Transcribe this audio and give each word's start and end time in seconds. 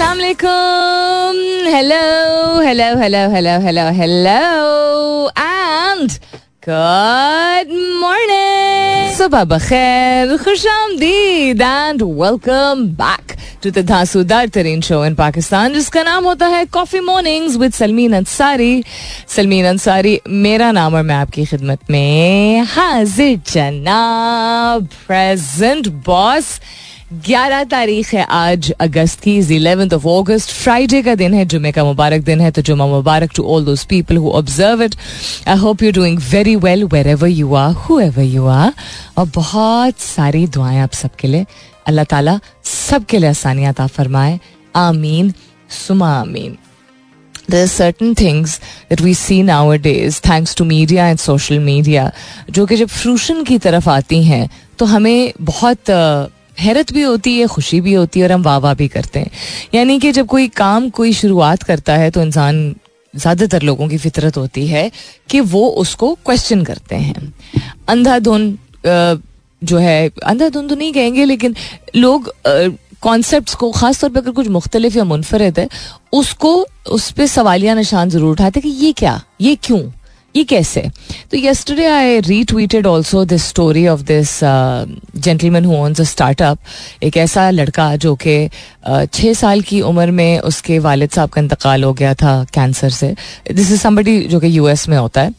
Assalamualaikum. 0.00 1.36
Hello, 1.68 2.60
hello, 2.64 2.86
hello, 2.96 3.28
hello, 3.28 3.54
hello, 3.60 3.84
hello, 3.92 5.28
and 5.36 6.08
good 6.64 7.68
morning. 8.00 9.12
सुबह 9.18 9.44
बखैर, 9.52 10.36
खुश 10.40 10.66
आमदीद 10.66 11.60
and 11.60 12.00
welcome 12.22 12.96
back 12.96 13.36
to 13.60 13.70
the 13.70 13.84
धांसूदार 13.92 14.48
तरीन 14.56 14.80
शो 14.88 15.04
इन 15.04 15.14
पाकिस्तान 15.20 15.74
जिसका 15.74 16.02
नाम 16.02 16.24
होता 16.24 16.46
है 16.56 16.64
coffee 16.72 17.00
mornings 17.12 17.56
with 17.60 17.72
Salmeen 17.72 18.16
Ansari 18.24 18.72
Salmeen 19.36 19.66
Ansari 19.76 20.20
मेरा 20.48 20.72
नाम 20.80 20.94
और 20.94 21.02
मैं 21.02 21.14
आपकी 21.14 21.44
खिदमत 21.44 21.90
में 21.90 22.64
हाजिर 22.76 23.40
जनाब 23.52 24.88
प्रेजेंट 25.06 25.88
बॉस 26.08 26.58
ग्यारह 27.12 27.62
तारीख 27.64 28.12
है 28.14 28.24
आज, 28.30 28.70
अगस्त 28.80 29.20
की 29.20 29.36
इलेवेंथ 29.54 29.92
ऑफ़ 29.92 30.06
ऑगस्ट 30.08 30.50
फ्राइडे 30.50 31.02
का 31.02 31.14
दिन 31.14 31.32
है 31.34 31.44
जुमे 31.44 31.72
का 31.72 31.84
मुबारक 31.84 32.22
दिन 32.24 32.40
है 32.40 32.50
तो 32.50 32.62
जुमा 32.62 32.86
मुबारक 32.86 33.30
to 33.36 33.44
all 33.44 33.64
those 33.64 33.84
people 33.90 34.16
who 34.16 34.30
observe 34.30 34.82
it 34.82 34.94
I 35.48 35.56
hope 35.58 35.82
you 35.82 35.90
doing 35.92 36.18
very 36.30 36.54
well 36.56 36.84
wherever 37.08 37.28
you 37.28 37.54
are 37.54 37.72
whoever 38.00 38.22
you 38.22 38.46
are 38.46 38.72
और 39.18 39.30
बहुत 39.34 39.98
सारी 40.00 40.46
दुआएँ 40.46 40.78
आप 40.80 40.92
सबके 40.92 41.28
लिए। 41.28 41.46
अल्लाह 41.86 42.04
ताला 42.04 42.38
सबके 42.64 43.18
लिए 43.18 43.30
आसानियात 43.30 43.82
फरमाए। 43.82 44.40
आमीन, 44.76 45.34
सुमा 45.86 46.14
आमीन। 46.20 46.56
There 47.50 47.66
are 47.66 47.72
certain 47.74 48.14
things 48.18 48.58
that 48.90 49.00
we 49.04 49.12
see 49.20 49.42
nowadays, 49.44 50.18
thanks 50.26 50.54
to 50.58 50.72
media 50.72 51.12
and 51.12 51.28
social 51.28 51.64
media, 51.70 52.10
जो 52.50 52.66
कि 52.66 52.76
जब 52.76 52.88
फ्रूशन 52.88 53.42
की 53.44 53.58
तरफ़ 53.58 53.88
आती 53.90 54.24
हैं 54.24 54.48
तो 54.78 54.86
हमें 54.86 55.32
बहुत 55.40 55.90
हैरत 56.60 56.92
भी 56.92 57.02
होती 57.02 57.38
है, 57.38 57.46
खुशी 57.46 57.80
भी 57.80 57.92
होती 57.94 58.20
है 58.20 58.26
और 58.26 58.32
हम 58.32 58.42
वाह 58.42 58.58
वाह 58.58 58.74
भी 58.74 58.88
करते 58.88 59.18
हैं। 59.18 59.30
यानी 59.74 59.98
कि 59.98 60.12
जब 60.12 60.26
कोई 60.26 60.48
काम, 60.56 60.88
कोई 60.90 61.12
शुरुआत 61.14 61.62
करता 61.62 61.96
है 61.96 62.10
तो 62.10 62.22
इंसान 62.22 62.74
ज़्यादातर 63.14 63.62
लोगों 63.62 63.88
की 63.88 63.96
फितरत 63.98 64.36
होती 64.36 64.66
है 64.66 64.90
कि 65.30 65.40
वो 65.42 65.66
उसको 65.78 66.14
क्वेश्चन 66.26 66.64
करते 66.64 66.96
हैं। 66.96 67.32
अंधाधुन 67.88 68.56
जो 69.62 69.78
है, 69.78 70.10
अंधाधुन 70.24 70.68
तो 70.68 70.74
नहीं 70.74 70.92
कहेंगे, 70.92 71.24
लेकिन 71.24 71.54
लोग 71.96 72.32
कॉन्सेप्ट 73.02 73.54
को 73.54 73.70
खास 73.72 74.00
तौर 74.00 74.10
पर 74.10 74.20
अगर 74.20 74.30
कुछ 74.30 74.48
मुख्तलिफ़ 74.48 74.96
या 74.98 75.04
मुनफरद 75.04 75.58
है, 75.58 75.68
उसको, 76.12 76.52
उस 76.88 77.10
पर 77.10 77.26
सवालिया 77.28 77.74
निशान 77.74 78.10
ज़रूर 78.10 78.32
उठाते 78.32 78.60
कि 78.60 78.68
ये 78.68 78.92
क्या, 78.92 79.20
ये 79.40 79.54
क्यों? 79.56 79.80
ये 80.36 80.44
कैसे? 80.44 80.80
तो 81.30 81.36
yesterday 81.36 81.86
I 81.86 82.20
retweeted 82.20 82.86
also 82.86 83.24
this 83.24 83.44
story 83.44 83.86
of 83.88 84.02
this 84.02 84.38
gentleman 85.16 85.64
who 85.64 85.74
owns 85.74 86.00
a 86.00 86.04
startup 86.04 86.58
एक 87.02 87.16
ऐसा 87.16 87.50
लड़का 87.50 87.96
जो 87.96 88.14
कि 88.14 88.48
uh, 88.90 89.12
छः 89.12 89.32
साल 89.34 89.60
की 89.60 89.80
उम्र 89.80 90.10
में 90.10 90.38
उसके 90.38 90.78
वालिद 90.78 91.10
साहब 91.10 91.30
का 91.30 91.40
इंतकाल 91.40 91.84
हो 91.84 91.92
गया 91.92 92.14
था 92.14 92.44
कैंसर 92.54 92.90
से। 92.90 93.14
दिस 93.52 93.72
इज़ 93.72 93.80
समबडी 93.80 94.18
जो 94.20 94.40
कि 94.40 94.58
यूएस 94.58 94.88
में 94.88 94.98
होता 94.98 95.20
है। 95.20 95.34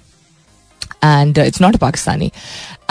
And 1.04 1.38
it's 1.38 1.62
not 1.62 1.76
Pakistani. 1.76 2.32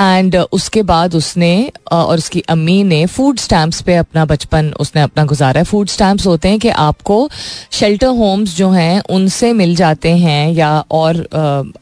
And 0.00 0.36
उसके 0.52 0.82
बाद 0.82 1.14
उसने 1.14 1.70
और 1.92 2.18
उसकी 2.18 2.40
अम्मी 2.48 2.82
ने 2.84 3.04
फ़ूड 3.06 3.38
स्टैम्प्स 3.38 3.80
पे 3.82 3.94
अपना 3.96 4.24
बचपन 4.24 4.72
उसने 4.80 5.02
अपना 5.02 5.24
गुजारा 5.24 5.60
है 5.60 5.64
फ़ूड 5.64 5.88
स्टैम्प्स 5.88 6.26
होते 6.26 6.48
हैं 6.48 6.58
कि 6.58 6.68
आपको 6.80 7.28
शेल्टर 7.72 8.06
होम्स 8.16 8.56
जो 8.56 8.70
हैं 8.70 9.00
उनसे 9.10 9.52
मिल 9.52 9.74
जाते 9.76 10.16
हैं 10.16 10.52
या 10.52 10.72
और 10.92 11.26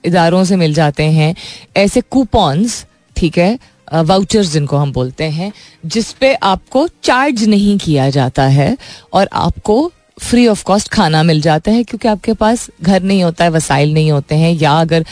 इदारों 0.07 0.45
से 0.45 0.57
मिल 0.57 0.75
जाते 0.75 1.05
हैं 1.13 1.35
ऐसे 1.77 2.01
कूपन्स 2.11 2.85
ठीक 3.17 3.39
है 3.39 3.59
वाउचर्स 3.95 4.53
जिनको 4.53 4.77
हम 4.77 4.93
बोलते 4.93 5.25
हैं 5.25 5.53
जिस 5.87 6.13
पे 6.13 6.35
आपको 6.45 6.87
चार्ज 7.05 7.45
नहीं 7.45 7.77
किया 7.79 8.09
जाता 8.11 8.47
है 8.49 8.77
और 9.13 9.29
आपको 9.33 9.91
फ्री 10.21 10.47
ऑफ़ 10.47 10.63
कॉस्ट 10.65 10.89
खाना 10.89 11.23
मिल 11.23 11.41
जाता 11.41 11.71
है, 11.71 11.83
क्योंकि 11.85 12.09
आपके 12.09 12.33
पास 12.35 12.69
घर 12.83 13.03
नहीं 13.03 13.23
होता 13.23 13.45
है, 13.45 13.51
वसाइल 13.51 13.95
नहीं 13.95 14.11
होते 14.13 14.35
हैं, 14.35 14.53
या 14.53 14.73
अगर 14.73 15.05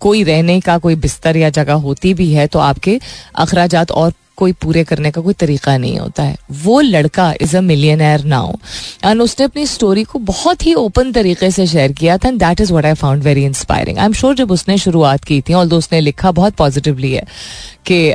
कोई 0.00 0.22
रहने 0.24 0.60
का 0.60 0.78
कोई 0.78 0.94
बिस्तर 0.96 1.36
या 1.36 1.50
जगह 1.50 1.74
होती 1.82 2.14
भी 2.14 2.32
है 2.32 2.46
तो 2.46 2.58
आपके 2.60 2.98
अखराज 3.36 3.74
और 3.74 4.12
कोई 4.36 4.52
पूरे 4.52 4.82
करने 4.84 5.10
का 5.10 5.20
कोई 5.20 5.34
तरीका 5.34 5.76
नहीं 5.78 5.98
होता 5.98 6.22
है। 6.22 6.36
वो 6.62 6.80
लड़का 6.80 7.32
is 7.40 7.56
a 7.56 7.60
millionaire 7.60 8.24
now 8.24 8.52
and 9.04 9.22
उसने 9.22 9.44
अपनी 9.44 9.66
स्टोरी 9.66 10.04
को 10.04 10.18
बहुत 10.20 10.66
ही 10.66 10.72
ओपन 10.74 11.12
तरीके 11.12 11.50
से 11.50 11.66
शेयर 11.66 11.92
किया 11.92 12.16
था 12.18 12.28
and 12.28 12.38
that 12.38 12.60
is 12.60 12.72
what 12.72 12.86
I 12.86 12.94
found 12.94 13.22
very 13.22 13.44
inspiring 13.44 13.98
I 13.98 14.04
am 14.04 14.12
sure 14.12 14.34
जब 14.34 14.50
उसने 14.50 14.78
शुरुआत 14.78 15.24
की 15.24 15.40
थी 15.40 15.54
और 15.54 15.74
उसने 15.74 16.00
लिखा 16.00 16.30
बहुत 16.32 16.54
पॉजिटिवली 16.54 17.12
है, 17.12 17.24
कि 17.86 18.10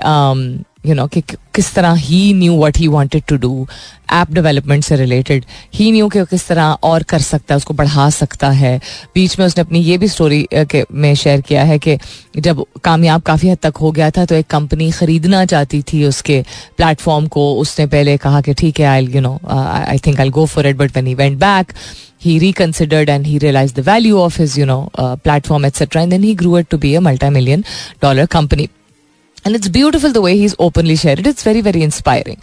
यू 0.86 0.96
नो 0.96 1.08
कि 1.08 1.22
किस 1.56 1.74
तरह 1.74 1.94
he 1.94 2.34
knew 2.34 2.58
what 2.64 2.78
he 2.78 2.88
wanted 2.88 3.24
to 3.28 3.38
do 3.38 3.68
app 4.12 4.32
development 4.34 4.84
से 4.84 4.96
रिलेटेड 4.96 5.46
ही 5.74 5.92
न्यू 5.92 6.08
कि 6.10 6.24
किस 6.26 6.48
तरह 6.48 6.78
और 6.84 7.04
कर 7.04 7.20
सकता 7.20 7.54
है 7.54 7.58
उसको 7.58 7.74
बढ़ा 7.74 8.10
सकता 8.10 8.50
है। 8.50 8.80
बीच 9.16 9.40
में 9.40 9.46
उसने 9.46 9.62
अपनी 9.62 9.80
ये 9.80 9.98
भी 9.98 10.08
स्टोरी 10.08 10.48
के 10.54 10.84
में 10.92 11.14
शेयर 11.16 11.42
किया 11.42 11.64
है 11.64 11.80
कि 11.80 11.98
जब 12.38 12.66
कामयाब 12.84 13.22
काफ़ी 13.22 13.50
हद 13.50 13.58
तक 13.64 13.78
हो 13.78 13.92
गया 13.92 14.10
था 14.12 14.26
तो 14.26 14.36
एक 14.36 14.48
कंपनी 14.48 14.92
ख़रीदना 14.92 15.46
चाहती 15.46 15.82
थी 15.82 16.06
उसके 16.06 16.44
प्लेटफॉर्म 16.78 17.28
को। 17.28 17.54
उसने 17.60 17.86
पहले 17.88 18.18
कहा 18.18 18.42
कि 18.42 18.54
ठीक 18.54 18.80
है 18.80 18.86
I 18.86 19.06
you 19.06 19.22
know 19.22 19.40
I 19.50 19.98
think 20.08 20.20
I 20.20 20.30
go 20.30 20.46
for 20.46 20.68
it 20.68 20.76
but 20.78 20.96
when 20.96 21.08
he 21.08 21.16
went 21.16 21.40
back 21.40 21.74
he 22.26 22.36
reconsidered 22.42 23.10
and 23.14 23.28
he 23.30 23.34
realized 23.42 23.80
the 23.80 23.84
value 23.88 24.20
of 24.22 24.38
his 24.42 24.54
you 24.60 24.66
know 24.70 24.78
uh, 25.04 25.16
platform 25.28 25.68
etc 25.70 26.02
and 26.02 26.16
then 26.16 26.24
he 26.28 26.32
grew 26.40 26.56
it 26.62 26.70
to 26.72 26.80
be 26.86 26.94
a 26.96 27.02
multi-million 27.08 27.66
dollar 28.06 28.26
company. 28.38 28.68
And 29.46 29.56
it's 29.56 29.68
beautiful 29.70 30.12
the 30.12 30.18
way 30.18 30.32
he 30.32 30.44
is 30.46 30.56
openly 30.60 30.96
share 30.98 31.20
it 31.20 31.28
it's 31.28 31.48
very 31.48 31.62
very 31.62 31.84
inspiring 31.84 32.38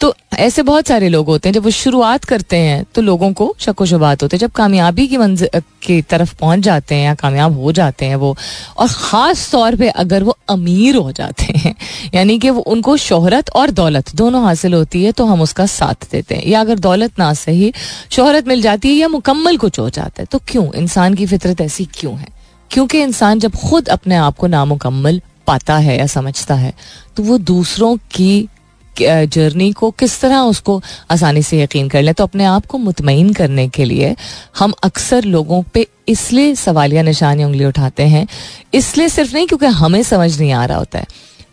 तो 0.00 0.14
ऐसे 0.36 0.62
बहुत 0.62 0.88
सारे 0.88 1.08
लोग 1.08 1.26
होते 1.26 1.48
हैं, 1.48 1.54
जब 1.54 1.64
वो 1.64 1.70
शुरुआत 1.70 2.24
करते 2.24 2.56
हैं 2.56 2.84
तो 2.94 3.02
लोगों 3.02 3.32
को 3.32 3.54
शको 3.58 3.86
शुबात 3.86 4.22
होते 4.22 4.36
हैं। 4.36 4.40
जब 4.40 4.50
कामयाबी 4.52 5.06
की 5.06 5.16
मंज 5.16 5.46
की 5.82 6.00
तरफ़ 6.02 6.34
पहुँच 6.40 6.60
जाते 6.60 6.94
हैं 6.94 7.04
या 7.04 7.14
कामयाब 7.14 7.58
हो 7.60 7.72
जाते 7.72 8.06
हैं 8.06 8.16
वो, 8.16 8.36
और 8.78 8.88
ख़ास 8.88 9.50
तौर 9.52 9.76
पे 9.76 9.88
अगर 9.88 10.24
वो 10.24 10.36
अमीर 10.48 10.96
हो 10.96 11.12
जाते 11.12 11.52
हैं, 11.56 11.74
यानी 12.14 12.38
कि 12.38 12.50
वो, 12.50 12.60
उनको 12.62 12.96
शोहरत 12.96 13.50
और 13.50 13.70
दौलत 13.70 14.14
दोनों 14.16 14.44
हासिल 14.44 14.74
होती 14.74 15.04
है 15.04 15.12
तो 15.12 15.24
हम 15.24 15.40
उसका 15.42 15.66
साथ 15.68 16.10
देते 16.12 16.34
हैं। 16.34 16.46
या 16.46 16.60
अगर 16.60 16.78
दौलत 16.78 17.18
ना 17.18 17.32
सही, 17.34 17.72
शोहरत 18.10 18.48
मिल 18.48 18.62
जाती 18.62 18.88
है 18.88 18.94
या 18.94 19.08
मुकम्मल 19.08 19.56
कुछ 19.56 19.78
हो 19.78 19.88
जाता 19.90 20.22
है 20.22 20.26
तो 20.32 20.40
क्यों? 20.48 20.72
इंसान 20.74 21.14
की 21.14 21.26
फितरत 21.26 21.60
ऐसी 21.60 21.88
क्यों 21.94 22.16
है? 22.18 22.28
क्योंकि 22.70 23.00
इंसान 23.02 23.38
जब 23.38 23.56
खुद 23.60 23.88
अपने 23.88 24.16
आप 24.16 24.36
को 24.36 24.46
नामुकम्मल 24.48 25.20
पाता 25.46 25.76
है 25.76 25.98
या 25.98 26.06
समझता 26.08 26.54
है 26.54 26.72
तो 27.16 27.22
वो 27.22 27.38
दूसरों 27.38 27.96
की 28.10 28.48
जर्नी 28.96 29.70
को 29.72 29.90
किस 29.90 30.20
तरह 30.20 30.38
उसको 30.40 30.80
आसानी 31.10 31.42
से 31.42 31.60
यकीन 31.62 31.88
कर 31.88 32.02
ले। 32.02 32.12
तो 32.12 32.24
अपने 32.24 32.44
आप 32.44 32.66
को 32.66 32.78
मुतमिन 32.78 33.32
करने 33.32 33.68
के 33.68 33.84
लिए 33.84 34.14
हम 34.58 34.72
अक्सर 34.84 35.24
लोगों 35.24 35.62
पे 35.74 35.86
इसलिए 36.08 36.54
सवालिया 36.54 37.02
निशानी 37.02 37.44
उंगली 37.44 37.64
उठाते 37.64 38.02
हैं। 38.02 38.26
इसलिए 38.74 39.08
सिर्फ़ 39.08 39.34
नहीं, 39.34 39.46
क्योंकि 39.46 39.66
हमें 39.66 40.02
समझ 40.02 40.38
नहीं 40.40 40.52
आ 40.52 40.64
रहा 40.64 40.78
होता 40.78 40.98
है। 40.98 41.06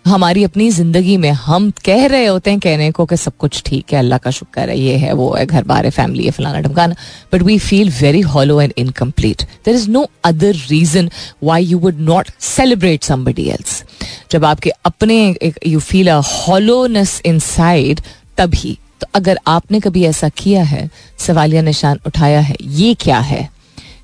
हमारी 0.05 0.43
अपनी 0.43 0.69
ज़िंदगी 0.71 1.15
में 1.17 1.29
हम 1.31 1.69
कह 1.85 2.05
रहे 2.05 2.25
होते 2.25 2.51
हैं 2.51 2.59
कहने 2.59 2.89
को 2.91 3.05
कि 3.05 3.17
सब 3.17 3.35
कुछ 3.39 3.61
ठीक 3.65 3.93
है, 3.93 3.99
अल्लाह 3.99 4.19
का 4.19 4.31
शुक्र 4.31 4.69
है, 4.69 4.77
ये 4.79 4.95
है, 4.97 5.13
वो 5.13 5.33
है 5.33 5.45
घर 5.45 5.63
बार 5.63 5.85
है 5.85 5.91
फैमिली 5.91 6.25
है, 6.25 6.31
फलाना 6.31 6.59
ढमकाना। 6.61 6.95
But 7.33 7.41
we 7.41 7.57
feel 7.59 7.89
very 8.01 8.21
hollow 8.33 8.59
and 8.61 8.73
incomplete 8.77 9.43
there 9.65 9.75
is 9.75 9.89
no 9.89 10.05
other 10.25 10.55
reason 10.69 11.09
why 11.43 11.63
you 11.65 11.79
would 11.79 11.99
not 12.01 12.29
celebrate 12.41 13.03
somebody 13.03 13.47
else 13.49 13.83
जब 14.31 14.45
आपके 14.45 14.69
अपने 14.85 15.17
you 15.67 15.79
feel 15.81 16.11
a 16.11 16.19
hollowness 16.25 17.21
inside 17.39 18.01
तभी। 18.37 18.77
तो 19.01 19.07
अगर 19.15 19.39
आपने 19.47 19.79
कभी 19.79 20.03
ऐसा 20.05 20.29
किया 20.37 20.63
है, 20.63 20.89
सवालिया 21.19 21.61
निशान 21.61 21.99
उठाया 22.07 22.39
है, 22.41 22.55
ये 22.61 22.93
क्या 22.95 23.19
है? 23.21 23.49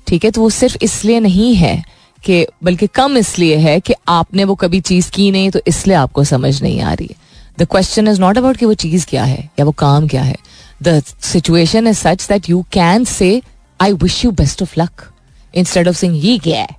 ठीक 0.06 0.24
है 0.24 0.30
तो 0.30 0.40
वो 0.40 0.50
सिर्फ़ 0.50 0.76
इसलिए 0.82 1.20
नहीं 1.20 1.54
है 1.56 1.82
कि, 2.24 2.46
बल्कि 2.64 2.86
कम 2.86 3.16
इसलिए 3.16 3.56
है 3.56 3.78
कि 3.80 3.94
आपने 4.08 4.44
वो 4.44 4.54
कभी 4.54 4.80
चीज़ 4.82 5.10
की 5.10 5.30
नहीं 5.30 5.50
तो 5.50 5.60
इसलिए 5.66 5.96
आपको 5.96 6.24
समझ 6.24 6.60
नहीं 6.62 6.80
आ 6.80 6.92
रही 6.92 7.06
है। 7.06 7.28
The 7.58 7.66
question 7.70 8.08
is 8.08 8.20
not 8.20 8.38
about 8.38 8.56
कि 8.56 8.66
वो 8.66 8.74
चीज़ 8.76 9.06
क्या 9.06 9.24
है, 9.24 9.48
या 9.58 9.64
वो 9.64 9.72
काम 9.78 10.08
क्या 10.08 10.22
है। 10.22 10.36
The 10.82 11.02
situation 11.22 11.86
is 11.86 11.98
such 11.98 12.26
that 12.28 12.50
you 12.50 12.64
can 12.72 13.04
say 13.04 13.40
I 13.80 13.92
wish 13.94 14.24
you 14.24 14.30
best 14.32 14.62
of 14.62 14.74
luck 14.78 15.10
instead 15.54 15.88
of 15.88 15.96
sing 15.96 16.24
ये 16.24 16.38
क्या 16.38 16.60
है 16.60 16.78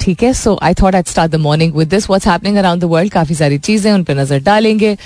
ठीक 0.00 0.22
है? 0.22 0.32
So 0.34 0.58
I 0.62 0.74
thought 0.74 0.94
I 0.94 1.02
start 1.06 1.32
the 1.32 1.36
morning 1.36 1.74
with 1.74 1.88
this 1.88 2.08
what's 2.08 2.26
happening 2.26 2.56
around 2.56 2.80
the 2.82 2.84
world 2.86 3.12
काफ़ी 3.12 3.34
सारी 3.34 3.58
चीज़ें, 3.58 3.92
उन 3.92 4.04
पर 4.04 4.14
नज़र 4.14 4.38
डालेंगे। 4.42 4.96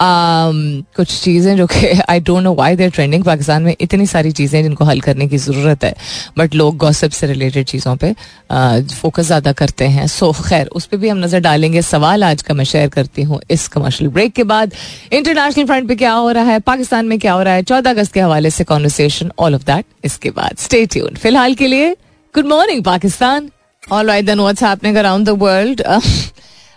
कुछ 0.00 1.20
चीज़ें 1.20 1.56
जो 1.56 1.66
कि 1.66 1.86
I 2.10 2.20
don't 2.20 2.42
know 2.42 2.54
why 2.54 2.76
there 2.76 2.90
trending 2.90 3.24
Pakistan 3.24 3.62
में 3.62 3.74
इतनी 3.80 4.06
सारी 4.06 4.32
चीज़ें 4.32 4.62
जिनको 4.62 4.84
हल 4.84 5.00
करने 5.00 5.26
की 5.28 5.36
ज़रूरत 5.38 5.84
है 5.84 5.94
बट 6.38 6.54
लोग 6.54 6.76
गॉसिप 6.76 7.10
से 7.10 7.26
रिलेटेड 7.26 7.66
चीज़ों 7.66 7.96
पे 7.96 8.12
फोकस 8.12 9.20
uh, 9.20 9.26
ज़्यादा 9.26 9.52
करते 9.52 9.84
हैं. 9.84 10.06
सो 10.06 10.32
so, 10.32 10.48
खैर 10.48 10.66
उस 10.66 10.86
पर 10.86 10.96
भी 10.96 11.08
हम 11.08 11.18
नज़र 11.18 11.40
डालेंगे. 11.40 11.82
सवाल 11.82 12.24
आज 12.24 12.42
का 12.42 12.54
मैं 12.54 12.64
शेयर 12.64 12.88
करती 12.88 13.22
हूँ 13.22 13.40
इस 13.50 13.66
कमर्शियल 13.68 14.10
ब्रेक 14.10 14.32
के 14.32 14.44
बाद. 14.44 14.72
इंटरनेशनल 15.12 15.66
फ्रंट 15.66 15.88
पे 15.88 15.96
क्या 15.96 16.12
हो 16.12 16.30
रहा 16.30 16.44
है? 16.44 16.58
पाकिस्तान 16.60 17.06
में 17.06 17.18
क्या 17.18 17.32
हो 17.32 17.42
रहा 17.42 17.54
है? 17.54 17.62
चौदह 17.62 17.90
अगस्त 17.90 18.12
के 18.12 18.20
हवाले 18.20 18.50
से 18.50 18.64
कॉन्वर्सेशन 18.64 19.30
ऑल 19.38 19.54
ऑफ़ 19.54 19.64
दैट 19.64 19.84
इसके 20.04 20.30
बाद. 20.30 20.56
स्टे 20.58 20.84
ट्यून 20.86 21.16
फ़िलहाल 21.16 21.54
के 21.54 21.66
लिए 21.66 21.92
good 22.34 22.46
morning 22.46 22.84
Pakistan. 22.84 23.50
All 23.82 24.06
right 24.06 24.24
then 24.26 24.40
what's 24.40 24.64
around 24.64 25.26
the 25.26 25.38
world 25.42 25.82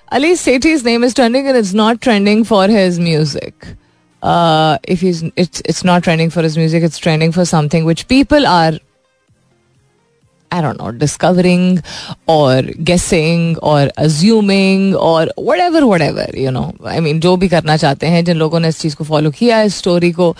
Ali 0.09 0.33
Sethi's 0.33 0.83
name 0.83 1.03
is 1.03 1.13
trending 1.13 1.47
and 1.47 1.57
it's 1.57 1.73
not 1.73 1.99
trending 1.99 2.43
for 2.43 2.67
his 2.67 2.97
music. 2.97 3.53
Uh, 4.23 4.77
if 4.83 5.01
he's 5.01 5.23
it's 5.35 5.61
it's 5.65 5.83
not 5.83 6.03
trending 6.03 6.29
for 6.29 6.41
his 6.41 6.57
music 6.57 6.81
it's 6.81 6.97
trending 6.97 7.31
for 7.31 7.45
something 7.45 7.85
which 7.85 8.07
people 8.07 8.47
are 8.47 8.73
I 10.51 10.61
don't 10.61 10.77
know, 10.79 10.91
discovering 10.91 11.83
or 12.25 12.61
guessing 12.61 13.57
or 13.57 13.89
assuming 13.97 14.95
or 14.95 15.27
whatever, 15.35 15.85
whatever, 15.85 16.25
you 16.33 16.51
know. 16.51 16.73
I 16.85 17.01
mean, 17.01 17.19
जो 17.19 17.35
भी 17.37 17.49
करना 17.49 17.75
चाहते 17.77 18.07
हैं 18.07 18.23
जिन 18.25 18.37
लोगों 18.37 18.59
ने 18.59 18.67
इस 18.67 18.79
चीज़ 18.79 18.95
को 18.95 19.03
फॉलो 19.03 19.31
किया 19.31 19.61
इस 19.61 19.77
स्टोरी 19.77 20.11
को 20.11 20.35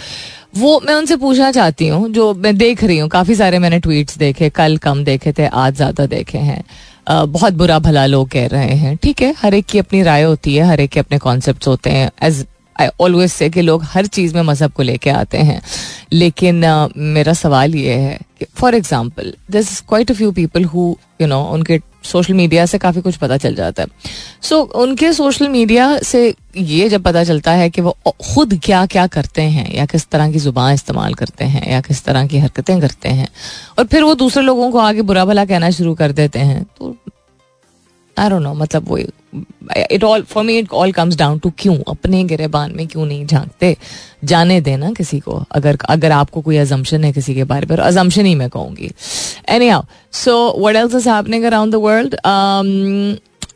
वो 0.57 0.79
मैं 0.85 0.93
उनसे 0.95 1.15
पूछना 1.17 1.51
चाहती 1.51 1.87
हूँ 1.87 2.09
जो 2.09 2.33
मैं 2.33 2.55
देख 2.57 2.83
रही 2.83 2.97
हूँ 2.97 3.09
काफ़ी 3.09 3.35
सारे 3.35 3.59
मैंने 3.59 3.79
ट्वीट्स 3.79 4.17
देखे 4.17 4.49
कल 4.49 4.77
कम 4.87 5.03
देखे 5.03 5.33
थे 5.39 5.45
आज 5.45 5.75
ज़्यादा 5.75 6.05
देखे 6.15 6.37
हैं 6.37 6.63
बहुत 7.09 7.53
बुरा 7.53 7.79
भला 7.79 8.05
लोग 8.05 8.29
कह 8.29 8.47
रहे 8.47 8.75
हैं। 8.75 8.95
ठीक 8.97 9.21
है 9.21 9.33
हर 9.37 9.53
एक 9.53 9.65
की 9.65 9.79
अपनी 9.79 10.01
राय 10.03 10.23
होती 10.23 10.55
है 10.55 10.63
हर 10.63 10.79
एक 10.79 10.89
के 10.91 10.99
अपने 10.99 11.17
कॉन्सेप्ट 11.17 11.67
होते 11.67 11.89
हैं। 11.89 12.09
एज 12.23 12.45
आई 12.79 12.87
ऑलवेज 13.01 13.31
से 13.31 13.49
कि 13.49 13.61
लोग 13.61 13.83
हर 13.83 14.05
चीज़ 14.05 14.35
में 14.35 14.41
मज़हब 14.41 14.71
को 14.71 14.83
लेके 14.83 15.09
आते 15.09 15.37
हैं। 15.37 15.61
लेकिन 16.13 16.65
uh, 16.65 16.89
मेरा 16.97 17.33
सवाल 17.33 17.75
ये 17.75 17.93
है 17.93 18.17
कि 18.39 18.45
for 18.55 18.75
example 18.75 19.33
this 19.51 19.79
quite 19.81 20.11
a 20.11 20.13
few 20.13 20.31
people 20.31 20.63
who 20.65 20.95
you 21.21 21.27
know 21.27 21.41
उनके 21.43 21.79
सोशल 22.07 22.33
मीडिया 22.33 22.65
से 22.65 22.77
काफ़ी 22.77 23.01
कुछ 23.01 23.15
पता 23.15 23.37
चल 23.37 23.55
जाता 23.55 23.83
है। 23.83 23.87
सो 24.41 24.55
so, 24.55 24.71
उनके 24.71 25.11
सोशल 25.13 25.49
मीडिया 25.49 25.97
से 25.99 26.33
ये 26.57 26.89
जब 26.89 27.03
पता 27.03 27.23
चलता 27.23 27.51
है 27.51 27.69
कि 27.69 27.81
वो 27.81 27.97
खुद 28.33 28.59
क्या 28.63 28.85
क्या 28.85 29.07
करते 29.07 29.41
हैं 29.41 29.73
या 29.75 29.85
किस 29.85 30.07
तरह 30.07 30.31
की 30.31 30.39
ज़ुबान 30.39 30.73
इस्तेमाल 30.73 31.13
करते 31.13 31.45
हैं 31.45 31.71
या 31.71 31.81
किस 31.81 32.03
तरह 32.03 32.27
की 32.27 32.37
हरकतें 32.37 32.79
करते 32.81 33.09
हैं 33.09 33.27
और 33.79 33.85
फिर 33.85 34.03
वो 34.03 34.15
दूसरे 34.15 34.43
लोगों 34.43 34.71
को 34.71 34.77
आगे 34.77 35.01
बुरा 35.01 35.25
भला 35.25 35.45
कहना 35.45 35.69
शुरू 35.71 35.93
कर 35.95 36.11
देते 36.11 36.39
हैं 36.39 36.63
तो 36.63 36.95
आई 38.17 38.29
डोंट 38.29 38.41
नो 38.41 38.53
मतलब 38.53 38.87
वो 38.87 38.97
it 38.97 40.03
all 40.03 40.21
for 40.23 40.43
me 40.43 40.57
it 40.57 40.71
all 40.73 40.91
comes 40.91 41.15
down 41.15 41.39
to 41.39 41.51
क्यों? 41.59 41.77
अपने 41.87 42.23
गिरेबान 42.23 42.73
में 42.75 42.87
क्यों 42.87 43.05
नहीं 43.05 43.25
झांकते? 43.25 43.75
जाने 44.23 44.59
देना 44.61 44.91
किसी 44.91 45.19
को 45.19 45.43
अगर 45.51 45.77
अगर 45.89 46.11
आपको 46.11 46.41
कोई 46.41 46.57
अजम्पन 46.57 47.03
है 47.03 47.11
किसी 47.13 47.35
के 47.35 47.43
बारे 47.43 47.67
में 47.69 47.77
अजम्पन 47.77 48.25
ही 48.25 48.35
मैं 48.35 48.49
कहूँगी। 48.49 48.91
Anyhow 49.69 49.83
so 50.15 50.35
what 50.59 50.75
else 50.75 50.95
is 50.95 51.09
happening 51.09 51.43
around 51.43 51.73
the 51.73 51.75
world 51.81 52.15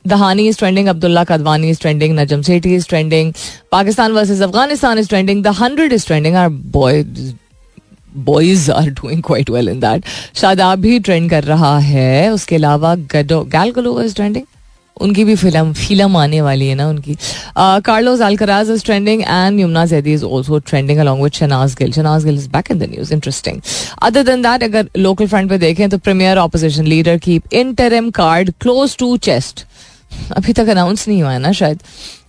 Dahani 0.08 0.48
is 0.48 0.58
trending 0.58 0.88
Abdullah 0.88 1.24
Kadwani 1.24 1.70
is 1.70 1.80
trending 1.82 2.18
Najam 2.20 2.42
Sethi 2.42 2.76
is 2.76 2.88
trending 2.88 3.34
Pakistan 3.72 4.12
versus 4.12 4.42
Afghanistan 4.42 5.00
is 5.00 5.10
trending 5.10 5.44
the 5.44 5.56
hundred 5.60 5.94
is 5.94 6.06
trending 6.08 6.36
our 6.36 6.50
boy 6.50 7.04
boys 8.24 8.72
are 8.72 8.90
doing 8.92 9.22
quite 9.24 9.50
well 9.50 9.70
in 9.70 9.80
that 9.80 10.06
Shadab 10.36 10.80
भी 10.80 11.00
trend 11.00 11.30
कर 11.30 11.44
रहा 11.44 11.78
है 11.80 12.32
उसके 12.34 12.56
अलावा 12.56 12.96
गडो 13.14 13.44
गैल 13.52 13.72
गलो 13.72 14.02
is 14.02 14.16
trending 14.16 14.46
उनकी 15.02 15.24
भी 15.26 15.36
फ़िल्म 15.36 15.74
फ़िल्म 15.74 16.18
आने 16.18 16.42
वाली 16.42 16.68
है 16.68 16.76
ना 16.76 16.88
उनकी 16.90 17.16
Carlos 17.86 18.22
Alcaraz 18.22 18.70
is 18.72 18.84
trending 18.86 19.22
and 19.22 19.60
Yumna 19.60 19.86
Zaidi 19.94 20.14
is 20.14 20.26
also 20.26 20.60
trending 20.70 21.00
along 21.00 21.24
with 21.24 21.34
Shehnaaz 21.34 21.76
Gill 21.80 21.92
Shehnaaz 21.94 22.26
Gill 22.26 22.36
is 22.36 22.50
back 22.50 22.72
in 22.72 22.80
the 22.80 22.90
news 22.92 23.14
interesting 23.14 23.62
other 24.02 24.24
than 24.24 24.42
that 24.42 24.64
अगर 24.64 24.90
लोकल 24.98 25.28
फ्रंट 25.28 25.50
पे 25.50 25.58
देखें 25.58 25.90
तो 25.90 25.98
premier 25.98 26.38
opposition 26.38 26.88
leader 26.88 27.18
keep 27.28 27.54
interim 27.54 28.10
card 28.22 28.52
close 28.62 28.98
to 28.98 29.16
chest 29.30 29.66
अभी 30.38 30.54
तक 30.54 30.70
announce 30.70 31.08
नहीं 31.08 31.22
हुआ 31.22 31.32
है 31.32 31.40
ना 31.40 31.52
शायद 31.62 31.84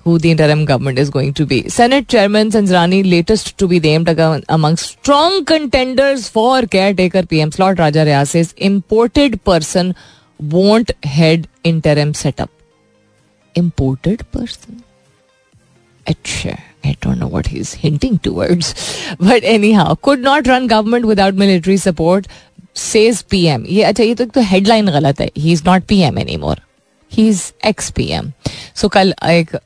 who 0.05 0.19
the 0.19 0.31
interim 0.31 0.65
government 0.65 0.99
is 0.99 1.11
going 1.11 1.33
to 1.35 1.47
be. 1.47 1.69
Senate 1.69 2.09
Chairman 2.09 2.51
Sanjrani 2.51 3.09
latest 3.09 3.57
to 3.59 3.69
be 3.69 3.81
named 3.81 4.09
among 4.49 4.77
strong 4.77 5.45
contenders 5.45 6.29
for 6.29 6.63
caretaker 6.63 7.25
PM 7.25 7.53
slot. 7.53 7.79
Raja 7.79 8.01
Riaz 8.01 8.29
says 8.29 8.53
imported 8.57 9.45
person 9.45 9.95
won't 10.41 10.91
head 11.05 11.49
interim 11.65 12.15
setup. 12.15 12.51
Imported 13.55 14.31
person? 14.31 14.83
Achha. 16.07 16.61
I 16.85 16.97
don't 17.01 17.19
know 17.19 17.29
what 17.29 17.47
he's 17.47 17.75
hinting 17.75 18.19
towards. 18.19 18.75
But 19.19 19.45
anyhow, 19.45 19.95
could 19.97 20.21
not 20.21 20.47
run 20.47 20.67
government 20.67 21.07
without 21.07 21.35
military 21.35 21.77
support, 21.77 22.27
says 22.75 23.23
PM. 23.25 23.67
ये 23.67 23.83
अच्छा 23.83 24.05
ये 24.05 24.15
तो 24.15 24.41
headline 24.41 24.89
गलत 24.91 25.21
है 25.21 25.31
he 25.37 25.53
is 25.53 25.63
not 25.67 25.85
PM 25.89 26.19
any 26.19 26.37
more 26.37 26.61
he 27.13 27.29
is 27.29 27.43
ex 27.67 27.91
PM 27.91 28.33
so 28.77 28.89
कल 28.89 29.15
एक 29.31 29.57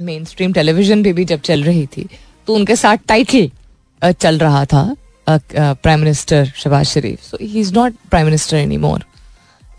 main 0.00 0.24
stream 0.24 0.52
television 0.52 1.02
पे 1.04 1.12
भी 1.12 1.24
जब 1.24 1.40
चल 1.40 1.62
रही 1.64 1.86
थी 1.96 2.08
तो 2.46 2.54
उनके 2.54 2.76
साथ 2.76 3.06
टाइटल 3.08 4.12
चल 4.12 4.38
रहा 4.38 4.64
था 4.64 4.84
prime 5.26 6.00
minister 6.00 6.44
Shehbaz 6.56 6.86
Sharif 6.86 7.22
so 7.22 7.38
he 7.40 7.60
is 7.60 7.72
not 7.74 7.94
prime 8.10 8.26
minister 8.26 8.56
any 8.56 8.76
more 8.76 9.04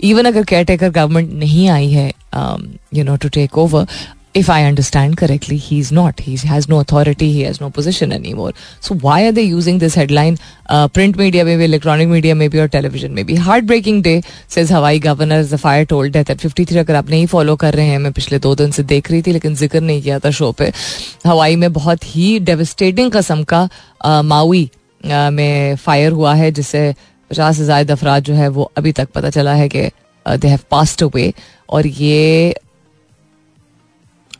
even 0.03 0.25
अगर 0.25 0.43
केयर 0.43 0.65
टेकर 0.65 0.89
गवर्नमेंट 0.91 1.31
नहीं 1.39 1.67
आई 1.69 1.89
है 1.91 2.11
you 2.33 3.03
know 3.03 3.15
to 3.15 3.29
take 3.29 3.57
over 3.57 3.87
if 4.35 4.49
I 4.49 4.63
understand 4.63 5.17
correctly, 5.17 5.57
he's 5.57 5.91
not. 5.91 6.19
He 6.19 6.35
has 6.37 6.67
no 6.67 6.79
authority. 6.79 7.31
He 7.31 7.41
has 7.41 7.61
no 7.61 7.69
position 7.69 8.11
anymore. 8.11 8.53
So 8.79 8.95
why 8.95 9.25
are 9.25 9.31
they 9.31 9.43
using 9.43 9.77
this 9.77 9.93
headline? 9.93 10.37
Uh, 10.67 10.87
print 10.87 11.17
media, 11.17 11.45
maybe 11.45 11.65
electronic 11.65 12.09
media, 12.09 12.33
maybe 12.33 12.59
or 12.59 12.67
television, 12.67 13.13
maybe. 13.13 13.35
Heartbreaking 13.35 14.01
day, 14.01 14.21
says 14.47 14.69
Hawaii 14.69 14.99
governor. 14.99 15.43
The 15.43 15.57
fire 15.57 15.85
told 15.85 16.11
death 16.13 16.29
at 16.29 16.41
53. 16.41 16.77
अगर 16.77 16.95
आप 16.95 17.09
नहीं 17.09 17.25
follow 17.27 17.55
कर 17.55 17.73
रहे 17.73 17.85
हैं 17.87 17.99
मैं 17.99 18.11
पिछले 18.13 18.39
दो 18.39 18.55
दिन 18.55 18.71
से 18.71 18.83
देख 18.83 19.11
रही 19.11 19.21
थी 19.21 19.31
लेकिन 19.33 19.55
ज़िक्र 19.55 19.81
नहीं 19.81 20.01
किया 20.01 20.19
था 20.19 20.31
शो 20.39 20.51
पे 20.51 20.71
हवाई 21.25 21.55
में 21.55 21.71
बहुत 21.73 22.15
ही 22.15 22.39
डेविस्टेटिंग 22.51 23.11
कस्म 23.11 23.43
का 23.53 23.67
माउई 24.23 24.69
में 25.05 25.75
फायर 25.75 26.11
हुआ 26.11 26.33
है 26.35 26.51
जिससे 26.51 26.93
पचास 27.31 27.57
से 27.57 27.63
ज़्यादा 27.65 27.93
अफराज 27.93 28.23
जो 28.23 28.33
है 28.33 28.47
वो 28.55 28.71
अभी 28.77 28.91
तक 28.91 29.09
पता 29.15 29.29
चला 29.29 29.53
है 29.53 29.69
कि 29.69 29.89
दे 30.25 30.47
हैव 30.47 30.59
पास्ट 30.71 31.03
अवे 31.03 31.33
और 31.69 31.87
ये 31.87 32.53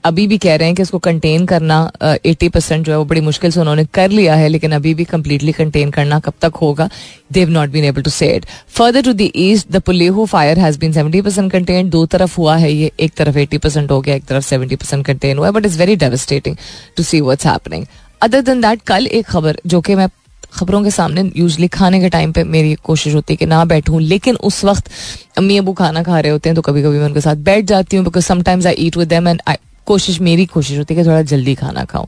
अभी 0.03 0.25
भी 0.27 0.37
कह 0.37 0.55
रहे 0.55 0.67
हैं 0.67 0.75
कि 0.75 0.81
इसको 0.81 0.99
कंटेन 0.99 1.45
करना 1.45 1.75
एटी 2.01 2.47
uh, 2.47 2.53
परसेंट 2.53 2.85
जो 2.85 2.91
है 2.91 2.97
वो 2.97 3.05
बड़ी 3.05 3.21
मुश्किल 3.21 3.51
से 3.51 3.59
उन्होंने 3.59 3.85
कर 3.93 4.09
लिया 4.09 4.35
है 4.35 4.47
लेकिन 4.49 4.71
अभी 4.71 4.93
भी 4.93 5.03
कंप्लीटली 5.05 5.51
कंटेन 5.51 5.91
करना 5.91 6.19
कब 6.19 6.33
तक 6.41 6.55
होगा 6.61 6.89
they've 7.31 7.49
not 7.49 7.69
been 7.69 7.83
able 7.83 8.01
to 8.01 8.09
say 8.09 8.27
it 8.35 8.45
further 8.69 9.01
to 9.01 9.13
the 9.13 9.29
east 9.35 9.71
the 9.71 9.81
Pulehu 9.81 10.25
fire 10.25 10.59
has 10.59 10.79
been 10.79 10.93
seventy 10.93 11.21
percent 11.21 11.51
contain 11.51 11.89
दो 11.89 12.05
तरफ़ 12.07 12.35
हुआ 12.37 12.55
है 12.55 12.73
ये 12.73 12.91
एक 12.99 13.13
तरफ़ 13.13 13.37
एटी 13.37 13.57
परसेंट 13.57 13.91
हो 13.91 13.99
गया 14.01 14.15
एक 14.15 14.25
तरफ़ 14.25 14.45
सेवेंटी 14.45 14.75
परसेंट 14.75 15.05
कंटेन 15.05 15.37
हुआ 15.37 15.47
है 15.47 15.53
but 15.53 15.65
is 15.65 15.79
very 15.79 15.95
devastating 15.97 16.57
to 16.97 17.03
see 17.03 17.21
what's 17.21 17.47
happening 17.47 17.85
other 18.21 18.41
than 18.41 18.61
that 18.61 18.81
कल 18.87 19.07
एक 19.09 19.25
खबर 19.27 19.59
जो 19.65 19.81
कि 19.81 19.95
मैं 19.95 20.07
खबरों 20.53 20.83
के 20.83 20.91
सामने 20.91 21.31
यूजली 21.37 21.67
खाने 21.67 21.99
के 22.01 22.09
टाइम 22.09 22.31
पे 22.31 22.43
मेरी 22.43 22.73
कोशिश 22.83 23.15
होती 23.15 23.33
है 23.33 23.37
कि 23.37 23.45
ना 23.45 23.63
बैठूं 23.65 24.01
लेकिन 24.01 24.35
उस 24.35 24.63
वक्त 24.65 24.91
अम्मी 25.37 25.57
अबू 25.57 25.73
खाना 25.73 26.03
खा 26.03 26.19
रहे 26.19 26.31
होते 26.31 26.49
हैं 26.49 26.55
तो 26.55 26.61
कभी 26.61 26.83
कभी 26.83 26.97
मैं 26.97 27.05
उनके 27.05 27.21
साथ 27.21 27.35
बैठ 27.35 27.65
जाती 27.65 27.97
हूँ 27.97 28.05
because 28.05 28.25
sometimes 28.25 28.65
I 28.65 28.73
eat 28.79 28.97
with 28.97 29.07
them 29.07 29.27
and 29.27 29.41
कोशिश 29.87 30.19
मेरी 30.21 30.45
कोशिश 30.45 30.77
होती 30.77 30.93
है 30.93 31.01
कि 31.01 31.07
थोड़ा 31.07 31.21
जल्दी 31.21 31.55
खाना 31.55 31.83
खाऊं। 31.85 32.05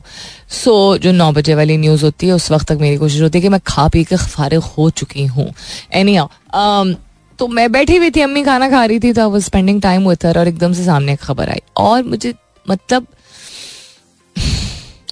सो 0.48 0.94
so, 0.96 1.02
जो 1.02 1.12
नौ 1.12 1.32
बजे 1.32 1.54
वाली 1.54 1.76
न्यूज़ 1.76 2.04
होती 2.04 2.26
है 2.26 2.32
उस 2.32 2.50
वक्त 2.50 2.66
तक 2.68 2.78
मेरी 2.80 2.96
कोशिश 2.96 3.22
होती 3.22 3.38
है 3.38 3.42
कि 3.42 3.48
मैं 3.48 3.60
खा 3.66 3.88
पी 3.88 4.04
के 4.04 4.16
फारिग 4.16 4.60
हो 4.60 4.90
चुकी 4.90 5.26
हूँ। 5.26 5.52
एनी 5.92 6.16
um, 6.16 6.94
तो 7.38 7.48
मैं 7.48 7.72
बैठी 7.72 7.96
हुई 7.96 8.10
थी 8.10 8.20
अम्मी 8.20 8.42
खाना 8.44 8.70
खा 8.70 8.84
रही 8.84 8.98
थी 8.98 9.12
तो 9.12 9.34
I 9.34 9.40
spending 9.40 9.82
time 9.82 10.08
with 10.08 10.26
her 10.26 10.38
और 10.38 10.48
एकदम 10.48 10.72
से 10.72 10.84
सामने 10.84 11.12
एक 11.12 11.20
खबर 11.20 11.48
आई। 11.48 11.60
और 11.76 12.02
मुझे 12.02 12.34
मतलब 12.70 13.06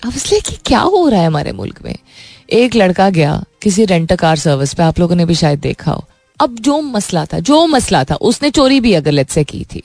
अब 0.04 0.12
इसलिए 0.16 0.40
कि 0.40 0.56
क्या 0.66 0.80
हो 0.80 1.08
रहा 1.08 1.20
है 1.20 1.26
हमारे 1.26 1.52
मुल्क 1.52 1.78
में? 1.84 1.94
एक 2.54 2.74
लड़का 2.74 3.10
गया 3.10 3.44
किसी 3.62 3.84
रेंट 3.84 4.12
कार 4.12 4.36
सर्विस 4.36 4.74
पे, 4.74 4.82
आप 4.82 4.98
लोगों 5.00 5.16
ने 5.16 5.24
भी 5.24 5.34
शायद 5.34 5.60
देखा 5.60 5.92
हो। 5.92 6.04
अब 6.40 6.56
जो 6.60 6.80
मसला 6.80 7.24
था, 7.24 7.38
जो 7.38 7.66
मसला 7.66 8.04
था, 8.04 8.14
उसने 8.14 8.50
चोरी 8.50 8.80
भी 8.80 8.92
अगर 8.92 9.12
लेट 9.12 9.30
से 9.30 9.44
की 9.44 9.64
थी, 9.64 9.82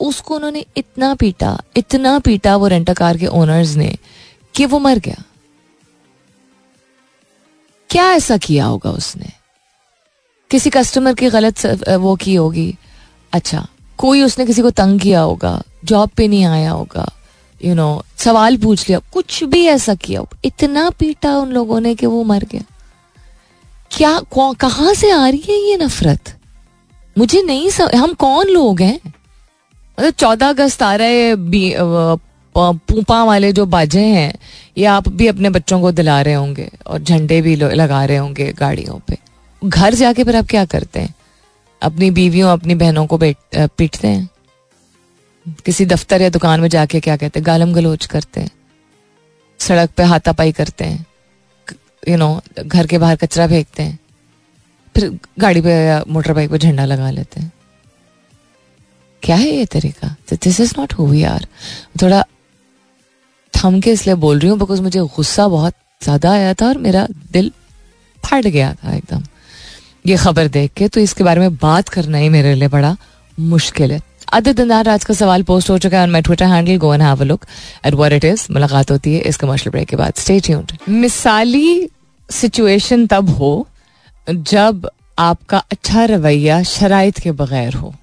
उसको 0.00 0.34
उन्होंने 0.34 0.64
इतना 0.76 1.14
पीटा 1.14 1.60
इतना 1.76 2.18
पीटा 2.18 2.56
वो 2.56 2.66
रेंट 2.66 2.90
कार 2.90 3.16
के 3.16 3.26
ओनर्स 3.26 3.74
ने, 3.76 3.96
कि 4.54 4.66
वो 4.66 4.78
मर 4.78 4.98
गया। 4.98 5.22
क्या 7.90 8.10
ऐसा 8.12 8.36
किया 8.36 8.64
होगा 8.66 8.90
उसने? 8.90 9.30
किसी 10.50 10.70
कस्टमर 10.70 11.14
की 11.14 11.30
गलत 11.30 11.66
वो 11.90 12.16
की 12.16 12.34
होगी। 12.34 12.76
अच्छा 13.32 13.66
कोई 13.98 14.22
उसने 14.22 14.46
किसी 14.46 14.62
को 14.62 14.70
तंग 14.70 15.00
किया 15.00 15.20
होगा 15.20 15.62
जॉब 15.84 16.08
पे 16.08 16.28
नहीं 16.28 16.44
आया 16.44 16.70
होगा 16.70 17.08
यू 17.60 17.68
you 17.68 17.76
नो 17.76 18.02
know, 18.06 18.20
सवाल 18.20 18.56
पूछ 18.56 18.88
लिया। 18.88 18.98
कुछ 19.12 19.42
भी 19.44 19.64
ऐसा 19.66 19.94
किया। 19.94 20.22
इतना 20.44 20.88
पीटा 20.90 21.36
उन 21.38 21.52
लोगों 21.52 21.80
ने 21.80 21.94
कि 21.94 22.06
वो 22.06 22.22
मर 22.24 22.44
गया 22.52 22.62
क्या 23.90 24.20
कहाँ 24.34 24.94
से 24.94 25.10
आ 25.10 25.28
रही 25.28 25.42
है 25.48 25.58
ये 25.70 25.76
नफरत? 25.76 26.34
मुझे 27.16 27.42
नहीं 27.42 27.70
सब 27.70 27.94
हम 27.94 28.12
कौन 28.14 28.48
लोग 28.48 28.80
हैं? 28.80 29.00
मतलब 29.04 30.10
चौदह 30.10 30.48
अगस्त 30.48 30.82
आ 30.82 30.94
रहे 30.94 31.34
पूपा 32.56 33.22
वाले 33.24 33.52
जो 33.52 33.64
बाजे 33.66 34.00
हैं 34.00 34.32
ये 34.78 34.84
आप 34.86 35.08
भी 35.08 35.26
अपने 35.26 35.50
बच्चों 35.50 35.80
को 35.80 35.92
दिला 35.92 36.20
रहे 36.22 36.34
होंगे 36.34 36.70
और 36.86 37.02
झंडे 37.02 37.40
भी 37.42 37.56
लगा 37.56 38.04
रहे 38.04 38.16
होंगे 38.16 38.52
गाड़ियों 38.52 38.98
पे। 38.98 39.18
घर 39.62 39.94
जाके 39.94 40.24
फिर 40.24 40.36
आप 40.36 40.46
क्या 40.50 40.64
करते 40.64 41.00
हैं? 41.00 41.14
अपनी 41.82 42.10
बीवियों 42.10 42.50
अपनी 42.50 42.74
बहनों 42.74 43.06
को 43.06 43.18
पीटते 43.18 44.08
हैं? 44.08 44.28
किसी 45.46 45.84
दफ्तर 45.86 46.22
या 46.22 46.28
दुकान 46.30 46.60
में 46.60 46.68
जाके 46.68 47.00
क्या 47.00 47.16
कहते 47.16 47.38
हैं, 47.38 47.46
गालम 47.46 47.72
गलोच 47.74 48.06
करते 48.06 48.40
हैं, 48.40 48.50
सड़क 49.60 49.90
पे 49.96 50.02
हाथापाई 50.04 50.52
करते 50.52 50.84
हैं 50.84 51.04
यू 52.08 52.16
नो 52.16 52.40
घर 52.58 52.86
के 52.86 52.98
बाहर 52.98 53.16
कचरा 53.16 53.46
फेंकते 53.48 53.82
हैं, 53.82 53.98
फिर 54.94 55.18
गाड़ी 55.38 55.60
पे 55.60 55.70
या 55.70 56.02
मोटर 56.08 56.32
बाइक 56.32 56.50
पे 56.50 56.58
झंडा 56.58 56.84
लगा 56.84 57.10
लेते 57.10 57.40
हैं। 57.40 57.52
क्या 59.22 59.36
है 59.36 59.48
ये 59.48 59.64
तरीका? 59.66 60.08
This 60.32 60.60
is 60.60 60.72
not 60.78 60.92
who 60.92 61.06
we 61.06 61.22
are 61.24 61.46
थोड़ा 62.02 62.22
थम 63.54 63.80
के 63.80 63.92
इसलिए 63.92 64.14
बोल 64.16 64.38
रही 64.38 64.50
हूँ 64.50 64.58
बिकॉज़ 64.58 64.82
मुझे 64.82 65.00
गुस्सा 65.16 65.46
बहुत 65.48 65.74
ज़्यादा 66.02 66.32
आया 66.32 66.52
था 66.54 66.66
और 66.68 66.78
मेरा 66.78 67.06
दिल 67.32 67.50
फट 68.22 68.46
गया 68.46 68.72
था 68.74 68.94
एकदम। 68.94 69.22
ये 70.06 70.16
खबर 70.16 70.48
देख 70.48 70.72
के 70.76 70.88
तो 70.88 71.00
इसके 71.00 71.24
बारे 71.24 71.40
में 71.40 71.56
बात 71.58 71.88
करना 71.88 72.18
ही 72.18 72.28
मेरे 72.28 72.54
लिए 72.54 72.68
बड़ा 72.68 72.96
मुश्किल 73.38 73.92
है। 73.92 74.00
अदर 74.32 74.52
दिनदार 74.52 74.88
आज 74.88 75.04
का 75.04 75.14
सवाल 75.14 75.42
पोस्ट 75.42 75.70
हो 75.70 75.76
चुका 75.78 76.00
है 76.00 76.06
मैं 76.10 76.22
Twitter 76.22 76.46
handle 76.46 76.76
go 76.78 76.92
and 76.94 77.02
have 77.02 77.20
a 77.20 77.24
look 77.24 77.44
at 77.86 77.94
what 77.94 78.12
it 78.12 78.24
is 78.24 78.46
मुलाकात 78.52 78.90
होती 78.90 79.14
है 79.14 79.20
इस 79.20 79.36
कमर्शियल 79.36 79.70
ब्रेक 79.72 79.88
के 79.88 79.96
बाद. 79.96 80.12
स्टे 80.16 80.38
ट्यून्ड 80.40 80.72
मिसाली 80.88 81.88
सिचुएशन 82.28 83.06
तब 83.06 83.28
हो 83.28 83.66
जब 84.26 84.88
आपका 85.18 85.58
अच्छा 85.72 86.04
रवैया 86.04 86.62
शराइत 86.62 87.18
के 87.18 87.32
बगैर 87.32 87.74
हो. 87.74 87.94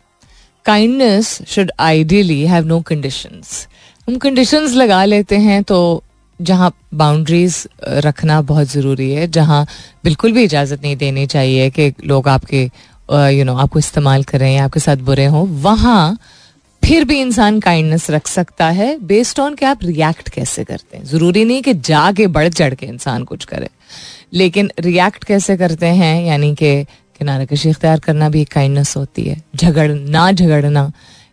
Kindness 0.65 1.37
should 1.47 1.71
ideally 1.79 2.41
have 2.47 2.65
no 2.65 2.79
conditions 2.81 3.67
हम 4.07 4.17
कंडीशंस 4.17 4.73
लगा 4.73 5.03
लेते 5.05 5.37
हैं 5.39 5.61
तो 5.63 6.03
जहाँ 6.39 6.71
बाउंड्रीज 6.93 7.67
रखना 8.05 8.41
बहुत 8.41 8.67
ज़रूरी 8.67 9.11
है, 9.11 9.27
जहाँ 9.27 9.65
बिल्कुल 10.03 10.31
भी 10.31 10.43
इजाज़त 10.43 10.81
नहीं 10.83 10.95
देनी 10.97 11.25
चाहिए 11.27 11.69
कि 11.69 11.93
लोग 12.05 12.27
आपके 12.27 12.69
यू 13.10 13.43
नो 13.45 13.55
आपको 13.55 13.79
इस्तेमाल 13.79 14.24
करें 14.24 14.53
या 14.55 14.63
आपके 14.65 14.79
साथ 14.79 14.98
बुरे 14.98 15.25
हों, 15.25 15.48
वहाँ 15.48 16.17
फिर 16.83 17.03
भी 17.05 17.19
इंसान 17.22 17.60
काइंडनेस 17.60 18.10
रख 18.10 18.27
सकता 18.27 18.69
है 18.69 18.98
बेस्ड 19.00 19.39
ऑन 19.39 19.55
कि 19.55 19.65
आप 19.65 19.83
रिएक्ट 19.83 20.29
कैसे 20.29 20.63
करते 20.63 20.98
हैं। 20.98 21.05
ज़रूरी 21.05 21.45
नहीं 21.45 21.62
कि 21.62 21.74
जाके 21.74 22.27
बढ़ 22.27 22.50
चढ़ 22.50 22.74
के 22.74 22.86
इंसान 22.86 23.24
कुछ 23.24 23.45
करे। 23.45 23.69
लेकिन 24.33 24.72
रिएक्ट 24.79 25.24
कैसे 25.24 25.57
करते 25.57 25.86
हैं, 25.86 26.25
यानी 26.25 26.53
कि 26.55 26.83
किनारे 27.19 27.45
कशी 27.45 27.69
इख्तियार 27.69 28.00
करना 28.00 28.29
भी 28.29 28.41
एक 28.41 28.51
काइंडनेस 28.51 28.95
होती 28.98 29.24
है। 29.24 29.41
झगड़, 29.55 29.91
ना 29.91 30.31
झगड़ना 30.31 30.91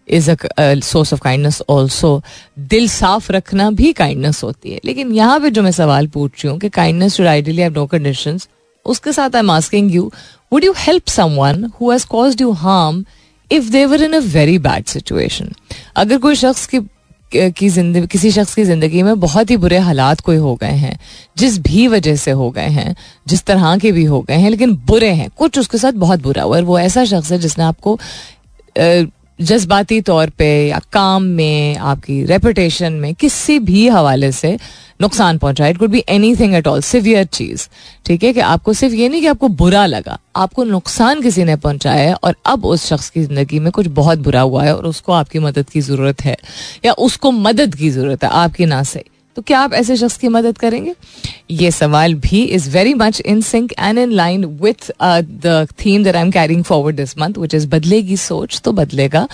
is 0.08 0.30
a 0.30 0.36
source 0.58 1.12
of 1.12 1.20
kindness 1.20 1.62
also 1.68 2.22
दिल 2.58 2.88
साफ़ 2.88 3.32
रखना 3.32 3.70
भी 3.70 3.92
काइंडनेस 3.92 4.42
होती 4.44 4.72
है। 4.72 4.80
लेकिन 4.84 5.12
यहाँ 5.12 5.40
पे 5.40 5.50
जो 5.50 5.62
मैं 5.62 5.72
सवाल 5.72 6.06
पूछ 6.06 6.44
रही 6.44 6.50
हूँ 6.52 6.58
कि 6.60 6.68
kindness 6.68 7.14
should 7.14 7.26
ideally 7.26 7.62
have 7.62 7.72
no 7.72 7.86
conditions 7.86 8.48
उसके 8.86 9.12
साथ 9.12 9.36
I 9.36 9.40
am 9.40 9.50
asking 9.50 9.94
you 9.94 10.10
would 10.52 10.64
you 10.64 10.74
help 10.78 11.08
someone 11.08 11.64
who 11.80 11.90
has 11.92 12.06
caused 12.06 12.40
you 12.40 12.52
harm 12.52 13.04
if 13.52 13.70
they were 13.70 14.02
in 14.02 14.12
a 14.12 14.18
very 14.18 14.58
bad 14.58 14.84
situation 14.84 15.52
अगर 15.96 16.18
कोई 16.18 16.34
शख्स 16.34 16.66
की 16.66 16.80
की 17.32 17.68
ज़िंदगी, 17.68 18.06
किसी 18.06 18.30
शख्स 18.30 18.54
की 18.54 18.64
ज़िंदगी 18.64 19.02
में 19.02 19.20
बहुत 19.20 19.50
ही 19.50 19.56
बुरे 19.56 19.78
हालात 19.78 20.20
कोई 20.20 20.36
हो 20.36 20.54
गए 20.54 20.76
हैं, 20.76 20.98
जिस 21.38 21.58
भी 21.58 21.86
वजह 21.88 22.16
से 22.16 22.30
हो 22.30 22.50
गए 22.50 22.68
हैं, 22.68 22.94
जिस 23.26 23.44
तरह 23.44 23.76
के 23.76 23.92
भी 23.92 24.04
हो 24.04 24.20
गए 24.20 24.34
हैं, 24.34 24.50
लेकिन 24.50 24.74
बुरे 24.86 25.10
हैं, 25.10 25.28
कुछ 25.38 25.58
उसके 25.58 25.78
साथ 25.78 25.92
बहुत 25.92 26.22
बुरा 26.22 26.42
हुआ 26.42 26.56
और 26.56 26.64
वो 26.64 26.78
ऐसा 26.78 27.04
शख्स 27.04 27.32
है 27.32 27.38
जिसने 27.38 27.64
आपको 27.64 27.98
जज्बाती 29.40 30.00
तौर 30.00 30.30
पे 30.30 30.46
या 30.68 30.78
काम 30.92 31.22
में, 31.24 31.76
आपकी 31.76 32.22
रेपुटेशन 32.24 32.92
में 32.94 33.14
किसी 33.14 33.58
भी 33.60 33.86
हवाले 33.88 34.30
से 34.32 34.56
नुकसान 35.00 35.38
पहुँचा। 35.38 35.66
It 35.66 35.78
could 35.78 35.90
be 35.90 36.02
anything 36.36 36.54
at 36.54 36.66
all 36.66 36.80
severe 36.82 37.24
चीज़। 37.26 37.68
ठीक 38.06 38.24
है 38.24 38.32
कि 38.32 38.40
आपको 38.42 38.72
सिर्फ़ 38.72 38.94
ये 38.94 39.08
नहीं 39.08 39.20
कि 39.20 39.26
आपको 39.26 39.48
बुरा 39.50 39.84
लगा, 39.86 40.18
आपको 40.36 40.64
नुकसान 40.64 41.22
किसी 41.22 41.44
ने 41.44 41.56
पहुँचाया 41.58 42.08
है 42.08 42.14
और 42.14 42.34
अब 42.46 42.64
उस 42.66 42.86
शख्स 42.86 43.08
की 43.10 43.22
ज़िंदगी 43.22 43.58
में 43.58 43.70
कुछ 43.72 43.86
बहुत 43.94 44.18
बुरा 44.18 44.40
हुआ 44.40 44.64
है 44.64 44.76
और 44.76 44.86
उसको 44.86 45.12
आपकी 45.12 45.38
मदद 45.38 45.70
की 45.70 45.80
ज़रूरत 45.80 46.24
है 46.24 46.36
या 46.84 46.92
उसको 46.94 47.30
मदद 47.30 47.74
की 47.74 47.90
ज़रूरत 47.90 48.24
है, 48.24 48.30
आपकी 48.30 48.66
ना 48.66 48.82
से 48.84 49.04
तो 49.36 49.42
क्या 49.42 49.60
आप 49.60 49.72
ऐसे 49.74 49.96
शख्स 49.96 50.16
की 50.16 50.28
मदद 50.28 50.58
करेंगे 50.58 50.94
ये 51.50 51.70
सवाल 51.70 52.14
भी 52.26 52.42
is 52.44 52.68
very 52.70 52.94
much 52.94 53.20
in 53.20 53.40
sync 53.42 53.72
and 53.78 53.98
in 53.98 54.12
line 54.12 54.44
with 54.62 54.90
the 55.02 55.66
theme 55.84 56.04
that 56.04 56.16
I 56.16 56.22
am 56.22 56.30
carrying 56.30 56.62
forward 56.64 56.96
this 56.96 57.16
month 57.18 57.38
which 57.38 57.54
is 57.54 57.68
बदलेगी 57.68 58.16
सोच 58.18 58.60
तो 58.64 58.72
बदलेगा 58.72 59.26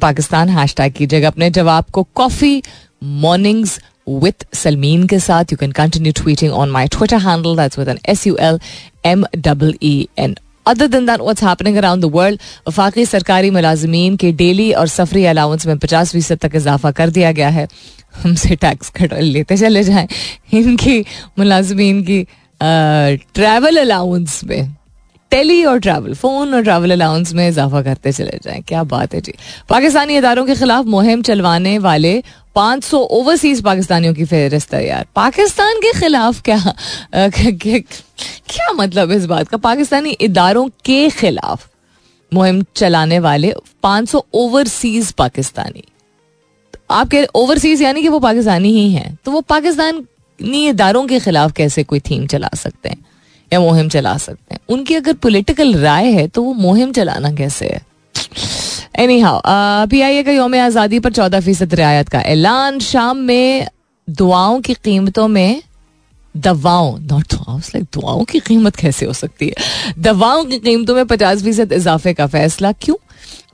पाकिस्तान 0.00 0.48
हैश 0.48 0.74
टैग 0.74 0.92
कीजिएगा 0.92 1.28
अपने 1.28 1.50
जवाब 1.50 1.90
को 1.92 2.06
कॉफ़ी 2.14 2.62
मॉर्निंग्स 3.22 3.78
with 4.10 4.44
Salmeen 4.56 5.08
के 5.08 5.18
साथ. 5.20 5.52
You 5.52 5.56
can 5.56 5.72
continue 5.72 6.12
tweeting 6.16 6.52
on 6.52 6.70
my 6.70 6.86
Twitter 6.88 7.18
handle. 7.20 7.56
That's 7.56 7.78
with 7.78 7.88
an 7.88 7.98
S 8.08 8.26
U 8.26 8.36
L 8.44 8.60
M 9.06 9.24
E 9.36 9.72
E 9.82 9.96
N. 10.18 10.34
Other 10.66 10.86
than 10.86 11.06
that 11.06 11.20
what's 11.20 11.42
happening 11.44 11.76
around 11.76 12.02
the 12.02 12.10
world 12.14 12.40
वफाकी 12.68 13.04
सरकारी 13.06 13.50
मुलाजमीन 13.50 14.16
के 14.16 14.32
daily 14.32 14.70
और 14.72 14.88
सफरी 14.88 15.24
allowance 15.24 15.66
में 15.66 15.78
पचास 15.78 16.12
फ़ीसद 16.12 16.38
तक 16.38 16.54
इजाफा 16.56 16.90
कर 16.90 17.10
दिया 17.10 17.30
गया 17.32 17.48
है 17.48 17.66
हमसे 18.22 18.56
टैक्स 18.56 18.90
कट 18.96 19.12
लेते, 19.14 19.56
चले 19.56 19.82
जाएँ। 19.84 20.08
इनकी 20.54 21.00
मुलाजमीन 21.38 22.02
की 22.02 22.22
ट्रैवल 22.60 23.76
अलाउंस 23.76 24.40
में 24.44 24.74
टेली 25.32 25.62
और 25.64 25.78
ट्रैवल 25.78 26.14
फ़ोन 26.14 26.54
और 26.54 26.62
ट्रैवल 26.64 26.90
अलाउंस 26.90 27.32
में 27.34 27.48
इजाफा 27.48 27.82
करते 27.82 28.12
चले 28.12 28.38
जाएँ। 28.44 28.60
क्या 28.68 28.82
बात 28.84 29.14
है 29.14 29.20
जी। 29.20 29.32
पाकिस्तानी 29.68 30.16
इदारों 30.16 30.44
के 30.46 30.54
खिलाफ 30.54 30.84
मुहिम 30.86 31.22
चलवाने 31.22 31.78
वाले 31.78 32.22
500 32.56 32.98
ओवरसीज 33.12 33.62
पाकिस्तानियों 33.62 34.14
की 34.14 34.24
फहरिस्त 34.24 34.74
है 34.74 34.86
यार 34.86 35.06
पाकिस्तान 35.16 35.80
के 35.80 35.92
खिलाफ 35.98 36.40
क्या 36.42 36.58
क्या 38.48 38.72
मतलब 38.72 39.10
इस 39.12 39.26
बात 39.26 39.48
का? 39.48 39.56
पाकिस्तानी 39.58 40.10
इदारों 40.10 40.68
के 40.84 41.08
खिलाफ 41.10 41.68
मुहिम 42.32 42.62
चलाने 42.76 43.18
वाले 43.18 43.52
500 43.82 44.24
ओवरसीज 44.34 45.12
पाकिस्तानी। 45.12 45.84
आप 46.90 47.08
कह 47.08 47.24
ओवरसीज 47.34 47.82
यानी 47.82 48.02
कि 48.02 48.08
वो 48.08 48.18
पाकिस्तानी 48.20 48.72
ही 48.72 48.90
हैं। 48.92 49.18
तो 49.24 49.30
वो 49.30 49.40
पाकिस्तानी 49.48 50.66
इदारों 50.68 51.06
के 51.06 51.18
खिलाफ 51.20 51.52
कैसे 51.52 51.84
कोई 51.84 52.00
थीम 52.00 52.26
चला 52.26 52.48
सकते 52.54 52.88
हैं? 52.88 53.04
या 53.50 53.60
मुहिम 53.60 53.88
चला 53.88 54.16
सकते 54.18 54.54
हैं? 54.54 54.60
उनकी 54.68 54.94
अगर 54.94 55.12
पॉलिटिकल 55.14 55.74
राय 55.74 56.10
है 56.12 56.26
तो 56.28 56.42
वो 56.42 56.52
मुहिम 56.54 56.92
चलाना 56.92 57.32
कैसे 57.32 57.66
है? 57.66 57.80
Any 58.98 59.18
how 59.20 59.40
P 59.86 60.00
I 60.00 60.16
A 60.16 60.22
का 60.22 60.32
योम 60.32 60.54
आज़ादी 60.56 60.98
पर 61.00 61.12
चौदह 61.12 61.40
फ़ीसद 61.40 61.74
रियायत 61.74 62.08
का 62.08 62.20
ऐलान। 62.22 62.78
शाम 62.80 63.16
में 63.16 63.66
दुआओं 64.08 64.60
की 64.60 64.74
कीमतों 64.74 65.26
में 65.28 65.62
दवाओं 66.38 66.98
नॉट 66.98 67.34
दुआओं 67.34 67.58
लाइक 67.58 67.84
दुआओं 67.84 68.24
की 68.24 68.40
कीमत 68.40 68.76
कैसे 68.76 69.06
हो 69.06 69.12
सकती 69.12 69.46
है? 69.46 69.54
दवाओं 69.98 70.44
की 70.44 70.58
कीमतों 70.58 70.94
में 70.94 71.06
पचास 71.06 71.42
फ़ीसद 71.42 71.72
इजाफे 71.72 72.14
का 72.14 72.26
फैसला 72.26 72.72
क्यों? 72.72 72.96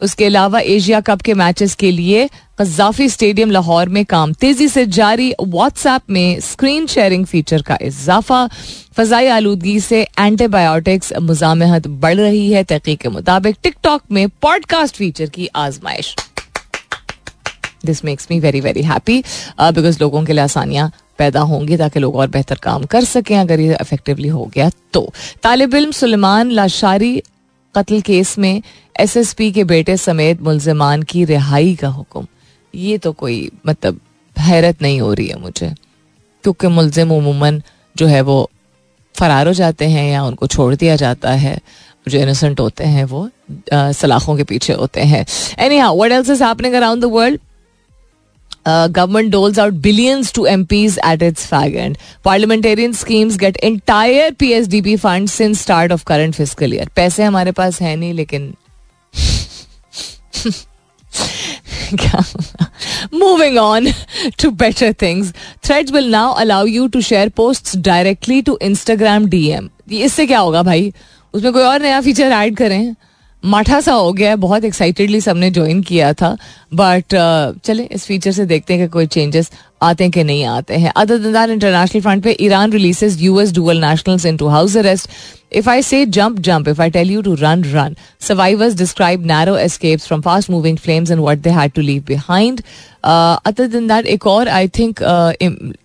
उसके 0.02 0.24
अलावा 0.26 0.60
एशिया 0.60 1.00
कप 1.00 1.20
के 1.22 1.34
मैचेस 1.34 1.74
के 1.74 1.90
लिए 1.90 2.28
कजाफी 2.60 3.08
स्टेडियम 3.08 3.50
लाहौर 3.50 3.88
में 3.88 4.04
काम 4.04 4.32
तेज़ी 4.32 4.68
से 4.68 4.86
जारी। 4.86 5.32
व्हाट्सएप 5.42 6.02
में 6.10 6.40
स्क्रीन 6.40 6.86
शेयरिंग 6.86 7.26
फीचर 7.26 7.62
का 7.62 7.78
इजाफा। 7.82 8.48
फजाई 8.96 9.26
आलूदगी 9.26 9.80
से 9.80 10.02
एंटीबायोटिक्स 10.02 11.12
मुजामहत 11.12 11.86
बढ़ 11.86 12.16
रही 12.16 12.50
है। 12.52 12.64
तहकीक 12.64 13.00
के 13.00 13.08
मुताबिक 13.08 13.56
टिकटॉक 13.62 14.02
में 14.12 14.28
पॉडकास्ट 14.28 14.96
फीचर 14.96 15.28
की 15.28 15.48
आजमाइश। 15.56 16.14
This 17.86 18.04
makes 18.04 18.28
me 18.30 18.40
very 18.40 18.60
very 18.60 18.82
happy 18.82 19.22
because 19.60 19.98
लोगों 20.00 20.24
के 20.24 20.32
लिए 20.32 20.42
आसानियाँ 20.42 20.92
पैदा 21.18 21.40
होंगी 21.42 21.76
ताकि 21.76 22.00
लोग 22.00 22.16
और 22.16 22.28
बेहतर 22.28 22.58
काम 22.62 22.84
कर 22.84 23.04
सकें, 23.04 23.36
अगर 23.38 23.60
ये 23.60 23.76
इफेक्टिवली 23.80 24.28
हो 24.28 24.44
गया 24.54 24.70
तो। 24.92 25.08
तालब 25.42 25.74
इम 25.74 25.90
सुलेमान 25.90 26.50
लाशारी 26.50 27.22
कत्ल 27.74 28.00
केस 28.00 28.36
में 28.38 28.62
एसएसपी 29.00 29.50
के 29.52 29.64
बेटे 29.64 29.96
समेत 29.96 30.42
मुलजमान 30.42 31.02
की 31.02 31.24
रिहाई 31.24 31.74
का 31.74 31.88
हुक्म। 31.88 32.26
ये 32.74 32.98
तो 32.98 33.12
कोई 33.12 33.50
मतलब 33.66 34.00
हैरत 34.36 34.82
नहीं 34.82 35.00
हो 35.00 35.12
रही 35.14 35.26
है 35.26 35.38
मुझे। 35.40 35.72
क्योंकि 36.44 36.66
मुलजिम 36.66 37.12
उमूमन 37.12 37.62
जो 37.96 38.06
है 38.06 38.20
वो 38.20 38.50
फरार 39.14 39.46
हो 39.46 39.52
जाते 39.52 39.84
हैं 39.84 40.10
या 40.12 40.22
उनको 40.24 40.46
छोड़ 40.46 40.74
दिया 40.74 40.96
जाता 40.96 41.32
है, 41.32 41.58
जो 42.08 42.18
इनोसेंट 42.18 42.60
होते 42.60 42.84
हैं 42.84 43.04
वो 43.04 43.28
सलाखों 43.72 44.36
के 44.36 44.44
पीछे 44.44 44.72
होते 44.72 45.00
हैं। 45.02 45.24
Anyhow 45.78 45.96
what 45.96 46.12
else 46.12 46.30
is 46.30 46.44
the 46.96 47.04
world 47.04 47.40
government 48.66 49.30
doles 49.32 49.58
out 49.58 49.72
billions 49.82 50.32
to 50.34 50.44
M 50.46 50.64
Ps 50.64 50.98
at 51.06 51.22
its 51.22 51.46
fag 51.46 51.76
end 51.76 51.96
parliamentarian 52.24 52.92
schemes 52.92 53.36
get 53.38 53.56
entire 53.64 54.32
P 54.40 54.52
H 54.52 54.68
D 54.68 54.80
P 54.82 54.96
fund 54.96 55.28
start 55.28 55.92
of 55.92 56.04
current 56.06 56.34
physical 56.34 56.74
year 56.74 56.90
पैसे 56.96 57.22
हमारे 57.22 57.52
पास 57.52 57.80
है 57.82 57.96
नहीं, 57.96 58.12
लेकिन 58.14 58.54
moving 63.14 63.58
on 63.58 63.86
to 64.42 64.50
better 64.50 64.92
things 65.02 65.32
thread 65.64 65.90
will 65.94 66.10
now 66.10 66.32
allow 66.34 66.66
you 66.66 66.86
to 66.86 67.00
share 67.02 67.28
post 67.36 67.76
directly 67.78 68.40
to 68.42 68.58
Instagram 68.62 69.26
D 69.26 69.48
इससे 69.92 70.26
क्या 70.26 70.38
होगा 70.38 70.62
भाई? 70.62 70.92
उसमें 71.34 71.52
कोई 71.52 71.62
और 71.62 71.82
नया 71.82 72.00
फीचर 72.00 72.32
एड 72.32 72.56
करें? 72.56 72.94
माठा 73.44 73.80
सा 73.80 73.92
हो 73.92 74.12
गया 74.12 74.30
है 74.30 74.36
बहुत 74.36 74.64
एक्साइटेडली 74.64 75.20
सबने 75.20 75.50
ज्वाइन 75.50 75.82
किया 75.82 76.12
था 76.12 76.38
बट 76.74 77.04
uh, 77.04 77.64
चले 77.64 77.82
इस 77.82 78.04
फीचर 78.04 78.32
से 78.32 78.46
देखते 78.46 78.74
हैं 78.74 78.88
कि 78.88 78.92
कोई 78.92 79.06
चेंजेस 79.06 79.50
आते 79.82 80.04
हैं 80.04 80.10
कि 80.10 80.24
नहीं 80.24 80.44
आते 80.44 80.74
हैं। 80.74 80.92
अदर 80.96 81.50
इंटरनेशनल 81.50 82.02
फ्रंट 82.02 82.24
पे 82.24 82.36
Iran 82.40 82.72
releases 82.72 83.22
US 83.22 83.52
dual 83.52 83.84
nationals 83.84 84.26
into 84.26 84.46
house 84.46 84.76
arrest 84.76 85.10
If 85.54 85.68
I 85.68 85.80
say 85.82 86.04
jump, 86.06 86.40
jump. 86.40 86.66
If 86.66 86.80
I 86.80 86.88
tell 86.90 87.06
you 87.06 87.22
to 87.22 87.36
run, 87.36 87.62
run. 87.72 87.96
Survivors 88.20 88.74
describe 88.74 89.20
narrow 89.22 89.54
escapes 89.56 90.06
from 90.06 90.22
fast 90.22 90.50
moving 90.50 90.76
flames 90.76 91.10
and 91.10 91.22
what 91.22 91.44
they 91.44 91.52
had 91.52 91.74
to 91.76 91.82
leave 91.82 92.04
behind. 92.06 92.62
Other 93.04 93.66
than 93.66 93.86
that 93.88 94.06
एक 94.06 94.26
और 94.26 94.48
I 94.48 94.68
think 94.78 95.00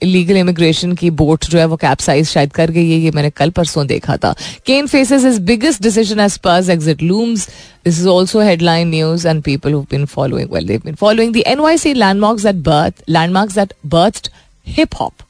illegal 0.04 0.38
immigration 0.38 0.94
की 0.96 1.10
boat 1.22 1.46
जो 1.46 1.60
है 1.60 1.66
वो 1.66 1.76
capsize 1.78 2.28
शायद 2.28 2.54
कर 2.54 2.72
गई 2.72 2.90
है 2.92 3.00
ये 3.00 3.12
मैंने 3.16 3.30
कल 3.30 3.50
परसों 3.58 3.86
देखा 3.88 4.16
था 4.18 4.34
Kane 4.66 4.88
faces 4.88 5.26
is 5.26 5.40
biggest 5.52 5.82
decision 5.84 6.20
as 6.20 6.38
Spurs 6.48 6.70
exit 6.70 7.02
looms 7.04 7.48
this 7.86 8.00
is 8.00 8.08
also 8.10 8.42
headline 8.42 8.90
news 8.90 9.28
and 9.28 9.44
people 9.44 9.74
who 9.74 9.82
been 9.92 10.06
following 10.16 10.54
well 10.54 10.68
they've 10.68 10.82
been 10.86 10.96
following 11.02 11.34
the 11.34 11.44
NYC 11.48 11.94
landmarks 11.94 12.44
that 12.44 12.64
birth 12.70 13.04
landmarks 13.10 13.56
that 13.56 13.74
birthed 13.88 14.30
hip 14.78 14.96
hop 15.00 15.29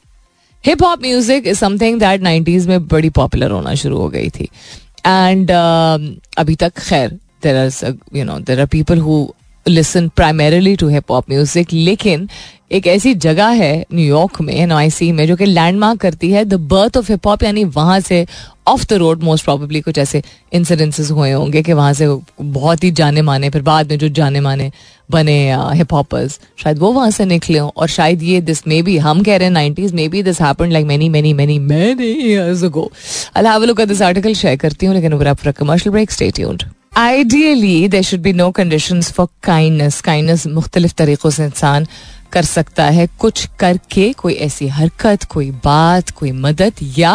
hip 0.66 0.82
hop 0.82 1.02
music 1.02 1.46
is 1.46 1.58
something 1.58 1.98
that 2.00 2.20
nineties 2.22 2.66
में 2.68 2.86
बड़ी 2.88 3.10
popular 3.10 3.50
होना 3.50 3.74
शुरू 3.74 3.98
हो 3.98 4.08
गई 4.08 4.30
थी। 4.30 4.48
And 5.06 5.50
uh, 5.50 6.38
अभी 6.38 6.54
तक 6.56 6.78
खैर 6.78 7.10
there 7.42 7.56
are 7.56 7.96
you 8.16 8.24
know 8.24 8.38
there 8.38 8.60
are 8.60 8.66
people 8.66 8.98
who 8.98 9.16
listen 9.66 10.08
primarily 10.16 10.74
to 10.76 10.88
hip 10.88 11.10
hop 11.10 11.30
music 11.30 11.72
लेकिन 11.72 12.28
एक 12.72 12.86
ऐसी 12.86 13.14
जगह 13.14 13.48
है 13.48 13.84
न्यूयॉर्क 13.92 14.40
में 14.40 14.52
एनआईसी 14.54 15.10
में, 15.12 15.26
जो 15.26 15.36
कि 15.36 15.44
लैंडमार्क 15.44 16.00
करती 16.00 16.30
है 16.30 16.44
the 16.44 16.54
birth 16.70 16.96
of 16.96 17.10
hip 17.12 17.26
hop 17.26 17.42
यानी 17.42 17.64
वहाँ 17.66 17.98
से 18.00 18.26
off 18.68 18.84
the 18.90 18.92
road 18.92 19.22
most 19.22 19.44
probably 19.44 19.80
कुछ 19.80 19.98
ऐसे 19.98 20.22
इंसिडेंसेस 20.52 21.10
हुए 21.10 21.30
होंगे 21.30 21.62
कि 21.62 21.72
वहाँ 21.72 21.92
से 21.92 22.08
बहुत 22.40 22.84
ही 22.84 22.90
जाने 22.90 23.22
माने, 23.22 23.50
फिर 23.50 23.62
बाद 23.62 23.90
में 23.90 23.98
जो 23.98 24.08
जाने 24.10 24.40
माने 24.40 24.70
बने 25.10 25.38
हिप 25.76 25.92
हॉपर्स 25.92 26.40
शायद 26.62 26.78
वो 26.78 26.92
वहाँ 26.92 27.10
से 27.10 27.24
निकले 27.26 27.58
हों। 27.58 27.70
और 27.76 27.88
शायद 27.88 28.22
ये 28.22 28.40
दिस 28.40 28.66
मे 28.68 28.82
बी 28.82 28.96
हम 28.98 29.22
कह 29.22 29.36
रहे 29.36 29.46
हैं 29.46 29.52
nineties 29.52 29.92
maybe 30.08 30.22
this 30.22 30.40
happen 30.42 30.70
like 30.72 30.86
many 30.86 31.08
many 31.08 31.32
many 31.34 31.58
many 31.58 32.10
years 32.10 32.64
ago 32.64 32.90
I 33.36 33.44
have 33.44 33.62
a 33.62 33.66
look 33.66 33.80
at 33.80 33.88
this 33.88 34.02
article 34.02 34.34
share 34.34 34.56
करती 34.56 34.86
हूँ, 34.86 34.94
लेकिन 34.94 35.14
ऊपर 35.14 35.52
commercial 35.52 35.92
break 35.92 36.10
stay 36.10 36.30
tuned 36.30 36.64
ideally 36.92 37.88
there 37.88 38.02
should 38.02 38.20
be 38.20 38.32
no 38.32 38.50
condition 38.50 39.00
for 39.16 39.26
kindness 39.42 40.00
kindness 40.00 40.46
मुख्तलिफ़ 40.46 40.92
तरीक़ों 40.98 41.30
से 41.30 41.44
इंसान 41.44 41.86
कर 42.32 42.42
सकता 42.44 42.84
है 42.90 43.06
कुछ 43.18 43.46
करके 43.60 44.12
कोई 44.12 44.34
ऐसी 44.46 44.66
हरकत 44.68 45.24
कोई 45.30 45.50
बात 45.64 46.10
कोई 46.18 46.32
मदद 46.32 46.82
या 46.98 47.14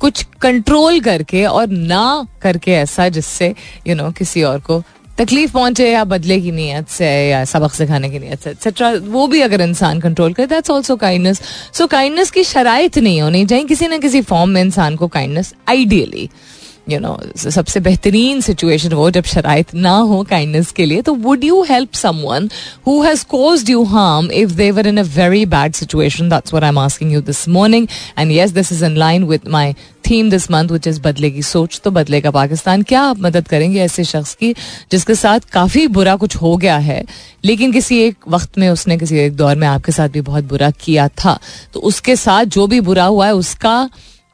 कुछ 0.00 0.22
कंट्रोल 0.42 1.00
करके 1.00 1.44
और 1.46 1.68
ना 1.68 2.04
करके 2.42 2.72
ऐसा 2.72 3.08
जिससे 3.08 3.48
यू 3.48 3.54
you 3.86 3.96
नो 3.96 4.02
know, 4.02 4.18
किसी 4.18 4.42
और 4.42 4.58
को 4.60 4.82
तकलीफ़ 5.18 5.52
पहुँचे 5.52 5.90
या 5.90 6.04
बदले 6.04 6.40
की 6.40 6.50
नीयत 6.52 6.88
से 6.88 7.06
या 7.30 7.44
सबक 7.44 7.72
सिखाने 7.74 8.10
की 8.10 8.18
नीयत 8.18 8.40
से 8.40 8.50
एक्सेट्रा 8.50 8.90
वो 9.10 9.26
भी 9.26 9.40
अगर 9.40 9.60
इंसान 9.60 10.00
कंट्रोल 10.00 10.32
करे 10.32 10.46
that's 10.46 10.70
also 10.70 10.96
kindness 10.96 11.40
so 11.78 11.86
kindness 11.86 12.30
की 12.30 12.44
शराइत 12.44 12.98
नहीं 12.98 13.20
होनी 13.22 13.44
चाहिए 13.46 13.64
किसी 13.64 13.88
ना 13.88 13.98
किसी 13.98 14.20
फॉर्म 14.32 14.50
में 14.50 14.60
इंसान 14.62 14.96
को 14.96 15.08
काइंडनेस 15.08 15.54
आइडियली 15.68 16.28
यू 16.88 16.98
नो 17.00 17.18
सबसे 17.50 17.80
बेहतरीन 17.80 18.40
सिचुएशन 18.40 18.92
हो 18.92 19.10
जब 19.10 19.24
शराइत 19.24 19.74
ना 19.74 19.96
हो 20.10 20.22
काइंडनेस 20.30 20.72
के 20.72 20.84
लिए 20.84 21.02
तो 21.02 21.14
would 21.24 21.44
you 21.44 21.62
help 21.62 21.94
someone 21.94 22.48
who 22.86 23.00
has 23.02 23.24
caused 23.30 23.70
you 23.70 23.84
harm 23.94 24.30
if 24.32 24.52
they 24.52 24.70
were 24.70 24.86
in 24.86 24.98
a 24.98 25.02
very 25.16 25.44
bad 25.46 25.74
situation 25.74 26.28
that's 26.28 26.52
what 26.52 26.64
I 26.64 26.68
am 26.68 26.78
asking 26.78 27.12
you 27.12 27.20
this 27.22 27.48
morning 27.48 27.86
and 28.18 28.32
yes 28.32 28.50
this 28.50 28.72
is 28.72 28.84
in 28.84 28.96
line 28.96 29.24
with 29.24 29.48
my 29.48 29.74
theme 30.06 30.30
this 30.30 30.50
month 30.50 30.68
which 30.68 30.86
is 30.86 31.00
बदलेगी 31.00 31.42
सोच 31.42 31.80
तो 31.84 31.90
बदलेगा 31.90 32.30
पाकिस्तान। 32.30 32.82
क्या 32.82 33.02
आप 33.02 33.20
मदद 33.20 33.48
करेंगे 33.48 33.80
ऐसे 33.80 34.04
शख्स 34.04 34.34
की, 34.34 34.52
जिसके 34.90 35.14
साथ 35.14 35.40
काफ़ी 35.52 35.86
बुरा 35.88 36.16
कुछ 36.16 36.36
हो 36.36 36.56
गया 36.56 36.76
है, 36.78 37.04
लेकिन 37.44 37.72
किसी 37.72 37.98
एक 37.98 38.16
वक्त 38.28 38.58
में 38.58 38.68
उसने, 38.68 38.96
किसी 38.98 39.18
एक 39.18 39.36
दौर 39.36 39.56
में 39.56 39.66
आपके 39.68 39.92
साथ 39.92 40.08
भी 40.08 40.20
बहुत 40.20 40.44
बुरा 40.44 40.70
किया 40.70 41.08
था? 41.08 41.38
तो 41.74 41.80
उसके 41.80 42.16
साथ 42.16 42.44
जो 42.44 42.66
भी 42.66 42.80
बुरा 42.80 43.04
हुआ 43.04 43.26
है, 43.26 43.34
उसका 43.34 43.88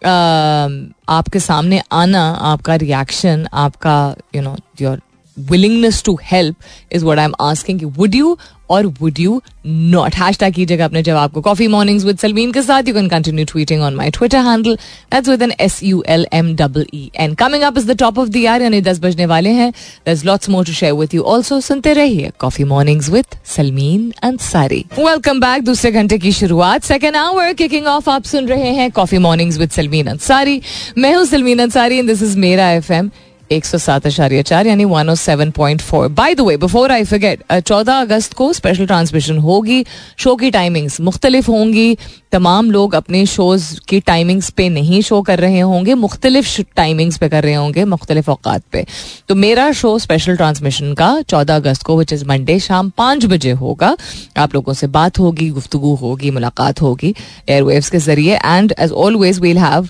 आपके 0.05 1.41
सामने 1.41 1.81
आना 1.93 2.23
आपका 2.53 2.75
रिएक्शन 2.83 3.47
आपका 3.65 3.97
you 4.35 4.43
know 4.43 4.57
your 4.81 5.01
willingness 5.37 6.03
to 6.05 6.19
help 6.23 6.57
is 6.93 7.05
what 7.05 7.19
I 7.19 7.25
am 7.25 7.35
asking 7.41 7.81
would 7.99 8.15
you 8.15 8.37
और 8.71 8.87
would 9.01 9.19
you 9.19 9.41
not 9.67 10.15
hash 10.15 10.39
tag 10.39 10.55
कीजिएगा 10.55 10.85
अपने 10.85 11.03
जवाब 11.03 11.31
को। 11.33 11.41
कॉफ़ी 11.41 11.67
मॉर्निंग्स 11.69 12.05
विद 12.05 12.19
सलमीन 12.19 12.53
के 12.53 12.63
साथ। 12.63 12.89
You 12.89 12.95
can 12.95 13.09
continue 13.09 13.45
tweeting 13.45 13.83
on 13.83 13.95
my 13.95 14.11
Twitter 14.11 14.39
handle 14.39 14.77
that's 15.13 15.29
with 15.29 15.43
an 15.43 15.53
S 15.61 15.83
U 15.83 16.03
L 16.09 16.27
M 16.33 16.55
double 16.57 16.87
E 16.95 17.11
N 17.21 17.35
coming 17.35 17.63
up 17.63 17.79
is 17.79 17.87
the 17.87 17.97
top 17.99 18.19
of 18.19 18.29
the 18.29 18.37
year 18.37 18.63
यानी 18.63 18.81
दस 18.81 19.01
बजने 19.01 19.27
वाले 19.27 19.51
हैं। 19.51 19.73
दस 20.09 20.25
lots 20.25 20.49
more 20.51 20.65
to 20.67 20.73
share 20.73 20.93
with 20.93 21.15
you 21.15 21.23
also 21.23 21.61
सुनते 21.61 21.93
रहिए 21.93 22.31
coffee 22.39 22.65
mornings 22.65 23.09
with 23.11 23.37
Salmeen 23.57 24.13
Ansari 24.23 24.85
welcome 24.99 25.41
back 25.41 25.65
दूसरे 25.65 25.91
घंटे 25.93 26.19
की 26.19 26.33
शुरुआत। 26.33 26.85
सेकेंड 26.85 27.17
आवर 27.17 27.53
किकिंग 27.53 27.87
ऑफ़ 27.87 28.11
आप 28.11 28.25
सुन 28.25 28.47
रहे 28.49 28.71
हैं 28.73 28.91
coffee 28.91 29.19
mornings 29.19 29.59
with 29.59 29.71
Salmeen 29.71 30.07
Ansari 30.07 30.61
मैं 30.99 31.15
हूँ 31.15 31.25
Salmeen 31.27 31.59
Ansari 31.59 31.99
and 31.99 32.09
this 32.09 32.23
is 32.23 32.39
मेरा 32.39 32.71
एफ़ 32.73 32.93
एम 32.93 33.11
एक 33.51 33.65
सौ 33.65 33.79
सात 33.79 34.07
आशार्य 34.07 34.43
चार 34.43 34.67
यानी 34.67 34.85
one 34.85 35.09
O 35.11 35.15
seven 35.15 35.51
point 35.51 35.81
four 35.81 36.09
by 36.11 36.35
the 36.35 36.41
way 36.41 36.57
before 36.57 36.93
I 36.93 37.05
forget 37.05 37.43
चौदह 37.53 38.01
अगस्त 38.01 38.33
को 38.35 38.53
स्पेशल 38.53 38.87
ट्रांसमिशन 38.87 39.39
होगी 39.39 39.85
शो 40.19 40.35
की 40.37 40.51
टाइमिंग्स 40.51 41.01
मुख्तलिफ़ 41.01 41.51
होंगी। 41.51 41.97
तमाम 42.33 42.71
लोग 42.71 42.95
अपने 42.95 43.25
शोज़ 43.27 43.65
की 43.89 44.01
टाइमिंग्स 44.03 44.51
पे 44.51 44.69
नहीं 44.69 45.01
शो 45.03 45.21
कर 45.23 45.39
रहे 45.39 45.61
होंगे, 45.61 45.95
मुख्तलिफ़ 45.97 46.61
टाइमिंग्स 46.77 47.19
पे 47.19 47.29
कर 47.29 47.43
रहे 47.43 47.55
होंगे, 47.55 47.85
मुख्तलिफ़ 47.87 48.31
अवकात 48.31 48.63
पे। 48.73 48.85
तो 49.29 49.35
मेरा 49.37 49.71
शो 49.73 49.99
स्पेशल 49.99 50.37
ट्रांसमिशन 50.37 50.93
का 50.95 51.11
चौदह 51.23 51.57
अगस्त 51.57 51.83
को 51.83 51.97
विच 51.99 52.13
इज़ 52.13 52.25
मंडे 52.27 52.59
शाम 52.61 52.91
पाँच 52.99 53.25
बजे 53.27 53.51
होगा। 53.55 53.97
आप 54.39 54.55
लोगों 54.55 54.75
से 54.75 54.87
बात 54.89 55.19
होगी 55.19 55.49
गुफ्तु 55.51 55.79
होगी, 55.79 56.31
मुलाकात 56.31 56.83
होगी 56.83 57.15
एयरवेव्स 57.49 57.91
के 57.91 57.99
ज़रिए। 57.99 58.37
And 58.37 58.75
as 58.79 58.93
always 58.93 59.41
we'll 59.41 59.59
have 59.59 59.89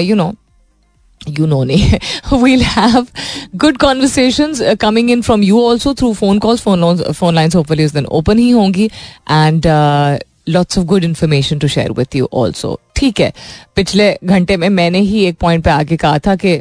you 0.00 0.14
know 0.16 0.32
you 1.26 1.46
know 1.46 1.64
me 1.64 1.98
we'll 2.32 2.62
have 2.62 3.10
good 3.56 3.78
conversations 3.78 4.60
uh, 4.60 4.74
coming 4.76 5.08
in 5.08 5.22
from 5.22 5.42
you 5.42 5.58
also 5.58 5.94
through 5.94 6.14
phone 6.14 6.40
calls 6.40 6.60
phone 6.60 6.80
lines 6.80 7.02
phone 7.16 7.34
lines 7.34 7.54
hopefully 7.54 7.82
is 7.82 7.92
then 7.92 8.06
open 8.10 8.38
hi 8.38 8.50
hongi 8.52 8.90
and 9.26 9.66
uh, 9.66 10.18
lots 10.46 10.76
of 10.76 10.86
good 10.86 11.04
information 11.04 11.58
to 11.58 11.68
share 11.68 11.92
with 11.92 12.14
you 12.14 12.26
also 12.32 12.76
ठीक 12.96 13.20
है 13.20 13.32
पिछले 13.76 14.12
घंटे 14.24 14.56
में 14.56 14.68
मैंने 14.68 14.98
ही 15.00 15.24
एक 15.26 15.36
point 15.40 15.64
पे 15.64 15.70
आके 15.70 15.96
कहा 15.96 16.18
था 16.26 16.34
कि 16.36 16.60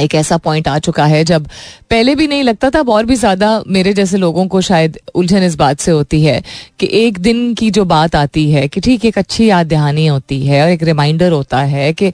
एक 0.00 0.14
ऐसा 0.14 0.36
पॉइंट 0.36 0.68
आ 0.68 0.78
चुका 0.78 1.04
है 1.06 1.22
जब 1.24 1.46
पहले 1.90 2.14
भी 2.14 2.26
नहीं 2.28 2.42
लगता 2.42 2.70
था 2.70 2.78
अब 2.78 2.88
और 2.90 3.04
भी 3.06 3.14
ज़्यादा 3.14 3.62
मेरे 3.66 3.92
जैसे 3.94 4.16
लोगों 4.18 4.46
को 4.48 4.60
शायद 4.60 4.98
उलझन 5.14 5.42
इस 5.42 5.54
बात 5.58 5.80
से 5.80 5.90
होती 5.90 6.22
है 6.24 6.42
कि 6.80 6.88
एक 7.04 7.18
दिन 7.18 7.54
की 7.54 7.70
जो 7.70 7.84
बात 7.84 8.16
आती 8.16 8.50
है 8.50 8.66
कि 8.68 8.80
ठीक 8.80 9.04
एक 9.04 9.18
अच्छी 9.18 9.48
याद 9.50 9.66
दहानी 9.68 10.06
होती 10.06 10.40
है 10.46 10.62
और 10.62 10.70
एक 10.70 10.82
रिमाइंडर 10.82 11.32
होता 11.32 11.62
है 11.74 11.92
कि 11.92 12.12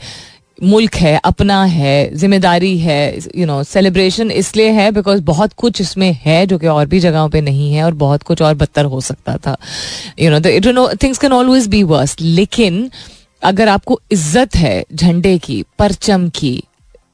मुल्क 0.62 0.94
है, 0.94 1.16
अपना 1.24 1.62
है, 1.64 2.14
ज़िम्मेदारी 2.14 2.76
है 2.78 3.18
यू 3.36 3.46
नो 3.46 3.62
सेलिब्रेशन 3.64 4.30
इसलिए 4.30 4.70
है 4.70 4.90
बिकॉज़ 4.92 5.20
बहुत 5.22 5.52
कुछ 5.52 5.80
इसमें 5.80 6.12
है 6.22 6.46
जो 6.46 6.58
कि 6.58 6.66
और 6.66 6.86
भी 6.86 7.00
जगहों 7.00 7.28
पे 7.28 7.40
नहीं 7.40 7.72
है 7.74 7.84
और 7.84 7.94
बहुत 7.94 8.22
कुछ 8.22 8.42
और 8.42 8.54
बदतर 8.54 8.84
हो 8.84 9.00
सकता 9.00 9.36
था। 9.36 9.56
You 10.18 10.30
know 10.30 10.48
it 10.48 10.66
no 10.66 10.88
things 11.02 11.18
can 11.18 11.32
always 11.32 11.66
be 11.68 11.82
worse 11.84 12.16
लेकिन 12.20 12.88
अगर 13.42 13.68
आपको 13.68 14.00
इज़्ज़त 14.12 14.56
है 14.56 14.84
झंडे 14.94 15.36
की, 15.38 15.62
परचम 15.78 16.28
की, 16.28 16.62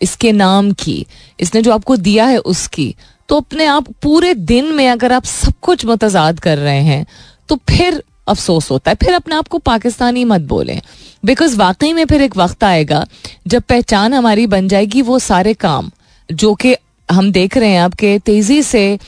इसके 0.01 0.33
नाम 0.33 0.71
की, 0.73 1.07
इसने 1.41 1.63
जो 1.63 1.73
आपको 1.73 1.97
दिया 1.99 2.27
है 2.27 2.39
उसकी 2.39 2.95
तो 3.29 3.37
अपने 3.37 3.65
आप 3.67 3.89
पूरे 4.03 4.35
दिन 4.35 4.73
में 4.75 4.89
अगर 4.89 5.13
आप 5.13 5.25
सब 5.25 5.53
कुछ 5.63 5.85
मतजाद 5.87 6.41
कर 6.41 6.59
रहे 6.59 6.83
हैं 6.83 7.07
तो 7.49 7.57
फिर 7.69 8.03
अफसोस 8.29 8.71
होता 8.71 8.91
है। 8.91 8.97
फिर 8.97 9.15
अपने 9.15 9.35
आप 9.35 9.49
को 9.49 9.59
पाकिस्तानी 9.61 10.25
मत 10.27 10.41
बोलें। 10.49 10.81
बिकॉज़ 11.25 11.57
वाकई 11.57 11.93
में 11.93 12.05
फिर 12.07 12.23
एक 12.23 12.37
वक्त 12.37 12.65
आएगा, 12.65 13.05
जब 13.47 13.63
पहचान 13.65 14.15
हमारी 14.15 14.47
बन 14.49 14.69
जाएगी 14.69 15.03
वो 15.03 15.19
सारे 15.21 15.55
काम, 15.57 15.91
जो 16.29 16.55
कि 16.55 16.75
हम 17.09 17.31
देख 17.33 17.57
रहे 17.57 17.71
हैं 17.71 17.81
आपके 17.81 18.19
तेज़ी 18.19 18.63
से 18.65 18.99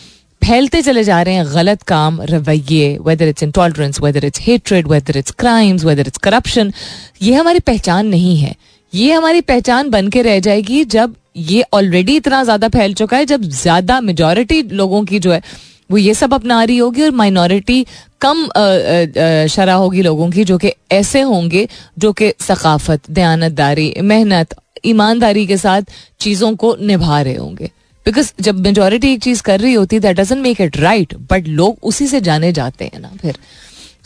फैलते 0.42 0.80
चले 0.82 1.04
जा 1.04 1.20
रहे 1.22 1.34
हैं 1.34 1.44
गलत 1.46 1.82
काम, 1.82 2.20
रवैये 2.22 2.96
whether 3.06 3.28
it's 3.28 3.42
intolerance 3.42 4.00
whether 4.00 4.24
it's 4.24 4.40
hatred 4.40 4.86
whether 4.88 5.16
it's 5.18 5.30
crimes 5.38 5.84
whether 5.84 6.06
it's 6.06 6.18
corruption 6.18 6.72
ये 7.22 7.34
हमारी 7.34 7.60
पहचान 7.60 8.06
नहीं 8.08 8.36
है। 8.38 8.54
ये 8.92 9.12
हमारी 9.12 9.40
पहचान 9.42 9.90
बन 9.90 10.08
के 10.08 10.22
रह 10.22 10.38
जाएगी 10.40 10.84
जब 10.86 11.14
ये 11.38 11.64
ऑलरेडी 11.72 12.16
इतना 12.16 12.42
ज़्यादा 12.44 12.68
फैल 12.68 12.94
चुका 12.94 13.16
है, 13.16 13.24
जब 13.26 13.42
ज़्यादा 13.42 14.00
मेजोरिटी 14.00 14.62
लोगों 14.62 15.04
की 15.04 15.18
जो 15.18 15.32
है 15.32 15.42
वो 15.90 15.98
ये 15.98 16.14
सब 16.14 16.34
अपना 16.34 16.62
रही 16.64 16.76
होगी 16.78 17.02
और 17.02 17.10
माइनॉरिटी 17.12 17.84
कम 18.20 18.46
शरा 19.48 19.74
होगी 19.74 20.02
लोगों 20.02 20.30
की 20.30 20.44
जो 20.44 20.58
कि 20.58 20.72
ऐसे 20.92 21.20
होंगे, 21.22 21.68
जो 21.98 22.12
कि 22.12 22.32
सकाफत, 22.40 23.10
दयानतदारी, 23.10 23.94
मेहनत, 24.02 24.54
ईमानदारी 24.86 25.46
के 25.46 25.56
साथ 25.56 25.82
चीज़ों 26.20 26.54
को 26.56 26.74
निभा 26.82 27.20
रहे 27.22 27.34
होंगे। 27.36 27.70
बिकॉज़ 28.06 28.32
जब 28.40 28.60
मेजोरिटी 28.60 29.12
एक 29.12 29.22
चीज़ 29.22 29.42
कर 29.42 29.60
रही 29.60 29.72
होती 29.74 29.96
है 29.96 30.02
that 30.02 30.32
make 30.34 30.60
it 30.60 30.76
right 30.76 31.14
but 31.30 31.48
लोग 31.48 31.78
उसी 31.82 32.06
से 32.06 32.20
जाने 32.20 32.52
जाते 32.52 32.84
हैं 32.84 33.00
ना 33.00 33.10
फिर। 33.22 33.38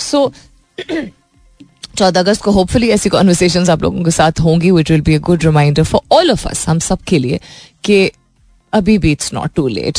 सो 0.01 0.33
चौदह 1.99 2.21
अगस्त 2.21 2.43
को 2.43 2.51
होपफुली 2.51 2.89
ऐसी 2.91 3.09
कॉन्वर्सेशन 3.09 3.69
आप 3.71 3.83
लोगों 3.83 4.03
के 4.05 4.11
साथ 4.11 4.41
होंगी 4.41 4.71
which 4.71 4.91
will 4.91 5.01
be 5.01 5.15
a 5.15 5.19
good 5.21 5.45
reminder 5.45 5.83
for 5.85 6.17
all 6.17 6.31
of 6.31 6.47
us 6.49 6.69
हम 6.69 6.79
सब 6.79 7.03
के 7.09 7.19
लिए, 7.19 7.41
कि 7.85 8.11
अभी 8.75 8.97
भी 8.99 9.13
it's 9.13 9.33
not 9.35 9.51
too 9.55 9.67
late 9.69 9.99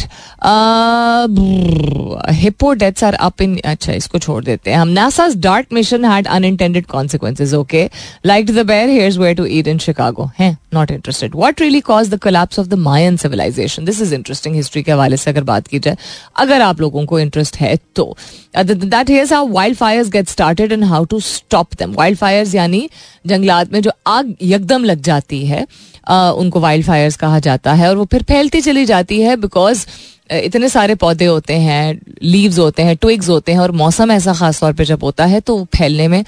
hippo 2.34 2.74
deaths 2.74 3.04
are 3.04 3.14
up 3.14 3.42
in 3.42 3.58
अच्छा 3.66 3.94
इसको 3.94 4.20
छोड़ 4.20 4.44
देते 4.44 4.72
हैं 4.72 4.78
हम. 4.78 4.94
NASA's 4.94 5.36
DART 5.44 5.74
mission 5.74 6.06
had 6.06 6.28
unintended 6.28 6.86
consequences 6.88 7.54
okay 7.54 7.90
like 8.26 8.46
the 8.48 8.66
bear 8.68 8.90
here's 8.90 9.18
where 9.18 9.36
to 9.36 9.46
eat 9.46 9.68
in 9.68 9.78
Chicago 9.78 10.30
हैं 10.40 10.58
not 10.74 10.92
interested 10.92 11.36
what 11.36 11.62
really 11.62 11.80
cause 11.82 12.10
the 12.10 12.20
collapse 12.24 12.60
of 12.60 12.68
the 12.68 12.74
Mayan 12.82 13.18
civilization 13.18 13.86
this 13.86 14.02
is 14.02 14.14
interesting 14.16 14.56
history 14.56 14.84
के 14.84 14.92
हवाले 14.92 15.18
से 15.18 15.32
अगर 15.32 15.44
बात 15.44 15.68
की 15.68 15.80
जाए, 15.80 15.98
अगर 16.36 16.62
आप 16.62 16.82
लोगों 16.82 17.06
को 17.06 17.20
इंटरेस्ट 17.20 17.58
है 17.58 17.76
तो. 17.96 18.16
That 18.58 19.10
here's 19.10 19.34
how 19.34 19.48
wild 19.48 19.78
fires 19.78 20.10
get 20.10 20.30
started 20.30 20.72
and 20.72 20.84
how 20.84 21.06
to 21.06 21.20
stop 21.20 21.74
them 21.80 21.94
wild 21.94 22.18
fires 22.18 22.56
यानी 22.56 22.88
जंगलात 23.28 23.72
में 23.74 23.82
जो 23.82 23.92
आग, 24.08 24.34
यकदम 24.42 24.84
लग 24.84 25.02
जाती 25.02 25.46
है 25.46 25.66
उनको 26.10 26.60
वाइल्ड 26.60 26.86
फायर्स 26.86 27.16
कहा 27.16 27.40
जाता 27.40 27.74
है 27.74 27.90
और 27.90 27.96
वो 27.98 28.06
फिर 28.06 28.24
फैलती 28.24 28.62
चली 28.66 28.86
जाती 28.86 29.22
है 29.22 29.36
बिकॉज़ 29.38 29.86
इतने 30.34 30.70
सारे 30.70 30.96
पौधे 30.96 31.26
होते 31.26 31.54
हैं 31.60 32.00
लीव्स 32.24 32.60
होते 32.60 32.84
हैं 32.84 32.96
ट्विग्स 32.98 33.30
होते 33.30 33.52
हैं 33.52 33.60
और 33.60 33.72
मौसम 33.82 34.12
ऐसा 34.12 34.34
खास 34.34 34.60
तौर 34.60 34.74
पे 34.74 34.86
जब 34.86 35.04
होता 35.04 35.26
है 35.26 35.40
तो 35.42 35.64
फैलने 35.78 36.08
में 36.08 36.24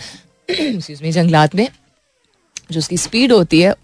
में 0.51 1.11
जंगलात 1.11 1.55
में 1.55 1.67
जो 2.71 2.79
उसकी 2.79 2.97
स्पीड 2.97 3.31
होती 3.31 3.61
है 3.61 3.75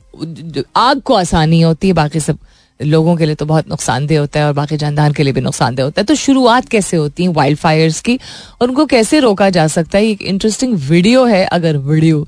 आग 0.78 1.00
को 1.02 1.14
आसानी 1.16 1.62
होती 1.62 1.88
है, 1.88 1.94
बाकी 1.94 2.20
सब 2.20 2.38
लोगों 2.80 3.16
के 3.18 3.26
लिए 3.26 3.36
तो 3.36 3.46
बहुत 3.46 3.70
नुकसानदेह 3.70 4.20
होता 4.20 4.40
है 4.40 4.46
और 4.46 4.54
बाकी 4.54 4.78
जानदार 4.78 5.14
के 5.14 5.24
लिए 5.24 5.34
भी 5.34 5.42
नुकसानदेह 5.42 5.86
होता 5.86 6.02
है। 6.02 6.06
तो 6.06 6.16
शुरुआत 6.16 6.68
कैसे 6.70 6.98
होती 6.98 7.24
है 7.24 7.30
वाइल्ड 7.34 7.58
फायर्स 7.60 8.00
की 8.02 8.20
और 8.62 8.68
उनको 8.68 8.86
कैसे 8.86 9.20
रोका 9.20 9.50
जा 9.50 9.68
सकता 9.68 9.98
है? 9.98 10.06
एक 10.06 10.22
इंटरेस्टिंग 10.24 10.74
वीडियो 10.90 11.26
है, 11.26 11.44
अगर 11.46 11.78
वीडियो 11.78 12.26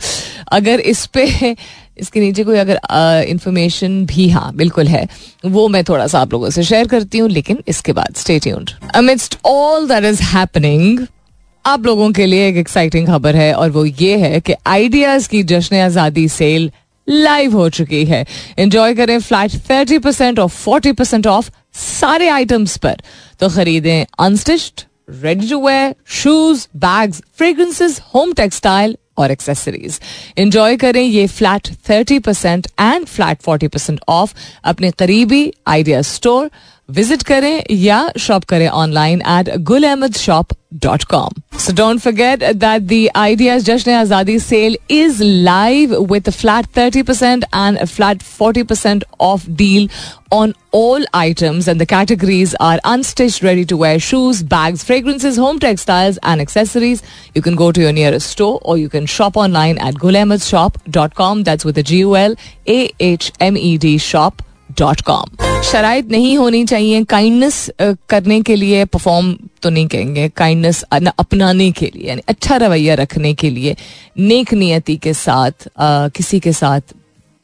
अगर 0.51 0.79
इस 0.81 1.05
पे 1.07 1.55
इसके 1.97 2.19
नीचे 2.19 2.43
कोई 2.43 2.57
अगर 2.57 2.79
इंफॉर्मेशन 3.29 4.05
भी 4.05 4.29
हाँ 4.29 4.51
बिल्कुल 4.55 4.87
है, 4.87 5.07
वो 5.45 5.67
मैं 5.67 5.83
थोड़ा 5.83 6.07
सा 6.07 6.19
आप 6.19 6.33
लोगों 6.33 6.49
से 6.49 6.63
शेयर 6.63 6.87
करती 6.87 7.17
हूँ, 7.17 7.29
लेकिन 7.29 7.63
इसके 7.67 7.93
बाद 7.93 8.15
stay 8.15 8.39
tuned 8.39 8.71
all 9.45 9.87
that 9.87 10.03
is 10.03 10.21
happening 10.23 11.05
आप 11.65 11.85
लोगों 11.85 12.11
के 12.11 12.25
लिए 12.25 12.47
एक 12.47 12.57
एक्साइटिंग 12.57 13.07
खबर 13.07 13.35
है, 13.35 13.53
और 13.53 13.69
वो 13.71 13.85
ये 13.85 14.17
है 14.17 14.39
कि 14.39 14.53
आइडियाज़ 14.67 15.29
की 15.29 15.43
जश्न 15.45 15.75
आज़ादी 15.81 16.27
सेल 16.29 16.71
लाइव 17.07 17.55
हो 17.57 17.69
चुकी 17.69 18.03
है। 18.05 18.25
एंजॉय 18.59 18.93
करें 18.95 19.19
फ्लैट 19.19 19.55
थर्टी 19.69 19.97
परसेंट 19.99 20.39
और 20.39 20.47
फोर्टी 20.49 20.91
परसेंट 20.91 21.27
ऑफ़ 21.27 21.49
सारे 21.75 22.27
आइटम्स 22.29 22.77
पर। 22.77 23.01
तो 23.39 23.49
खरीदें 23.49 24.05
unstitched 24.19 24.81
ready 25.23 25.49
to 25.49 25.59
wear 25.65 25.95
shoes 26.13 26.67
bags 26.77 27.21
fragrances 27.37 27.99
home 28.13 28.33
textile 28.33 28.97
और 29.17 29.31
एक्सेसरीज 29.31 29.99
इंजॉय 30.37 30.77
करें 30.77 31.01
ये 31.01 31.25
flat 31.27 31.67
thirty 31.89 32.19
percent 32.19 32.67
and 32.79 33.05
flat 33.05 33.41
forty 33.41 33.67
percent 33.67 33.99
off 34.09 34.33
अपने 34.73 34.91
करीबी 34.99 35.51
आइडिया 35.67 36.01
स्टोर 36.15 36.49
विजिट 36.88 37.22
करें 37.22 37.62
या 37.70 38.06
शॉप 38.18 38.44
करें 38.48 38.68
online 38.68 39.20
at 39.38 39.56
Gul 39.66 39.84
Ahmed 39.84 40.16
shop 40.16 40.52
dot 40.82 41.04
com 41.10 41.58
so 41.58 41.72
don't 41.76 42.00
forget 42.00 42.44
that 42.44 42.82
the 42.82 43.06
ideas 43.16 43.64
Jashn 43.64 43.90
Azadi 43.90 44.38
sale 44.38 44.76
is 44.90 45.22
live 45.22 45.94
with 46.12 46.30
flat 46.30 46.66
thirty 46.76 47.02
percent 47.02 47.44
and 47.54 47.84
flat 47.84 48.22
forty 48.22 48.62
percent 48.72 49.04
off 49.20 49.48
deal 49.62 49.88
on 50.32 50.50
all 50.78 51.04
items 51.18 51.68
and 51.70 51.82
the 51.82 51.86
categories 51.92 52.52
are 52.66 52.76
unstitched 52.90 53.46
ready 53.46 53.64
to 53.70 53.78
wear 53.80 54.02
shoes 54.08 54.42
bags 54.52 54.84
fragrances 54.90 55.40
home 55.44 55.58
textiles 55.64 56.20
and 56.32 56.44
accessories 56.44 57.02
you 57.38 57.42
can 57.46 57.56
go 57.62 57.70
to 57.78 57.82
your 57.84 57.90
nearest 57.96 58.36
store 58.36 58.52
or 58.62 58.76
you 58.82 58.92
can 58.92 59.08
shop 59.14 59.40
online 59.46 59.80
at 59.88 59.98
gulahmadshop.com 60.04 61.42
that's 61.50 61.68
with 61.70 61.82
a 61.84 61.86
g 61.90 61.98
u 62.04 62.14
l 62.20 62.38
a 62.76 62.78
h 63.08 63.32
m 63.48 63.60
e 63.64 63.74
d 63.86 63.96
shop 64.06 64.46
dot 64.78 65.00
com 65.00 65.36
शराइ 65.65 66.01
नहीं 66.01 66.37
होनी 66.37 66.63
चाहिए 66.65 67.03
kindness 67.03 67.69
करने 67.81 68.41
के 68.41 68.55
लिए 68.55 68.83
perform 68.85 69.33
तो 69.61 69.69
नहीं 69.69 69.87
कहेंगे 69.87 70.27
kindness 70.37 70.81
अपनाने 70.91 71.71
के 71.71 71.85
लिए, 71.85 72.07
यानी 72.07 72.21
अच्छा 72.27 72.55
रवैया 72.57 72.95
रखने 72.95 73.33
के 73.33 73.49
लिए, 73.49 73.75
नेक 74.17 74.53
नियति 74.53 74.95
के 74.97 75.13
साथ 75.15 75.67
किसी 75.79 76.39
के 76.39 76.53
साथ 76.53 76.93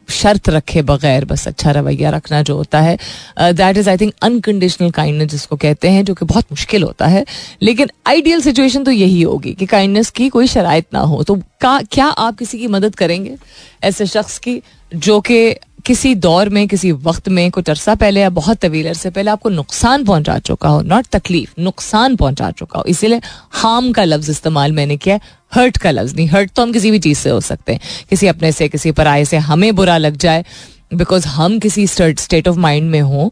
शर्त 0.09 0.49
रखे 0.49 0.81
बगैर 0.81 1.25
बस 1.25 1.47
अच्छा 1.47 1.71
रवैया 1.71 2.09
रखना 2.09 2.41
जो 2.41 2.55
होता 2.55 2.79
है। 2.81 2.97
That 3.39 3.77
is 3.77 3.89
I 3.89 3.97
think 3.97 4.13
unconditional 4.21 4.91
kindness 4.91 5.29
जिसको 5.29 5.55
कहते 5.55 5.89
हैं, 5.89 6.03
जो 6.05 6.13
कि 6.13 6.25
बहुत 6.25 6.45
मुश्किल 6.51 6.83
होता 6.83 7.07
है। 7.07 7.25
लेकिन 7.61 7.89
आइडियल 8.07 8.41
सिचुएशन 8.41 8.83
तो 8.83 8.91
यही 8.91 9.21
होगी 9.21 9.53
कि 9.53 9.65
काइंडनेस 9.65 10.09
की 10.09 10.29
कोई 10.29 10.47
शराइत 10.47 10.85
ना 10.93 10.99
हो। 11.01 11.21
तो 11.23 11.35
का, 11.61 11.79
क्या 11.81 12.05
आप 12.05 12.37
किसी 12.37 12.59
की 12.59 12.67
मदद 12.67 12.95
करेंगे 12.95 13.35
ऐसे 13.83 14.05
शख्स 14.07 14.37
की, 14.39 14.61
जो 14.91 15.19
कि 15.21 15.55
किसी 15.85 16.13
दौर 16.15 16.49
में, 16.49 16.67
किसी 16.67 16.91
वक्त 16.91 17.29
में, 17.29 17.49
कुछ 17.51 17.69
अरसा 17.69 17.95
पहले 17.95 18.21
या 18.21 18.29
बहुत 18.31 18.57
तवील 18.57 18.87
अरसे 18.87 19.09
पहले 19.09 19.31
आपको 19.31 19.49
नुकसान 19.49 20.03
पहुँचा 20.05 20.37
चुका 20.39 20.69
हो 20.69 20.81
नॉट 20.83 21.07
तकलीफ़, 21.07 21.53
नुकसान 21.59 22.15
पहुँचा 22.15 22.49
चुका 22.51 22.79
हो। 22.79 22.85
इसीलिए 22.85 23.21
हार्म 23.53 23.91
का 23.91 24.03
लफ्ज 24.03 24.29
इस्तेमाल 24.29 24.71
मैंने 24.71 24.97
किया 24.97 25.19
हर्ट 25.53 25.77
का 25.77 25.91
लफ्ज 25.91 26.15
नहीं। 26.15 26.27
हर्ट 26.29 26.51
तो 26.51 26.61
हम 26.61 26.71
किसी 26.71 26.91
भी 26.91 26.99
चीज़ 26.99 27.17
से 27.19 27.29
हो 27.29 27.39
सकते 27.41 27.73
हैं। 27.73 27.81
किसी 28.09 28.27
अपने 28.27 28.51
से, 28.51 28.67
किसी 28.69 28.91
पराये 28.91 29.25
से 29.25 29.37
हमें 29.39 29.75
बुरा 29.75 29.97
लग 29.97 30.17
जाए 30.17 30.45
बिकॉज़ 30.93 31.27
हम 31.27 31.59
किसी 31.59 31.87
स्टेट 31.87 32.47
ऑफ़ 32.47 32.57
माइंड 32.57 32.89
में 32.91 33.01
हो 33.01 33.31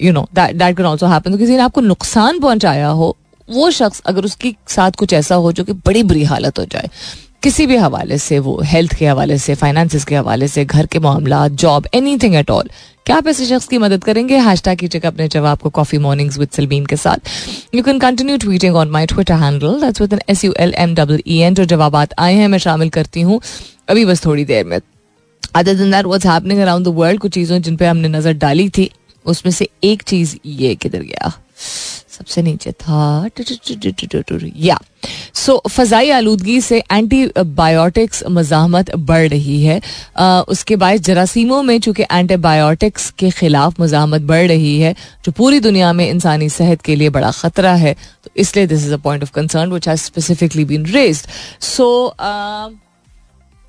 you 0.00 0.12
know 0.12 0.26
that 0.34 0.76
can 0.76 0.86
also 0.86 1.06
happen 1.06 1.32
तो 1.32 1.38
किसी 1.38 1.52
ने 1.52 1.62
आपको 1.62 1.80
नुकसान 1.80 2.40
पहुँचाया 2.40 2.88
हो, 2.88 3.16
वो 3.48 3.70
शख्स 3.70 4.00
अगर 4.06 4.24
उसके 4.24 4.54
साथ 4.68 4.90
कुछ 4.90 5.12
ऐसा 5.12 5.34
हो 5.34 5.52
जो 5.52 5.64
कि 5.64 5.72
बड़ी 5.86 6.02
बुरी 6.02 6.24
हालत 6.24 6.58
हो 6.58 6.64
जाए 6.64 6.88
किसी 7.42 7.66
भी 7.66 7.76
हवाले 7.76 8.18
से, 8.18 8.38
वो 8.38 8.60
हेल्थ 8.64 8.94
के 8.94 9.06
हवाले 9.06 9.38
से 9.38 9.54
फाइनेंसिस 9.54 10.04
के 10.04 10.16
हवाले 10.16 10.48
से, 10.48 10.64
घर 10.64 10.86
के 10.86 10.98
मामला 10.98 11.46
job 11.48 11.86
any 11.94 12.16
thing 12.18 12.34
at 12.34 12.50
all 12.50 12.70
क्या 13.06 13.16
आप 13.16 13.26
ऐसे 13.28 13.46
शख्स 13.46 13.68
की 13.68 13.78
मदद 13.78 14.04
करेंगे? 14.04 14.36
हैश 14.38 14.62
टैग 14.62 14.78
कीजिएगा 14.78 15.08
अपने 15.08 15.26
जवाब 15.28 15.58
को 15.58 15.70
कॉफ़ी 15.70 15.98
मॉर्निंग्स 15.98 16.38
विद 16.38 16.48
सलमीन 16.52 16.86
के 16.86 16.96
साथ। 16.96 17.28
You 17.74 17.82
can 17.82 17.98
continue 17.98 18.36
tweeting 18.38 18.76
on 18.76 18.90
my 18.90 19.06
Twitter 19.06 19.34
handle 19.34 19.80
that's 19.80 20.00
with 20.00 20.12
N 20.12 20.20
S 20.28 20.44
U 20.44 20.54
L 20.58 20.74
M 20.76 20.94
double 20.94 21.22
E 21.26 21.38
N 21.38 21.54
जो 21.54 21.64
जवाब 21.66 21.96
आए 21.96 22.34
हैं, 22.34 22.48
मैं 22.48 22.58
शामिल 22.58 22.88
करती 22.90 23.20
हूँ 23.20 23.40
अभी 23.88 24.04
बस 24.04 24.24
थोड़ी 24.24 24.44
देर 24.44 24.64
में। 24.64 24.78
अदर 25.54 25.74
दिन 25.74 25.90
that 25.90 26.26
happening 26.26 26.60
around 26.60 26.86
the 26.86 26.94
world 26.94 27.20
कुछ 27.20 27.32
चीज़ों 27.32 27.58
जिन 27.58 27.76
पे 27.76 27.86
हमने 27.86 28.08
नज़र 28.08 28.32
डाली 28.34 28.68
थी, 28.68 28.90
उसमें 29.24 29.52
से 29.52 29.68
एक 29.84 30.02
चीज़ 30.02 30.36
ये 30.46 30.74
किधर 30.74 31.02
गया? 31.02 31.32
सबसे 32.18 32.42
नीचे 32.42 32.72
था 32.72 33.28
या। 34.56 34.78
सो 35.34 35.62
फजाई 35.68 36.10
आलूदगी 36.10 36.60
से 36.60 36.78
एंटीबायोटिक्स 36.92 38.22
मजामत 38.30 38.94
बढ़ 38.96 39.28
रही 39.28 39.62
है। 39.62 39.80
उसके 40.48 40.76
बाद 40.76 41.02
जरासीमों 41.02 41.62
में, 41.62 41.78
चूँकि 41.80 42.02
एंटीबायोटिक्स 42.02 43.10
के 43.18 43.30
खिलाफ 43.32 43.80
मजामत 43.80 44.22
बढ़ 44.22 44.46
रही 44.48 44.78
है, 44.80 44.94
जो 45.24 45.32
पूरी 45.32 45.60
दुनिया 45.60 45.92
में 45.92 46.08
इंसानी 46.08 46.48
सेहत 46.48 46.82
के 46.82 46.96
लिए 46.96 47.10
बड़ा 47.10 47.30
खतरा 47.32 47.74
है 47.74 47.94
तो 48.24 48.30
इसलिए 48.36 48.66
this 48.66 48.84
is 48.86 48.94
a 48.94 48.96
point 48.98 49.22
of 49.22 49.32
concern 49.34 49.72
which 49.72 49.88
has 49.88 50.00
specifically 50.02 50.64
been 50.64 50.86
raised 50.88 51.30
so 51.66 51.86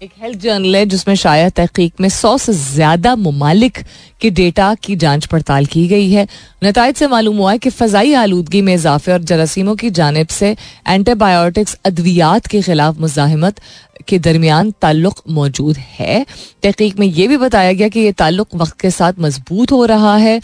एक 0.02 0.12
हेल्थ 0.22 0.40
जर्नल 0.40 0.76
है 0.76 0.86
जिसमें 0.86 1.14
शायद 1.16 1.52
तहकीक 1.52 2.02
में 2.02 2.08
सौ 2.10 2.38
से 2.38 2.54
ज़्यादा 2.54 3.16
ममालिक 3.16 3.78
के 4.22 4.30
डेटा 4.30 4.74
की 4.84 4.96
जाँच 4.96 5.26
पड़ताल 5.26 5.66
की 5.66 5.88
गई 5.88 6.10
है। 6.12 6.28
नतज 6.64 6.96
से 6.96 7.08
मालूम 7.08 7.38
हुआ 7.38 7.52
है 7.52 7.58
कि 7.58 7.70
फ़जाई 7.70 8.14
आलूदगी 8.14 8.62
में 8.62 8.74
इजाफे 8.74 9.12
और 9.12 9.24
जरासीमों 9.24 9.76
की 9.76 9.90
जानब 9.90 10.28
से 10.28 10.56
एंटीबायोटिक्स 10.88 11.78
अद्वियात 11.86 12.48
के 12.48 12.62
खिलाफ 12.62 12.98
मुजाहमत 13.00 13.62
के 14.08 14.20
दरमियान 14.20 14.72
ताल्लुक 14.82 15.22
मौजूद 15.30 15.78
है। 15.78 16.26
तहकीक 16.64 17.00
में 17.00 17.08
यह 17.08 17.28
भी 17.28 17.38
बताया 17.38 17.74
गया 17.74 17.88
कि 17.88 18.00
यह 18.00 18.12
ताल्लुक 18.18 18.56
वक्त 18.56 18.80
के 18.82 18.92
साथ 18.92 19.20
मज़बूत 19.20 19.72
हो 19.72 19.84
रहा 19.86 20.16
है। 20.18 20.40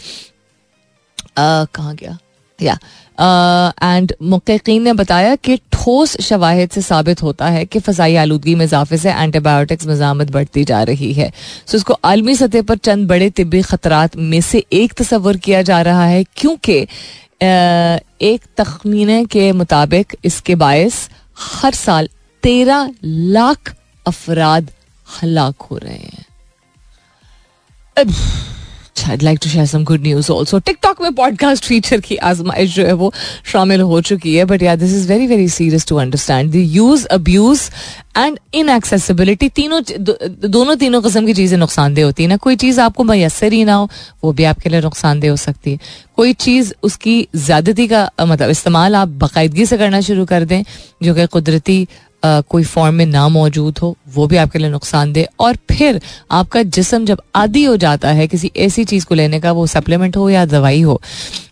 कहाँ 1.38 1.94
गया? 1.94 2.18
या 2.58 2.78
एंड 3.82 4.12
मुक्कीन 4.22 4.82
ने 4.82 4.92
बताया 4.94 5.34
कि 5.36 5.56
ठोस 5.84 6.16
शवाहद 6.22 6.70
से 6.70 6.80
साबित 6.82 7.22
होता 7.22 7.46
है 7.46 7.64
कि 7.64 7.78
फ़जाई 7.78 8.14
आलूदगी 8.16 8.54
में 8.54 8.64
इजाफे 8.64 8.96
से 8.98 9.10
एंटीबायोटिक्स 9.12 9.86
मजामत 9.86 10.30
बढ़ती 10.32 10.64
जा 10.64 10.82
रही 10.82 11.12
है। 11.12 11.30
सो 11.66 11.76
इसको 11.76 11.94
आलमी 12.04 12.34
सतह 12.36 12.62
पर 12.62 12.76
चंद 12.78 13.08
बड़े 13.08 13.28
तिबी 13.30 13.60
ख़तरात 13.62 14.16
में 14.16 14.40
से 14.40 14.64
एक 14.72 14.92
तस्वर 14.92 15.36
किया 15.36 15.62
जा 15.62 15.80
रहा 15.82 16.04
है, 16.06 16.24
क्योंकि 16.36 16.80
एक 18.22 18.40
तखमीने 18.56 19.24
के 19.26 19.50
मुताबिक 19.52 20.16
इसके 20.24 20.54
बायस 20.54 21.08
हर 21.38 21.74
साल 21.74 22.08
तेरह 22.42 22.90
लाख 23.04 23.74
अफराद 24.06 24.70
हलाक 25.06 25.62
हो 25.62 25.78
रहे 25.78 25.94
हैं। 25.94 26.24
I'd 29.06 29.22
like 29.22 29.38
to 29.40 29.48
share 29.48 29.66
some 29.66 29.84
good 29.84 30.02
news 30.02 30.28
also. 30.30 30.58
TikTok 30.60 31.00
में 31.02 31.14
पॉडकास्ट 31.14 31.64
फीचर 31.64 32.00
की 32.00 32.16
आजमाइश 32.28 32.74
जो 32.74 32.84
है 32.86 32.92
वो 32.92 33.12
शामिल 33.52 33.80
हो 33.80 34.00
चुकी 34.00 34.34
है 34.34 34.44
but 34.44 34.62
yeah 34.62 34.76
this 34.76 34.92
is 34.94 35.08
very 35.08 35.26
very 35.26 35.48
serious 35.48 35.86
to 35.86 35.96
understand 35.96 36.50
the 36.52 36.62
use 36.76 37.06
abuse 37.06 37.60
and 38.16 38.38
inaccessibility 38.68 39.48
तीनों 39.48 39.82
दोनों 40.50 40.76
तीनों 40.76 41.00
किस्म 41.02 41.26
की 41.26 41.34
चीज़ें 41.34 41.58
नुकसानदेह 41.58 42.04
होती 42.04 42.22
है। 42.22 42.28
ना 42.28 42.36
कोई 42.36 42.56
चीज़ 42.56 42.80
आपको 42.80 43.04
मैसर 43.04 43.52
ही 43.52 43.64
ना 43.64 43.74
हो, 43.74 43.88
वो 44.24 44.32
भी 44.32 44.44
आपके 44.44 44.70
लिए 44.70 44.80
नुकसानदेह 44.80 45.30
हो 45.30 45.36
सकती 45.36 45.72
है। 45.72 45.78
कोई 46.16 46.32
चीज़ 46.32 46.72
उसकी 46.82 47.16
ज़्यादती 47.36 47.86
का 47.88 48.08
मतलब 48.20 48.50
इस्तेमाल 48.50 48.96
आप 48.96 49.08
बाकायदगी 49.08 49.66
से 49.66 49.78
करना 49.78 50.00
शुरू 50.00 50.24
कर 50.26 50.44
दें, 50.44 50.62
जो 51.02 51.14
कि 51.14 51.26
कुदरती 51.26 51.86
कोई 52.24 52.64
फॉर्म 52.64 52.94
में 52.94 53.04
ना 53.06 53.26
मौजूद 53.28 53.78
हो, 53.78 53.94
वो 54.14 54.26
भी 54.26 54.36
आपके 54.36 54.58
लिए 54.58 54.68
नुकसान 54.70 55.12
दे 55.12 55.26
और 55.40 55.56
फिर 55.70 56.00
आपका 56.32 56.62
जिसम 56.64 57.04
जब 57.04 57.20
आदि 57.36 57.64
हो 57.64 57.76
जाता 57.76 58.10
है, 58.10 58.26
किसी 58.28 58.50
ऐसी 58.56 58.84
चीज़ 58.84 59.06
को 59.06 59.14
लेने 59.14 59.40
का, 59.40 59.52
वो 59.52 59.66
सप्लीमेंट 59.66 60.16
हो 60.16 60.28
या 60.30 60.44
दवाई 60.46 60.80
हो, 60.82 61.00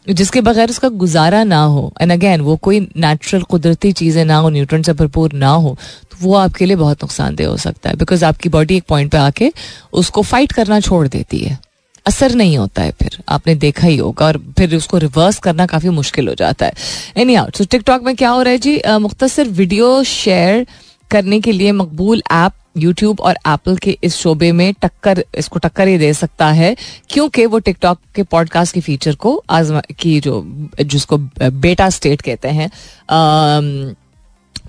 जिसके 0.09 0.41
बगैर 0.41 0.71
उसका 0.71 0.89
गुजारा 0.89 1.43
ना 1.45 1.63
हो 1.65 1.93
एंड 2.01 2.13
अगेन 2.13 2.41
वो 2.41 2.57
कोई 2.59 2.81
नेचुरल 2.81 3.43
कुदरती 3.43 3.93
चीज़ें 3.93 4.25
ना 4.25 4.37
हो 4.37 4.49
न्यूट्रन 4.51 4.83
से 4.83 4.93
भरपूर 4.93 5.33
ना 5.35 5.51
हो 5.51 5.77
तो 6.11 6.17
वो 6.21 6.35
आपके 6.37 6.67
लिए 6.67 6.77
बहुत 6.77 7.03
नुकसानदेह 7.03 7.49
हो 7.49 7.57
सकता 7.57 7.91
है 7.91 7.97
बिकॉज़ 7.97 8.25
आपकी 8.25 8.49
बॉडी 8.49 8.77
एक 8.77 8.85
पॉइंट 8.89 9.11
पे 9.13 9.19
आके 9.19 9.53
उसको 9.93 10.23
फाइट 10.23 10.53
करना 10.53 10.81
छोड़ 10.81 11.07
देती 11.09 11.39
है। 11.39 11.59
असर 12.07 12.35
नहीं 12.35 12.57
होता 12.59 12.83
है 12.83 12.93
फिर। 12.93 13.19
आपने 13.29 13.55
देखा 13.55 13.87
ही 13.87 13.97
होगा 13.97 14.27
और 14.27 14.39
फिर 14.59 14.77
उसको 14.77 14.99
रिवर्स 14.99 15.39
करना 15.39 15.67
काफ़ी 15.67 15.89
मुश्किल 15.91 16.29
हो 16.29 16.35
जाता 16.35 16.67
है। 16.67 16.73
एनी 17.17 17.35
आउट 17.35 17.57
सो 17.57 17.65
टिकटॉक 17.65 18.03
में 18.03 18.15
क्या 18.17 18.31
हो 18.31 18.43
रहा 18.43 18.53
है 18.53 18.59
जी? 18.59 18.81
मुख्तर 19.01 19.49
वीडियो 19.51 20.03
शेयर 20.05 20.67
करने 21.11 21.41
के 21.41 21.53
लिए 21.53 21.73
मकबूल 21.73 22.23
ऐप 22.33 22.53
यूट्यूब 22.77 23.21
और 23.21 23.37
एप्पल 23.49 23.77
के 23.77 23.97
इस 24.05 24.17
शोबे 24.17 24.51
में 24.53 24.73
टक्कर, 24.83 25.25
इसको 25.39 25.59
टक्कर 25.59 25.89
ही 25.89 25.97
दे 25.99 26.13
सकता 26.15 26.47
है, 26.51 26.77
क्योंकि 27.11 27.45
वो 27.47 27.59
टिकटॉक 27.59 27.99
के 28.15 28.23
पॉडकास्ट 28.25 28.75
के 28.75 28.81
फीचर 28.81 29.15
को 29.15 29.43
आजमा, 29.51 29.81
की 29.99 30.21
जो, 30.21 30.45
जिसको 30.81 31.19
बेटा 31.41 31.89
स्टेट 31.91 32.23
कहते 32.23 32.49
हैं 32.51 32.71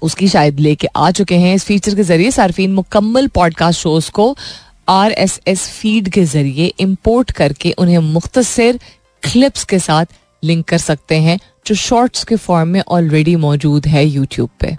उसकी 0.02 0.28
शायद 0.28 0.60
लेके 0.60 0.88
आ 0.88 1.10
चुके 1.12 1.36
हैं। 1.36 1.56
इस 1.56 1.66
फीचर 1.66 1.96
के 1.96 2.04
ज़रिए 2.04 2.32
सार्फिन 2.32 2.74
मुकम्मल 2.74 3.28
पॉडकास्ट 3.28 3.82
शोज़ 3.82 4.10
को 4.12 4.36
आर 4.88 5.12
एस 5.12 5.40
एस 5.48 5.68
फ़ीड 5.72 6.10
के 6.10 6.24
ज़रिए 6.26 6.74
इम्पोर्ट 6.80 7.32
करके 7.32 7.72
उन्हें 7.80 7.98
मुख्तसर 8.00 8.80
क्लिप्स 9.24 9.64
के 9.64 9.80
साथ 9.80 10.06
लिंक 10.44 10.66
कर 10.68 10.78
सकते 10.78 11.16
हैं, 11.18 11.40
जो 11.68 11.76
शॉर्ट्स 11.76 12.24
के 12.24 12.36
फॉर्म 12.36 12.70
में 12.70 12.82
ऑलरेडी 12.82 13.36
मौजूद 13.36 13.86
है 13.88 14.06
यूट्यूब 14.06 14.50
पे। 14.60 14.76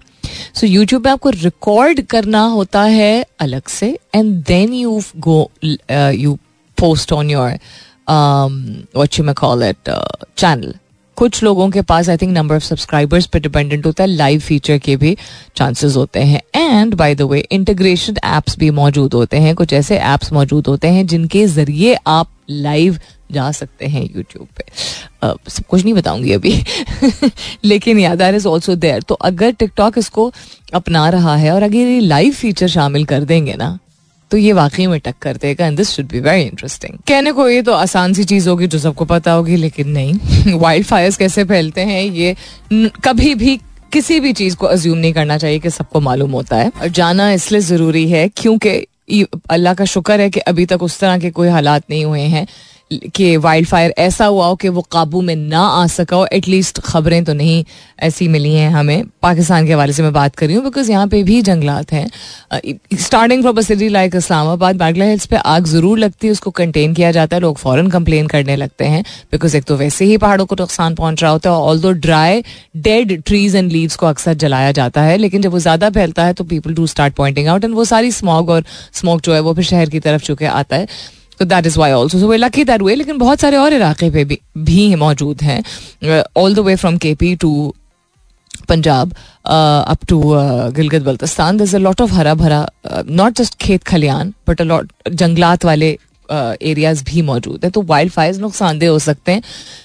सो 0.54 0.66
यूट्यूब 0.66 1.02
पे 1.04 1.10
आपको 1.10 1.30
रिकॉर्ड 1.30 2.00
करना 2.10 2.42
होता 2.48 2.82
है 2.82 3.24
अलग 3.40 3.68
से 3.68 3.88
and 4.14 4.34
then 4.46 4.72
you 4.74 5.00
go 5.18 5.50
you 5.64 6.38
post 6.78 7.12
on 7.12 7.30
your 7.30 7.58
what 8.96 9.18
you 9.18 9.24
मैं 9.24 9.34
कॉल 9.34 9.62
इट 9.62 9.90
चैनल 10.38 10.74
कुछ 11.16 11.42
लोगों 11.42 11.68
के 11.70 11.82
पास 11.82 12.08
I 12.08 12.16
think 12.16 12.32
number 12.32 12.56
of 12.56 12.62
subscribers 12.62 13.26
पे 13.26 13.40
डिपेंडेंट 13.40 13.86
होता 13.86 14.02
है 14.04 14.08
लाइव 14.10 14.40
फीचर 14.40 14.78
के 14.78 14.96
भी 14.96 15.16
चांसेस 15.56 15.96
होते 15.96 16.20
हैं। 16.20 16.40
And 16.54 16.94
by 16.94 17.14
the 17.14 17.22
way 17.22 17.40
integration 17.40 18.16
apps 18.24 18.58
भी 18.58 18.70
मौजूद 18.70 19.14
होते 19.14 19.36
हैं 19.36 19.54
कुछ 19.54 19.72
ऐसे 19.72 19.98
एप्स 19.98 20.32
मौजूद 20.32 20.66
होते 20.66 20.88
हैं 20.88 21.06
जिनके 21.06 21.46
ज़रिए 21.46 21.96
आप 22.06 22.30
लाइव 22.50 22.98
जा 23.32 23.50
सकते 23.52 23.86
हैं 23.86 24.02
यूट्यूब 24.02 24.46
पे। 24.56 24.64
uh, 25.24 25.50
सब 25.50 25.64
कुछ 25.64 25.84
नहीं 25.84 25.94
बताऊँगी 25.94 26.32
अभी 26.32 26.54
लेकिन 27.64 27.98
याद 27.98 28.22
आर 28.22 28.34
इज़ 28.34 28.48
ऑल्सो 28.48 28.74
देयर 28.76 29.02
तो 29.02 29.14
अगर 29.14 29.52
टिकटॉक 29.52 29.98
इसको 29.98 30.32
अपना 30.74 31.08
रहा 31.08 31.36
है 31.36 31.52
और 31.52 31.62
अगर 31.62 31.74
ये 31.74 32.00
लाइव 32.00 32.32
फीचर 32.32 32.68
शामिल 32.68 33.04
कर 33.04 33.24
देंगे 33.24 33.54
ना 33.54 33.78
तो 34.30 34.36
ये 34.36 34.52
वाकई 34.52 34.86
में 34.86 35.00
टक्कर 35.00 35.36
देगा 35.36 35.66
and 35.66 35.76
this 35.76 35.90
should 35.90 36.06
be 36.06 36.20
very 36.20 36.42
interesting 36.42 36.98
कहने 37.08 37.32
को 37.32 37.48
ये 37.48 37.62
तो 37.62 37.72
आसान 37.72 38.12
सी 38.12 38.24
चीज़ 38.24 38.48
होगी 38.48 38.66
जो 38.66 38.78
सबको 38.78 39.04
पता 39.04 39.32
होगी, 39.32 39.56
लेकिन 39.56 39.88
नहीं. 39.88 40.54
वाइल्ड 40.58 40.86
फायर्स 40.86 41.16
कैसे 41.16 41.44
फैलते 41.44 41.80
हैं, 41.80 42.02
ये 42.02 42.36
कभी 43.04 43.34
भी 43.34 43.60
किसी 43.92 44.20
भी 44.20 44.32
चीज़ 44.32 44.56
को 44.56 44.66
अज्यूम 44.66 44.98
नहीं 44.98 45.12
करना 45.12 45.38
चाहिए 45.38 45.58
कि 45.58 45.70
सबको 45.70 46.00
मालूम 46.00 46.30
होता 46.30 46.56
है. 46.56 46.70
और 46.82 46.88
जाना 46.88 47.30
इसलिए 47.32 47.60
ज़रूरी 47.60 48.08
है 48.10 48.28
क्योंकि 48.28 48.86
अल्लाह 49.50 49.74
का 49.74 49.84
शुक्र 49.84 50.20
है 50.20 50.30
कि 50.30 50.40
अभी 50.40 50.66
तक 50.66 50.82
उस 50.82 50.98
तरह 51.00 51.18
के 51.18 51.30
कोई 51.30 51.48
हालात 51.48 51.82
नहीं 51.90 52.04
हुए 52.04 52.20
हैं. 52.20 52.46
कि 52.90 53.36
वाइल्ड 53.36 53.68
फायर 53.68 53.94
ऐसा 53.98 54.26
हुआ 54.26 54.46
हो 54.46 54.54
कि 54.56 54.68
वो 54.68 54.80
काबू 54.92 55.20
में 55.20 55.34
ना 55.36 55.60
आ 55.60 55.86
सका 55.86 56.16
हो 56.16 56.26
एटलीस्ट 56.32 56.78
खबरें 56.80 57.24
तो 57.24 57.32
नहीं 57.34 57.64
ऐसी 58.02 58.26
मिली 58.28 58.52
हैं 58.54 58.70
हमें। 58.70 59.04
पाकिस्तान 59.22 59.66
के 59.66 59.72
हवाले 59.72 59.92
से 59.92 60.02
मैं 60.02 60.12
बात 60.12 60.36
कर 60.36 60.46
रही 60.46 60.56
हूँ 60.56 60.64
बिकॉज़ 60.64 60.90
यहाँ 60.90 61.06
पे 61.08 61.22
भी 61.22 61.40
जंगलात 61.42 61.92
हैं। 61.92 62.06
Starting 62.96 63.42
from 63.42 63.60
city 63.60 63.88
like 63.88 64.14
Islamabad 64.16 64.76
Bagla 64.76 65.04
hills 65.04 65.26
पे 65.26 65.36
आग 65.36 65.66
ज़रूर 65.66 65.98
लगती 65.98 66.26
है, 66.26 66.32
उसको 66.32 66.50
कंटेन 66.52 66.94
किया 66.94 67.10
जाता 67.12 67.36
है, 67.36 67.40
लोग 67.42 67.58
फॉरन 67.58 67.88
कंप्लेन 67.90 68.26
करने 68.26 68.56
लगते 68.56 68.84
हैं। 68.84 69.02
बिकॉज़ 69.32 69.56
एक 69.56 69.64
तो 69.64 69.76
वैसे 69.76 70.04
ही 70.04 70.16
पहाड़ों 70.18 70.46
को 70.46 70.56
नुकसान 70.60 70.94
पहुँच 70.94 71.22
रहा 71.22 71.32
होता 71.32 71.50
है 71.50 71.56
although 71.80 71.92
dry 71.94 72.44
dead 72.78 73.20
trees 73.22 73.56
and 73.56 73.72
leaves 73.72 73.96
को 73.96 74.06
अक्सर 74.06 74.34
जलाया 74.36 74.72
जाता 74.72 75.02
है, 75.02 75.16
लेकिन 75.18 75.42
जब 75.42 75.52
वो 75.52 75.58
ज़्यादा 75.60 75.90
फैलता 75.90 76.24
है 76.24 76.32
तो 76.34 76.44
people 76.44 76.74
do 76.74 76.86
start 76.86 77.14
pointing 77.14 77.48
out 77.48 77.64
and 77.64 77.74
वो 77.74 77.84
सारी 77.86 78.12
स्मॉग 78.12 78.50
और 78.50 78.64
स्मोक 78.94 79.22
जो 79.22 79.34
है, 79.34 79.40
वो 79.40 79.54
फिर 79.54 79.64
शहर 79.64 79.90
की 79.90 80.00
तरफ़ 80.00 80.22
चुके 80.22 80.46
आता 80.46 80.76
है। 80.76 80.86
तो 81.44 81.48
that 81.48 81.66
is 81.66 81.78
why 81.78 81.92
also 81.92 82.28
we 82.28 82.36
lucky 82.36 82.64
that 82.64 82.82
we 82.82 82.94
लेकिन 82.94 83.18
बहुत 83.18 83.40
सारे 83.40 83.56
और 83.56 83.72
इलाके 83.72 84.10
पे 84.10 84.24
भी 84.24 84.38
भी 84.58 84.94
मौजूद 84.96 85.42
हैं। 85.42 85.62
All 86.36 86.54
the 86.54 86.58
way 86.66 86.76
from 86.76 86.96
K 86.98 87.14
P 87.14 87.34
to 87.36 87.52
Punjab 88.68 89.12
up 89.44 90.04
to 90.08 90.20
Gilgit 90.76 91.02
Baltistan 91.02 91.56
there 91.56 91.74
a 91.74 91.78
lot 91.78 92.00
of 92.00 92.12
हरा 92.14 92.34
भरा 92.34 92.66
नॉट 93.10 93.36
जस्ट 93.38 93.58
खेत 93.60 93.82
खलियान 93.84 94.32
बट 94.48 94.60
अ 94.60 94.64
लॉट 94.64 94.92
जंगलात 95.12 95.64
वाले 95.64 95.90
एरियाज़ 96.28 97.02
भी 97.04 97.22
मौजूद 97.22 97.64
है। 97.64 97.70
तो 97.70 97.82
वाइल्ड 97.82 98.12
फायर 98.12 98.36
नुकसानदेह 98.40 98.90
हो 98.90 98.98
सकते 98.98 99.32
हैं 99.32 99.42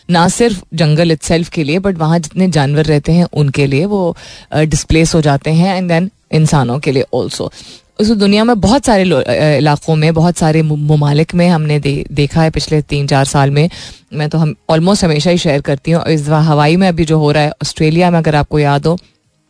ना 0.09 0.27
सिर्फ़ 0.29 0.61
जंगल 0.73 1.11
इट्सेल्फ 1.11 1.49
के 1.49 1.63
लिए 1.63 1.79
बट 1.79 1.97
वहाँ 1.97 2.19
जितने 2.19 2.47
जानवर 2.49 2.85
रहते 2.85 3.11
हैं 3.11 3.25
उनके 3.33 3.65
लिए 3.67 3.85
वो 3.85 4.15
डिस्प्लेस 4.53 5.09
uh, 5.09 5.15
हो 5.15 5.21
जाते 5.21 5.51
हैं 5.51 5.75
एंड 5.77 5.89
देन 5.89 6.09
इंसानों 6.33 6.79
के 6.79 6.91
लिए 6.91 7.05
ऑल्सो 7.13 7.51
उस 7.99 8.09
दुनिया 8.09 8.43
में 8.43 8.59
बहुत 8.61 8.85
सारे 8.85 9.03
इलाकों 9.57 9.95
में 9.95 10.13
बहुत 10.13 10.37
सारे 10.37 10.61
ममालिक 10.61 11.33
में 11.35 11.47
हमने 11.49 11.79
दे, 11.79 12.05
देखा 12.11 12.41
है 12.41 12.49
पिछले 12.49 12.81
तीन 12.81 13.07
चार 13.07 13.25
साल 13.25 13.51
में। 13.51 13.69
मैं 14.13 14.29
तो 14.29 14.37
हम 14.37 14.55
ऑलमोस्ट 14.69 15.03
हमेशा 15.03 15.29
ही 15.29 15.37
शेयर 15.37 15.61
करती 15.61 15.91
हूँ। 15.91 16.03
इस 16.05 16.27
हवाई 16.29 16.75
में 16.75 16.87
अभी 16.87 17.05
जो 17.05 17.17
हो 17.19 17.31
रहा 17.31 17.43
है 17.43 17.51
ऑस्ट्रेलिया 17.63 18.11
में 18.11 18.17
अगर 18.19 18.35
आपको 18.35 18.59
याद 18.59 18.87
हो 18.87 18.97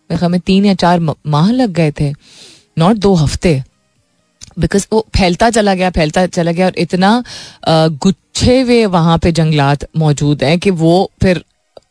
हमें 0.09 0.39
तीन 0.39 0.65
या 0.65 0.73
चार 0.75 0.99
माह 0.99 1.51
लग 1.51 1.73
गए 1.73 1.91
थे 1.99 2.12
नॉट 2.77 2.97
दो 2.97 3.13
हफ़्ते। 3.15 3.62
बिकॉज़ 4.59 4.88
वो 4.93 5.05
फैलता 5.17 5.49
चला 5.49 5.73
गया 5.73 5.89
फैलता 5.91 6.25
चला 6.27 6.51
गया 6.51 6.65
और 6.65 6.73
इतना 6.77 7.23
गुच्छे 7.67 8.59
हुए 8.62 8.85
वहाँ 8.88 9.17
पे 9.17 9.31
जंगलात 9.31 9.85
मौजूद 9.97 10.43
हैं 10.43 10.57
कि 10.59 10.69
वो 10.71 11.12
फिर 11.21 11.43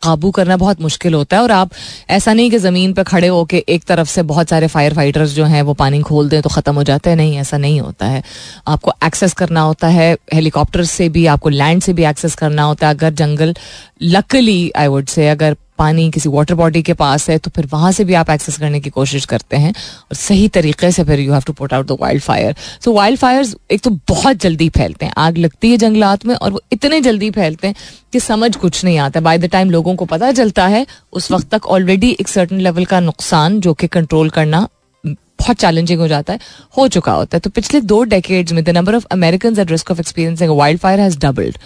काबू 0.03 0.31
करना 0.31 0.57
बहुत 0.57 0.81
मुश्किल 0.81 1.15
होता 1.15 1.37
है 1.37 1.43
और 1.43 1.51
आप 1.51 1.71
ऐसा 2.11 2.33
नहीं 2.33 2.51
कि 2.51 2.59
ज़मीन 2.59 2.93
पर 2.93 3.03
खड़े 3.03 3.29
हो 3.29 3.45
के 3.45 3.65
एक 3.69 3.85
तरफ़ 3.85 4.09
से 4.09 4.23
बहुत 4.23 4.49
सारे 4.49 4.67
फायर 4.67 4.95
फाइटर्स 4.95 5.31
जो 5.31 5.45
हैं 5.45 5.63
वो 5.63 5.75
पानी 5.75 6.01
खोल 6.01 6.29
दें 6.29 6.41
तो 6.43 6.49
ख़त्म 6.49 6.75
हो 6.75 6.83
जाते 6.83 7.11
हैं। 7.11 7.17
नहीं, 7.17 7.37
ऐसा 7.39 7.59
नहीं 7.59 7.81
होता 7.81 8.07
है। 8.07 8.23
आपको 8.69 8.93
एक्सेस 9.05 9.33
करना 9.35 9.61
होता 9.61 9.89
है 9.89 10.17
हेलीकॉप्टर 10.35 10.85
से 10.85 11.09
भी, 11.09 11.27
आपको 11.27 11.49
लैंड 11.49 11.83
से 11.83 11.93
भी 11.93 12.05
एक्सेस 12.05 12.35
करना 12.35 12.63
होता 12.63 12.89
है। 12.89 12.95
अगर 12.95 13.11
जंगल 13.13 13.55
लकली 14.03 14.71
आई 14.77 14.87
वुड 14.87 15.07
से 15.07 15.29
अगर 15.29 15.57
पानी 15.79 16.11
किसी 16.11 16.29
वाटर 16.29 16.55
बॉडी 16.55 16.83
के 16.83 16.93
पास 16.95 17.29
है 17.31 17.39
तो 17.39 17.51
फिर 17.57 17.67
वहाँ 17.73 17.91
से 17.93 18.05
भी 18.05 18.15
आप 18.15 18.31
एक्सेस 18.31 18.59
करने 18.59 18.81
की 18.81 18.91
कोशिश 18.91 19.25
करते 19.25 19.57
हैं 19.57 19.73
और 19.73 20.17
सही 20.17 20.49
तरीके 20.49 20.91
से 20.93 21.05
फिर 21.05 21.21
you 21.21 21.33
have 21.33 21.43
to 21.47 21.53
put 21.53 21.75
out 21.75 21.87
the 21.87 21.97
wild 22.01 22.23
fire 22.23 22.55
so 22.85 22.93
wild 22.93 23.19
fire 23.19 23.55
एक 23.71 23.81
तो 23.83 23.91
बहुत 24.09 24.37
जल्दी 24.39 24.69
फैलते 24.71 25.07
हैं। 25.07 25.13
आग 25.19 25.39
लगती 25.39 25.71
है 25.71 25.77
जंगलात 25.77 26.27
में 26.27 26.35
और 26.35 26.51
वो 26.53 26.61
इतने 26.73 27.01
जल्दी 27.01 27.31
फैलते 27.31 27.67
हैं 27.67 27.77
कि 28.13 28.21
समझ 28.21 28.55
कुछ 28.57 28.85
नहीं 28.85 28.99
आता। 28.99 29.21
बाय 29.21 29.39
द 29.39 29.51
टाइम 29.51 29.71
लोगों 29.71 29.95
को 29.97 30.05
पता 30.07 30.33
चलता 30.33 30.67
है, 30.67 30.87
उस 31.13 31.31
वक्त 31.33 31.51
तक 31.51 31.67
ऑलरेडी 31.69 32.17
एक 32.21 32.29
सर्टन 32.29 32.61
लेवल 32.61 32.85
का 32.85 33.01
नुकसान 33.01 33.61
जो 33.61 33.75
कि 33.75 33.87
कंट्रोल 33.89 34.31
करना 34.31 34.67
बहुत 35.05 35.57
चैलेंजिंग 35.57 36.01
हो 36.01 36.07
जाता 36.09 36.33
है, 36.33 36.39
हो 36.77 36.87
चुका 36.89 37.13
होता 37.13 37.37
है। 37.37 37.41
तो 37.41 37.51
पिछले 37.51 37.81
दो 37.83 38.03
डेकेड्स 38.05 38.53
में 38.53 38.63
the 38.65 38.71
number 38.71 38.95
of 38.97 39.05
American 39.13 39.59
at 39.61 39.71
risk 39.71 39.91
of 39.91 40.01
experiencing 40.01 40.57
wild 40.59 40.81
fire 40.81 41.01
has 41.01 41.19
doubled 41.19 41.59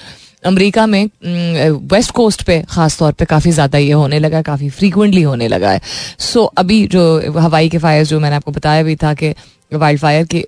America 0.44 0.86
में 0.86 1.04
वेस्ट 1.88 2.10
कोस्ट 2.10 2.42
पे 2.42 2.60
खास 2.70 2.98
तौर 2.98 3.12
पे 3.12 3.24
काफ़ी 3.24 3.50
ज़्यादा 3.50 3.78
ये 3.78 3.92
होने 3.92 4.18
लगा 4.18 4.36
है 4.36 4.42
काफ़ी 4.42 4.68
फ्रीक्वेंटली 4.70 5.22
होने 5.22 5.48
लगा 5.48 5.70
है। 5.70 5.80
सो 6.20 6.40
so, 6.40 6.48
अभी 6.58 6.86
जो 6.86 7.38
हवाई 7.38 7.68
के 7.68 7.78
फायर 7.78 8.04
जो 8.06 8.20
मैंने 8.20 8.36
आपको 8.36 8.52
बताया 8.52 8.82
भी 8.82 8.96
था 8.96 9.14
कि 9.14 9.34
वाइल्ड 9.74 10.00
फायर 10.00 10.26
की 10.26 10.44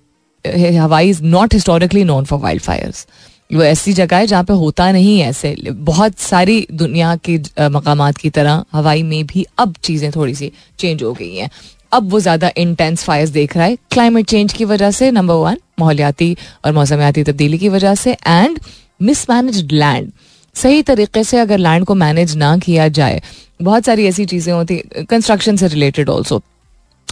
Hawaii 0.76 1.10
is 1.10 1.22
not 1.24 1.54
historically 1.54 2.04
known 2.04 2.24
for 2.24 2.38
wild 2.40 2.62
fires 2.62 3.06
वो 3.50 3.62
ऐसी 3.62 3.92
जगह 3.92 4.16
है 4.16 4.26
जहाँ 4.26 4.44
पे 4.44 4.52
होता 4.54 4.90
नहीं 4.92 5.18
है 5.18 5.28
ऐसे। 5.28 5.54
बहुत 5.70 6.18
सारी 6.18 6.66
दुनिया 6.72 7.14
के 7.24 7.36
मकाम 7.70 8.10
की 8.12 8.30
तरह 8.30 8.64
हवाई 8.72 9.02
में 9.02 9.24
भी 9.26 9.44
अब 9.58 9.74
चीज़ें 9.84 10.10
थोड़ी 10.12 10.34
सी 10.34 10.50
चेंज 10.78 11.02
हो 11.02 11.12
गई 11.12 11.34
हैं। 11.36 11.50
अब 11.92 12.10
वो 12.10 12.20
ज़्यादा 12.20 12.50
इंटेंस 12.56 13.04
फायर्स 13.04 13.30
देख 13.30 13.56
रहा 13.56 13.66
है। 13.66 13.76
क्लाइमेट 13.90 14.26
चेंज 14.26 14.52
की 14.52 14.64
वजह 14.64 14.90
से 14.90 15.10
नंबर 15.10 15.34
वन 15.34 15.56
माहौलियाती 15.80 16.36
और 16.64 16.72
मौसमियाती 16.72 17.24
तब्दीली 17.24 17.58
की 17.58 17.68
वजह 17.68 17.94
से 17.94 18.16
एंड 18.26 18.58
मिसमैनेज 19.00 19.72
लैंड 19.72 20.10
सही 20.56 20.82
तरीके 20.82 21.22
से 21.24 21.38
अगर 21.38 21.58
लैंड 21.58 21.84
को 21.84 21.94
मैनेज 21.94 22.34
ना 22.36 22.56
किया 22.58 22.88
जाए, 22.88 23.22
बहुत 23.62 23.84
सारी 23.84 24.06
ऐसी 24.06 24.24
चीज़ें 24.26 24.52
होती 24.52 24.76
कंस्ट्रक्शन 25.10 25.56
से 25.56 25.68
रिलेटेड 25.68 26.08
ऑल्सो 26.08 26.40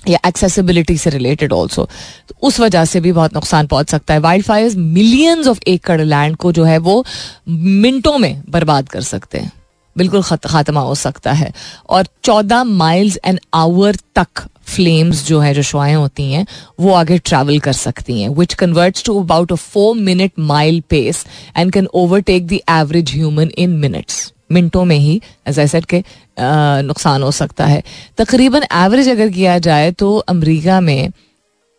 या 0.08 0.18
एक्सेसिबिलिटी 0.26 0.96
से 0.98 1.10
रिलेटेड 1.10 1.52
ऑल्सो 1.52 1.88
तो 2.28 2.34
उस 2.42 2.60
वजह 2.60 2.84
से 2.84 3.00
भी 3.00 3.12
बहुत 3.12 3.34
नुकसान 3.34 3.66
पहुँच 3.66 3.90
सकता 3.90 4.14
है। 4.14 4.20
वाइल्ड 4.20 4.44
फायर 4.46 4.76
मिलियंस 4.76 5.46
ऑफ़ 5.46 5.60
एकड़ 5.68 6.00
लैंड 6.00 6.36
को 6.36 6.52
जो 6.52 6.64
है 6.64 6.78
वो 6.78 7.04
मिनटों 7.48 8.16
में 8.18 8.42
बर्बाद 8.50 8.88
कर 8.88 9.00
सकते 9.02 9.38
हैं। 9.38 9.52
बिल्कुल 9.96 10.22
खात्मा 10.22 10.80
हो 10.80 10.94
सकता 10.96 11.32
है। 11.32 11.52
और 11.88 12.06
चौदह 12.24 12.64
माइल्स 12.64 13.18
एन 13.24 13.38
आवर 13.54 13.96
तक 14.16 14.46
फ्लेम्स 14.64 15.26
जो 15.26 15.38
है, 15.40 15.52
जो 15.54 15.62
शुआएँ 15.62 15.94
होती 15.94 16.30
हैं, 16.32 16.46
वो 16.80 16.92
आगे 16.94 17.18
ट्रैवल 17.20 17.58
कर 17.60 17.72
सकती 17.74 18.20
हैं 18.20 18.28
which 18.30 18.54
converts 18.54 19.04
to 19.04 19.18
about 19.22 19.52
a 19.52 19.56
four 19.56 19.96
minute 19.96 20.32
mile 20.40 20.82
pace 20.90 21.24
and 21.56 21.72
can 21.72 21.86
overtake 21.94 22.46
the 22.46 22.60
average 22.70 23.14
human 23.14 23.50
in 23.58 23.70
minutes 23.78 24.32
मिनटों 24.52 24.84
में 24.84 24.96
ही 24.96 25.20
एज 25.48 25.58
आई 25.60 25.68
सेड 25.68 25.84
के 25.84 26.02
नुकसान 26.38 27.22
हो 27.22 27.30
सकता 27.32 27.66
है। 27.66 27.82
तकरीबन 28.18 28.62
एवरेज 28.74 29.08
अगर 29.08 29.28
किया 29.30 29.58
जाए 29.60 29.90
तो 29.92 30.16
अमरीका 30.18 30.80
में 30.80 31.10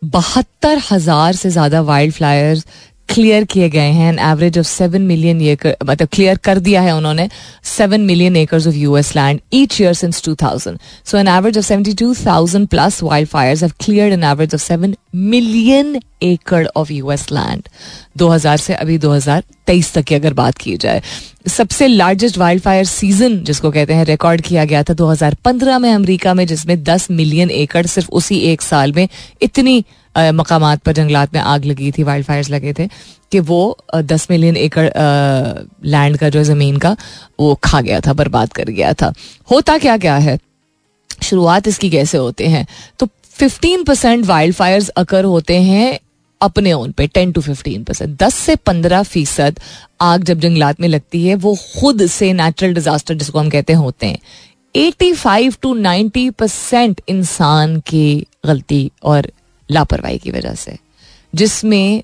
बहत्तर 0.02 0.80
हज़ार 0.90 1.32
से 1.34 1.50
ज़्यादा 1.50 1.80
वाइल्ड 1.82 2.14
फ्लायर्स 2.14 2.64
क्लियर 3.08 3.44
किए 3.44 3.68
गए 3.70 3.90
हैं 3.90 4.12
an 4.12 4.18
average 4.30 4.58
of 4.58 4.66
seven 4.66 5.02
million 5.02 5.40
एकड़ 5.42 5.72
मतलब 5.84 6.08
क्लियर 6.12 6.36
कर 6.44 6.58
दिया 6.58 6.80
है 6.82 6.94
उन्होंने 6.96 7.28
seven 7.76 8.00
million 8.00 8.36
acres 8.36 8.66
of 8.66 8.74
US 8.74 9.14
land 9.16 9.40
each 9.54 9.80
year 9.80 9.94
since 9.94 10.22
two 10.24 10.34
thousand 10.42 10.78
so 11.04 11.18
an 11.18 11.28
average 11.28 11.58
of 11.58 11.64
seventy 11.64 11.94
two 11.94 12.14
thousand 12.26 12.68
plus 12.68 13.02
wild 13.02 13.28
fire 13.28 13.56
have 13.56 13.72
clear 13.84 14.12
an 14.12 14.24
average 14.24 14.54
of 14.54 14.62
seven 14.62 14.94
million 15.14 16.00
एकड़ 16.22 16.66
of 16.66 16.92
US 16.92 17.30
land 17.32 17.68
दो 18.16 18.28
हज़ार 18.28 18.56
से 18.56 18.74
अभी 18.74 18.98
दो 18.98 19.12
हज़ार 19.12 19.42
तेईस 19.66 19.92
तक 19.94 20.02
की 20.04 20.14
अगर 20.14 20.32
बात 20.34 20.58
की 20.58 20.76
जाए। 20.76 21.02
सबसे 21.48 21.86
लार्जेस्ट 21.88 22.38
वाइल्ड 22.38 22.62
फायर 22.62 22.84
सीज़न 22.84 23.38
जिसको 23.44 23.70
कहते 23.70 23.94
हैं 23.94 24.04
रिकॉर्ड 24.04 24.40
किया 24.40 24.64
गया 24.64 24.82
था 24.82 24.94
2015 24.94 25.78
में 25.78 25.92
अमेरिका 25.92 26.34
में, 26.34 26.46
जिसमें 26.46 26.82
10 26.84 27.10
मिलियन 27.10 27.50
एकड़ 27.50 27.86
सिर्फ़ 27.86 28.08
उसी 28.12 28.38
एक 28.52 28.62
साल 28.62 28.92
में 28.92 29.08
इतनी 29.42 29.84
मकाम 30.16 30.74
पर, 30.76 30.92
जंगलात 30.92 31.34
में 31.34 31.40
आग 31.40 31.64
लगी 31.64 31.90
थी 31.92 32.02
वाइल्ड 32.02 32.26
फायर्स 32.26 32.50
लगे 32.50 32.72
थे, 32.72 32.88
कि 33.32 33.40
वो 33.40 33.76
दस 33.94 34.26
मिलियन 34.30 34.56
एकड़ 34.56 34.88
लैंड 35.86 36.16
का, 36.18 36.28
जो 36.28 36.42
ज़मीन 36.44 36.76
का, 36.76 36.96
वो 37.40 37.54
खा 37.64 37.80
गया 37.80 38.00
था, 38.00 38.12
बर्बाद 38.12 38.52
कर 38.52 38.70
गया 38.70 38.92
था। 38.92 39.12
होता 39.50 39.78
क्या 39.78 39.96
क्या 39.98 40.16
है? 40.16 40.38
शुरुआत 41.22 41.68
इसकी 41.68 41.90
कैसे 41.90 42.18
होते 42.18 42.46
हैं? 42.46 42.66
तो 42.98 43.08
fifteen 43.30 43.84
percent 43.84 44.24
wild 44.26 44.54
fires 44.54 44.88
occur 44.88 45.24
होते 45.24 45.60
हैं 45.62 45.98
अपने 46.40 46.72
ओन 46.72 46.90
पे 46.92 47.06
टेन 47.06 47.32
टू 47.32 47.40
फिफ्टीन 47.40 47.84
परसेंट 47.84 48.16
दस 48.22 48.34
से 48.34 48.56
पंद्रह 48.56 49.02
फ़ीसद 49.02 49.60
आग 50.00 50.24
जब 50.24 50.40
जंगलात 50.40 50.80
में 50.80 50.88
लगती 50.88 51.26
है, 51.26 51.34
वो 51.34 51.56
खुद 51.80 52.06
से 52.06 52.32
नेचुरल 52.32 52.74
डिजास्टर 52.74 53.14
जिसको 53.14 53.38
हम 53.38 53.48
कहते 53.50 53.72
हैं, 53.72 53.80
होते 53.80 54.06
हैं। 54.06 54.18
Eighty 54.74 55.12
five 55.12 55.54
to 55.62 55.74
ninety 55.74 56.28
percent 56.30 57.00
इंसान 57.08 57.78
की 57.80 58.26
गलती 58.46 58.90
और 59.02 59.30
लापरवाही 59.68 60.18
की 60.18 60.30
वजह 60.30 60.54
से, 60.54 60.76
जिसमें 61.32 62.02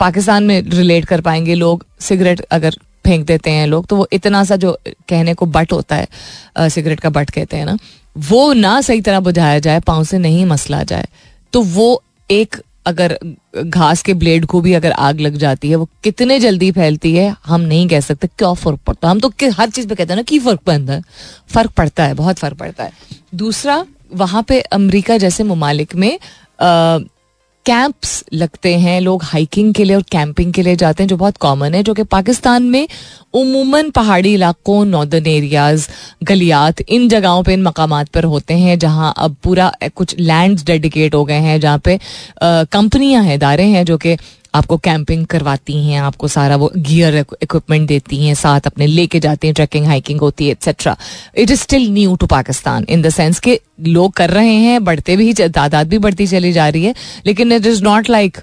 पाकिस्तान 0.00 0.44
में 0.44 0.60
रिलेट 0.62 1.04
कर 1.04 1.20
पाएँगे 1.20 1.54
लोग, 1.54 1.86
सिगरेट 2.00 2.40
अगर 2.42 2.76
फेंक 3.04 3.26
देते 3.26 3.50
हैं 3.50 3.66
लोग 3.66 3.86
तो 3.86 3.96
वो 3.96 4.06
इतना 4.12 4.42
सा 4.44 4.56
जो 4.56 4.72
कहने 5.08 5.34
को 5.34 5.46
बट 5.48 5.72
होता 5.72 5.96
है 5.96 6.68
सिगरेट 6.70 7.00
का 7.00 7.10
बट 7.10 7.30
कहते 7.30 7.56
हैं 7.56 7.64
ना, 7.66 7.76
वो 8.16 8.52
ना 8.52 8.80
सही 8.80 9.00
तरह 9.00 9.20
बुझाया 9.20 9.58
जाए, 9.58 9.80
पाँव 9.80 10.04
से 10.04 10.18
नहीं 10.18 10.44
मसला 10.46 10.82
जाए 10.84 11.08
तो 11.52 11.62
वो 11.62 12.02
एक 12.30 12.60
अगर 12.86 13.18
घास 13.56 14.02
के 14.02 14.14
ब्लेड 14.14 14.44
को 14.46 14.60
भी 14.60 14.72
अगर 14.74 14.92
आग 14.92 15.20
लग 15.20 15.36
जाती 15.36 15.68
है, 15.70 15.76
वो 15.76 15.88
कितने 16.04 16.38
जल्दी 16.40 16.70
फैलती 16.72 17.14
है, 17.14 17.34
हम 17.46 17.60
नहीं 17.60 17.86
कह 17.88 18.00
सकते, 18.00 18.26
क्या 18.28 18.52
फ़र्क 18.54 18.80
पड़ता 18.86 19.10
हम 19.10 19.20
तो 19.20 19.32
हर 19.52 19.70
चीज़ 19.70 19.88
पे 19.88 19.94
कहते 19.94 20.12
हैं 20.12 20.16
ना 20.16 20.22
कि 20.22 20.38
फ़र्क 20.38 20.60
पड़ता 20.60 20.92
है, 20.92 21.02
फ़र्क 21.48 21.70
पड़ता 21.70 22.04
है, 22.04 22.14
बहुत 22.14 22.38
फ़र्क 22.38 22.58
पड़ता 22.58 22.84
है। 22.84 22.92
दूसरा, 23.34 23.84
वहाँ 24.12 24.42
पे 24.42 24.60
अमेरिका 24.60 25.16
जैसे 25.18 25.44
ममालिक 25.44 25.94
में 25.94 26.18
कैंप्स 26.60 28.24
लगते 28.32 28.74
हैं, 28.78 29.00
लोग 29.00 29.22
हाइकिंग 29.22 29.72
के 29.74 29.84
लिए 29.84 29.96
और 29.96 30.02
कैंपिंग 30.02 30.52
के 30.52 30.62
लिए 30.62 30.76
जाते 30.76 31.02
हैं, 31.02 31.08
जो 31.08 31.16
बहुत 31.16 31.36
कॉमन 31.36 31.74
है, 31.74 31.82
जो 31.82 31.94
कि 31.94 32.02
पाकिस्तान 32.02 32.62
में 32.62 32.88
उमूमन 33.34 33.90
पहाड़ी 33.90 34.34
इलाकों 34.34 34.84
नॉर्दर्न 34.84 35.26
एरियाज़ 35.26 35.88
गलियात, 36.22 36.80
इन 36.80 37.08
जगहों 37.08 37.42
पे, 37.42 37.52
इन 37.52 37.62
मकाम 37.62 38.02
पर 38.04 38.24
होते 38.24 38.54
हैं, 38.54 38.78
जहाँ 38.78 39.14
अब 39.16 39.36
पूरा, 39.44 39.72
कुछ 39.96 40.14
लैंड्स 40.18 40.64
डेडिकेट 40.64 41.14
हो 41.14 41.24
गए 41.24 41.40
हैं, 41.40 41.60
जहाँ 41.60 41.78
पे 41.78 41.98
कंपनियाँ 42.42 43.22
हैं, 43.24 43.34
इदारे 43.34 43.64
हैं, 43.64 43.84
जो 43.84 43.96
कि 43.96 44.16
आपको 44.54 44.76
कैंपिंग 44.78 45.26
करवाती 45.26 45.76
हैं, 45.86 46.00
आपको 46.00 46.28
सारा 46.28 46.56
वो 46.56 46.70
गियर 46.76 47.16
इक्विपमेंट 47.16 47.88
देती 47.88 48.24
हैं, 48.26 48.34
साथ 48.34 48.66
अपने 48.66 48.86
लेके 48.86 49.20
जाती 49.20 49.46
हैं 49.46 49.54
ट्रैकिंग 49.54 49.86
हाइकिंग 49.86 50.20
होती 50.20 50.46
है 50.46 50.52
etcetera 50.52 50.96
it 51.36 51.50
is 51.50 51.60
still 51.60 51.88
new 51.92 52.16
to 52.16 52.26
Pakistan 52.26 52.86
in 52.88 53.02
the 53.02 53.08
sense 53.10 53.40
के 53.40 53.60
लोग 53.80 54.12
कर 54.12 54.30
रहे 54.30 54.54
हैं, 54.54 54.82
बढ़ते 54.84 55.16
भी 55.16 55.32
तादाद 55.34 55.88
भी 55.88 55.98
बढ़ती 55.98 56.26
चली 56.26 56.52
जा 56.52 56.68
रही 56.68 56.84
है, 56.84 56.94
लेकिन 57.26 57.52
it 57.52 57.66
is 57.66 57.82
not 57.84 58.10
like 58.10 58.38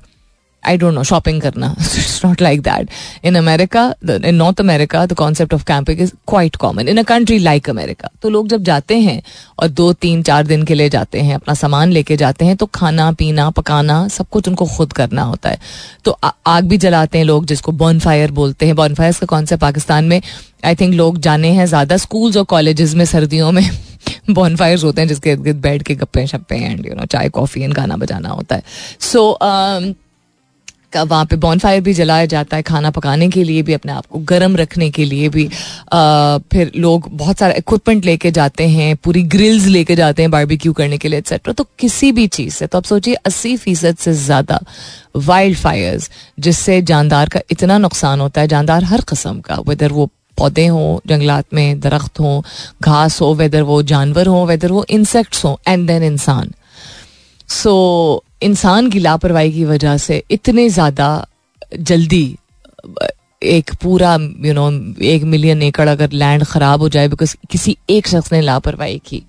I 0.63 0.77
don't 0.77 0.93
know 0.93 1.03
shopping 1.03 1.41
करना. 1.41 1.75
It's 1.79 2.21
not 2.25 2.41
like 2.41 2.61
that 2.61 2.89
in 3.25 3.35
America 3.35 3.83
in 4.09 4.35
North 4.35 4.59
America 4.59 5.05
the 5.05 5.13
concept 5.13 5.53
of 5.53 5.63
camping 5.67 6.01
is 6.01 6.11
quite 6.27 6.55
common 6.55 6.87
in 6.87 6.97
a 6.97 7.03
country 7.03 7.37
like 7.39 7.69
America 7.69 8.09
तो 8.21 8.29
लोग 8.29 8.47
जब 8.47 8.63
जाते 8.63 8.99
हैं 8.99 9.21
और 9.59 9.67
दो 9.69 9.91
तीन 9.93 10.23
चार 10.23 10.47
दिन 10.47 10.63
के 10.63 10.75
लिए 10.75 10.89
जाते 10.89 11.21
हैं 11.21 11.35
अपना 11.35 11.53
सामान 11.53 11.91
लेके 11.91 12.17
जाते 12.17 12.45
हैं 12.45 12.55
तो 12.55 12.65
खाना 12.75 13.11
पीना 13.11 13.49
पकाना 13.51 14.07
सब 14.09 14.29
कुछ 14.31 14.47
उनको 14.47 14.65
खुद 14.67 14.93
करना 14.93 15.23
होता 15.23 15.49
है। 15.49 15.59
तो 16.05 16.11
आ, 16.11 16.31
आग 16.47 16.63
भी 16.63 16.77
जलाते 16.77 17.17
हैं 17.17 17.25
लोग 17.25 17.45
जिसको 17.45 17.71
बॉन 17.71 17.99
फायर 17.99 18.31
बोलते 18.31 18.65
हैं। 18.65 18.75
बॉन 18.75 18.93
फायर 18.95 19.13
का 19.13 19.25
कॉन्सेप्ट 19.25 19.61
पाकिस्तान 19.61 20.05
में 20.05 20.21
आई 20.65 20.75
थिंक 20.75 20.93
लोग 20.93 21.17
जाने 21.19 21.51
हैं 21.51 21.65
ज़्यादा। 21.65 21.97
स्कूल्स 21.97 22.37
और 22.37 22.43
कॉलेजेस 22.45 22.93
में 22.95 23.05
सर्दियों 23.05 23.51
में 23.51 23.69
बॉन 24.29 24.55
फायर्स 24.55 24.83
होते 24.83 25.01
हैं 25.01 25.07
जिसके 25.07 25.31
इर्द 25.31 25.43
गिर्द 25.43 25.57
बैठ 25.61 25.83
के 25.83 25.95
गप्पे 25.95 26.25
शप्पे 26.27 26.55
एंड 26.55 26.85
यू 26.85 26.95
नो 26.95 27.05
चाय 27.05 27.29
कॉफ़ी 27.29 27.61
एंड 27.63 27.73
गाना 27.73 27.97
बजाना 27.97 28.29
होता 28.29 28.55
है। 28.55 28.63
सो 28.99 29.19
so, 29.19 29.47
um, 29.47 29.93
वहाँ 30.97 31.25
पे 31.25 31.35
बॉन 31.37 31.59
फायर 31.59 31.81
भी 31.81 31.93
जलाया 31.93 32.25
जाता 32.25 32.57
है 32.57 32.63
खाना 32.63 32.89
पकाने 32.91 33.27
के 33.29 33.43
लिए 33.43 33.61
भी 33.61 33.73
अपने 33.73 33.91
आप 33.91 34.05
को 34.05 34.19
गर्म 34.31 34.55
रखने 34.57 34.89
के 34.91 35.05
लिए 35.05 35.29
भी। 35.29 35.45
आ, 35.93 36.37
फिर 36.51 36.71
लोग 36.75 37.09
बहुत 37.13 37.39
सारा 37.39 37.53
इक्विपमेंट 37.57 38.05
लेके 38.05 38.31
जाते 38.31 38.67
हैं 38.69 38.95
पूरी 38.95 39.23
ग्रिल्स 39.35 39.65
लेके 39.67 39.95
जाते 39.95 40.21
हैं 40.21 40.31
बारबेक्यू 40.31 40.73
करने 40.73 40.97
के 40.97 41.07
लिए 41.07 41.19
एक्सेट्रा 41.19 41.53
तो 41.53 41.67
किसी 41.79 42.11
भी 42.11 42.27
चीज़ 42.29 42.53
से 42.53 42.67
तो 42.67 42.77
आप 42.77 42.85
सोचिए 42.85 43.13
अस्सी 43.25 43.55
फ़ीसद 43.57 43.97
से 43.97 44.13
ज़्यादा 44.15 44.59
वाइल्ड 45.17 45.57
फायर्स 45.57 46.09
जिससे 46.39 46.81
जानदार 46.83 47.29
का 47.29 47.39
इतना 47.51 47.77
नुकसान 47.77 48.19
होता 48.19 48.41
है 48.41 48.47
जानदार 48.47 48.83
हर 48.83 49.01
कस्म 49.09 49.39
का 49.39 49.55
वेदर 49.67 49.91
वो 49.91 50.09
पौधे 50.37 50.65
हों 50.67 50.99
जंगलात 51.07 51.53
में 51.53 51.79
दरख्त 51.79 52.19
हों 52.19 52.41
घास 52.81 53.19
हो 53.21 53.33
वेदर 53.35 53.61
वो 53.61 53.81
जानवर 53.83 54.27
हों 54.27 54.45
वेदर 54.47 54.71
वो 54.71 54.85
इंसेक्ट्स 54.89 55.43
हों 55.45 55.55
एंड 55.67 55.87
देन 55.87 56.03
इंसान। 56.03 56.51
सो 57.49 57.73
इंसान 58.43 58.89
की 58.89 58.99
लापरवाही 58.99 59.51
की 59.51 59.65
वजह 59.65 59.97
से 59.97 60.23
इतने 60.31 60.69
ज़्यादा 60.69 61.27
जल्दी 61.79 62.37
एक 63.43 63.71
पूरा 63.81 64.15
यू 64.15 64.43
you 64.43 64.53
नो 64.53 64.69
know, 64.71 65.01
एक 65.01 65.23
मिलियन 65.23 65.61
एकड़ 65.63 65.89
अगर 65.89 66.11
लैंड 66.11 66.43
खराब 66.43 66.81
हो 66.81 66.89
जाए 66.89 67.07
बिकॉज़ 67.07 67.35
किसी 67.51 67.77
एक 67.89 68.07
शख्स 68.07 68.31
ने 68.33 68.41
लापरवाही 68.41 69.01
की। 69.05 69.23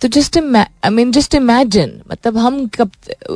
तो 0.00 0.08
just 0.08 0.36
I 0.38 0.90
mean 0.90 1.12
just 1.12 1.34
imagine 1.34 2.00
मतलब 2.10 2.36
हम 2.38 2.66
कब, 2.74 2.90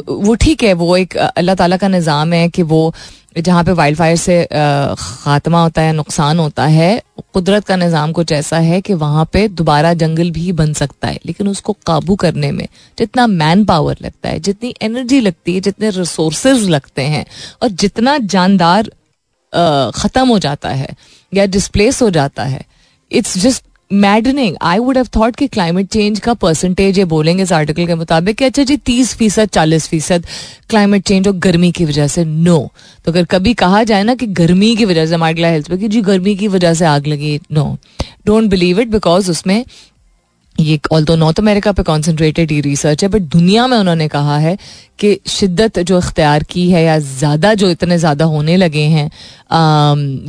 वो 0.08 0.34
ठीक 0.34 0.62
है, 0.62 0.72
वो 0.74 0.96
एक 0.96 1.16
अल्लाह 1.16 1.54
ताला 1.54 1.76
का 1.76 1.88
निज़ाम 1.88 2.32
है 2.32 2.48
कि 2.48 2.62
वो 2.62 2.92
जहाँ 3.38 3.62
पे 3.64 3.72
वाइल्ड 3.72 3.98
फायर 3.98 4.16
से 4.16 4.44
खात्मा 4.50 5.62
होता 5.62 5.82
है, 5.82 5.92
नुकसान 5.92 6.38
होता 6.38 6.66
है, 6.66 7.02
कुदरत 7.34 7.64
का 7.64 7.76
निज़ाम 7.76 8.12
कुछ 8.12 8.32
ऐसा 8.32 8.58
है 8.58 8.80
कि 8.80 8.94
वहाँ 8.94 9.24
पे 9.32 9.46
दोबारा 9.50 9.92
जंगल 9.94 10.30
भी 10.30 10.52
बन 10.52 10.72
सकता 10.72 11.08
है, 11.08 11.18
लेकिन 11.26 11.48
उसको 11.48 11.72
काबू 11.86 12.16
करने 12.16 12.50
में 12.52 12.66
जितना 12.98 13.26
मैन 13.26 13.64
पावर 13.64 13.96
लगता 14.02 14.28
है, 14.28 14.40
जितनी 14.40 14.74
एनर्जी 14.82 15.20
लगती 15.20 15.54
है, 15.54 15.60
जितने 15.60 15.90
रिसोर्स 15.90 16.46
लगते 16.46 17.02
हैं, 17.04 17.24
और 17.62 17.68
जितना 17.68 18.18
जानदार 18.18 18.90
ख़त्म 19.94 20.28
हो 20.28 20.38
जाता 20.38 20.68
है 20.70 20.94
या 21.32 21.46
डिस्प्लेस 21.46 22.02
हो 22.02 22.10
जाता 22.10 22.44
है 22.44 22.64
it's 23.10 23.38
just 23.38 23.64
maddening 23.90 24.56
I 24.62 24.78
would 24.78 24.96
have 24.96 25.06
thought 25.16 25.36
कि 25.36 25.46
क्लाइमेट 25.48 25.86
चेंज 25.88 26.18
का 26.20 26.34
परसेंटेज 26.34 26.98
ये 26.98 27.04
बोलेंगे 27.04 27.42
इस 27.42 27.52
आर्टिकल 27.52 27.86
के 27.86 27.94
मुताबिक 27.94 28.36
कि 28.36 28.44
अच्छा 28.44 28.62
जी, 28.62 28.76
तीस 28.76 29.14
फ़ीसद, 29.14 29.48
चालीस 29.48 29.88
फ़ीसद 29.88 30.26
क्लाइमेट 30.70 31.02
चेंज 31.02 31.28
और 31.28 31.34
गर्मी 31.38 31.70
की 31.72 31.84
वजह 31.84 32.06
से 32.06 32.24
नो 32.24 32.58
तो 33.04 33.12
अगर 33.12 33.24
कभी 33.26 33.54
कहा 33.54 33.82
जाए 33.84 34.02
ना 34.02 34.14
कि 34.14 34.26
गर्मी 34.34 34.74
की 34.76 34.84
वजह 34.84 35.06
से 35.06 35.16
माइडला 35.16 35.48
हेल्थ 35.48 35.68
पे 35.70 35.76
कि 35.76 35.88
जी, 35.88 36.00
गर्मी 36.02 36.34
की 36.36 36.48
वजह 36.48 36.74
से 36.74 36.84
आग 36.86 37.06
लगी 37.06 37.38
no 37.52 37.76
don't 38.26 38.50
believe 38.50 38.80
it 38.80 38.88
because 38.88 39.30
उसमें 39.30 39.64
ये 40.56 40.78
ऑल 40.92 41.04
दो 41.04 41.16
नॉर्थ 41.16 41.38
अमेरिका 41.38 41.72
पे 41.72 41.82
कॉन्सेंट्रेटेड 41.82 42.52
ये 42.52 42.60
रिसर्च 42.60 43.02
है 43.04 43.08
बट 43.10 43.22
दुनिया 43.32 43.66
में 43.66 43.76
उन्होंने 43.78 44.08
कहा 44.08 44.38
है 44.38 44.56
कि 44.98 45.18
शिद्दत 45.28 45.78
जो 45.80 45.98
इख्तियार 45.98 46.42
की 46.42 46.70
है 46.70 46.84
या 46.84 46.98
ज़्यादा 46.98 47.52
जो 47.54 47.70
इतने 47.70 47.98
ज़्यादा 47.98 48.24
होने 48.26 48.56
लगे 48.56 48.82
हैं 48.88 49.10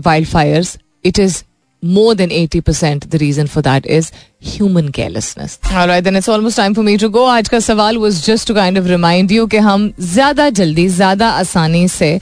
wild 0.02 0.28
fires 0.28 0.78
it 1.06 1.20
is 1.20 1.42
more 1.83 2.15
than 2.15 2.31
80% 2.31 3.11
the 3.11 3.19
reason 3.19 3.47
for 3.47 3.63
that 3.63 3.87
is 3.87 4.11
human 4.41 4.91
carelessness. 4.93 5.59
All 5.73 5.87
right, 5.87 6.03
then 6.03 6.17
it's 6.17 6.29
almost 6.29 6.57
time 6.57 6.75
for 6.75 6.83
me 6.83 6.97
to 6.99 7.09
go. 7.09 7.25
आज 7.27 7.49
का 7.49 7.59
सवाल 7.61 7.99
was 7.99 8.21
just 8.27 8.47
to 8.47 8.55
kind 8.55 8.79
of 8.79 8.89
remind 8.91 9.31
you 9.31 9.47
कि 9.49 9.57
हम 9.69 9.93
ज़्यादा 10.01 10.49
जल्दी 10.61 10.89
ज़्यादा 10.89 11.31
आसानी 11.43 11.87
से 11.89 12.21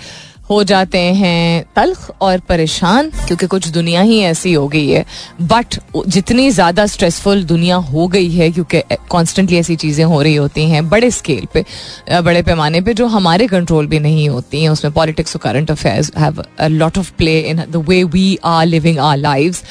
हो 0.50 0.64
जाते 0.64 1.00
हैं 1.14 1.64
तल्ख 1.76 2.10
और 2.22 2.40
परेशान, 2.50 3.10
क्योंकि 3.28 3.48
कुछ 3.48 3.68
दुनिया 3.70 4.02
ही 4.02 4.20
ऐसी 4.22 4.54
हो 4.54 4.68
गई 4.68 4.88
है। 4.88 5.04
बट 5.44 5.76
जितनी 6.08 6.50
ज़्यादा 6.52 6.86
स्ट्रेसफुल 6.88 7.44
दुनिया 7.46 7.76
हो 7.76 8.08
गई 8.08 8.30
है, 8.30 8.50
क्योंकि 8.52 8.82
कॉन्स्टेंटली 9.10 9.58
ऐसी 9.58 9.76
चीज़ें 9.76 10.04
हो 10.06 10.22
रही 10.22 10.36
होती 10.36 10.70
हैं, 10.70 10.88
बड़े 10.90 11.12
स्केल 11.12 11.48
पे 11.54 11.66
बड़े 12.22 12.42
पैमाने 12.42 12.82
पे, 12.82 12.94
जो 12.94 13.08
हमारे 13.08 13.48
कंट्रोल 13.48 13.88
भी 13.88 14.00
नहीं 14.00 14.28
होती 14.30 14.62
हैं, 14.62 14.70
उसमें 14.70 14.94
पॉलिटिक्स 14.94 15.36
और 15.36 15.42
current 15.44 15.72
affairs 15.72 16.12
have 16.18 16.44
a 16.60 16.68
lot 16.68 16.98
of 16.98 17.12
play 17.18 17.40
in 17.42 17.64
the 17.70 17.86
way 17.90 18.04
we 18.06 18.38
are 18.46 18.66
living 18.66 19.00
our 19.00 19.18
lives 19.18 19.64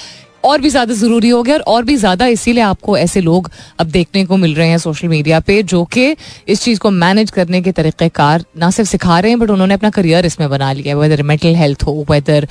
और 0.44 0.60
भी 0.60 0.70
ज़्यादा 0.70 0.94
ज़रूरी 0.94 1.28
हो 1.28 1.42
गया 1.42 1.54
और, 1.54 1.60
और 1.62 1.84
भी 1.84 1.96
ज़्यादा 1.96 2.26
इसीलिए 2.26 2.62
आपको 2.62 2.96
ऐसे 2.98 3.20
लोग 3.20 3.50
अब 3.78 3.86
देखने 3.88 4.24
को 4.24 4.36
मिल 4.36 4.54
रहे 4.54 4.68
हैं 4.68 4.78
सोशल 4.78 5.08
मीडिया 5.08 5.40
पे 5.40 5.62
जो 5.64 5.84
कि 5.84 6.14
इस 6.48 6.62
चीज़ 6.62 6.78
को 6.80 6.90
मैनेज 6.90 7.30
करने 7.30 7.60
के 7.62 7.72
तरीक़ेकार 7.72 8.44
ना 8.58 8.70
सिर्फ़ 8.70 8.90
सिखा 8.90 9.18
रहे 9.20 9.30
हैं 9.30 9.38
बट 9.40 9.50
उन्होंने 9.50 9.74
अपना 9.74 9.90
करियर 9.90 10.26
इसमें 10.26 10.48
बना 10.50 10.72
लिया 10.72 10.88
है 10.88 11.00
वेदर 11.00 11.22
मेंटल 11.22 11.54
हेल्थ 11.54 11.82
हो 11.82 12.04
वेदर 12.10 12.48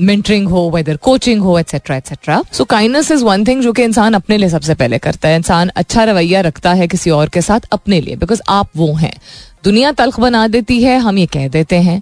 मेंटरिंग 0.00 0.48
हो 0.48 0.68
वेदर 0.70 0.96
कोचिंग 1.02 1.42
हो 1.42 1.58
etcetera 1.58 1.96
etcetera 1.96 2.42
so 2.52 2.64
kindness 2.66 3.10
is 3.10 3.24
one 3.24 3.44
thing 3.46 3.62
जो 3.62 3.72
कि 3.72 3.82
इंसान 3.82 4.14
अपने 4.14 4.36
लिए 4.38 4.48
सबसे 4.48 4.74
पहले 4.74 4.98
करता 4.98 5.28
है। 5.28 5.36
इंसान 5.36 5.70
अच्छा 5.76 6.04
रवैया 6.04 6.40
रखता 6.40 6.72
है 6.72 6.88
किसी 6.88 7.10
और 7.10 7.28
के 7.28 7.40
साथ 7.42 7.68
अपने 7.72 8.00
लिए 8.00 8.16
बिकॉज़ 8.16 8.42
आप 8.48 8.68
वो 8.76 8.92
हैं। 8.94 9.12
दुनिया 9.64 9.92
तल्ख 9.92 10.20
बना 10.20 10.46
देती 10.48 10.82
है 10.82 10.98
हम 10.98 11.18
ये 11.18 11.26
कह 11.28 11.48
देते 11.48 11.76
हैं। 11.78 12.00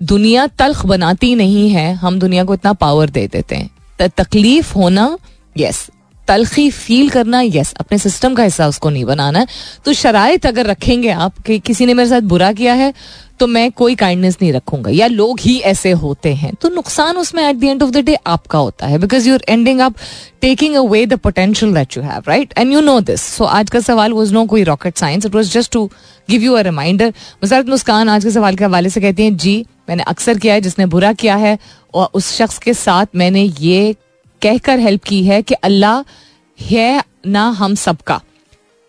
दुनिया 0.00 0.46
तल्ख 0.58 0.84
बनाती 0.86 1.34
नहीं 1.34 1.68
है 1.70 1.92
हम 1.94 2.18
दुनिया 2.18 2.44
को 2.44 2.54
इतना 2.54 2.72
पावर 2.74 3.10
दे 3.10 3.26
देते 3.28 3.56
हैं। 3.56 3.70
तकलीफ़ 4.08 4.74
होना 4.74 5.16
यस 5.56 5.86
तलखी 6.28 6.70
फील 6.70 7.08
करना 7.10 7.40
यस 7.42 7.72
अपने 7.72 7.98
सिस्टम 7.98 8.34
का 8.34 8.42
हिस्सा 8.42 8.66
उसको 8.68 8.90
नहीं 8.90 9.04
बनाना 9.04 9.46
तो 9.84 9.92
शराइत 9.92 10.46
अगर 10.46 10.66
रखेंगे 10.66 11.10
आप, 11.10 11.38
कि 11.38 11.58
किसी 11.58 11.86
ने 11.86 11.94
मेरे 11.94 12.08
साथ 12.08 12.20
बुरा 12.20 12.52
किया 12.52 12.74
है 12.74 12.92
तो 13.40 13.46
मैं 13.46 13.70
कोई 13.72 13.94
काइंडनेस 13.94 14.36
नहीं 14.42 14.52
रखूँगा। 14.52 14.90
या 14.90 15.06
लोग 15.06 15.40
ही 15.40 15.58
ऐसे 15.58 15.90
होते 15.90 16.32
हैं। 16.34 16.52
तो 16.54 16.68
नुकसान 16.68 17.16
उसमें 17.16 17.42
at 17.48 17.56
the 17.56 17.64
end 17.64 17.82
of 17.82 17.90
the 17.90 17.96
day 17.96 18.16
आपका 18.26 18.58
होता 18.58 18.86
है। 18.86 18.98
Because 18.98 19.28
you 19.28 19.34
are 19.34 19.44
ending 19.48 19.80
up 19.80 19.94
taking 20.40 20.74
away 20.74 21.04
the 21.06 21.16
potential 21.16 21.74
that 21.74 21.96
you 21.96 22.02
have 22.02 22.22
right 22.28 22.54
and 22.58 22.72
you 22.72 22.80
know 22.80 23.00
this 23.00 23.22
so 23.22 23.44
आज 23.44 23.70
का 23.70 23.80
सवाल 23.80 24.12
वॉज़ 24.12 24.32
नो 24.34 24.44
कोई 24.46 24.62
rocket 24.62 24.98
science 24.98 25.26
it 25.26 25.34
was 25.34 25.52
just 25.52 25.72
to 25.72 25.90
give 26.30 26.42
you 26.42 26.54
a 26.54 26.60
reminder 26.60 27.08
मुजारत 27.42 27.68
मुस्कान, 27.68 28.08
आज 28.08 28.24
के 28.24 28.30
सवाल 28.30 28.56
के 28.56 28.64
हवाले 28.64 28.90
से 28.90 29.00
कहती 29.00 29.22
हैं, 29.22 29.36
जी 29.36 29.64
मैंने 29.90 30.02
अक्सर 30.08 30.38
किया 30.38 30.54
है, 30.54 30.60
जिसने 30.60 30.86
बुरा 30.88 31.12
किया 31.14 31.36
है, 31.36 31.58
और 31.94 32.08
उस 32.14 32.32
शख्स 32.36 32.58
के 32.58 32.74
साथ 32.76 33.06
मैंने 33.16 33.42
ये 33.42 33.94
कहकर 34.42 34.78
हेल्प 34.80 35.02
की 35.04 35.22
है 35.24 35.40
कि 35.42 35.54
अल्लाह 35.54 36.04
है 36.58 37.02
ना 37.28 37.48
हम 37.56 37.74
सबका। 37.76 38.20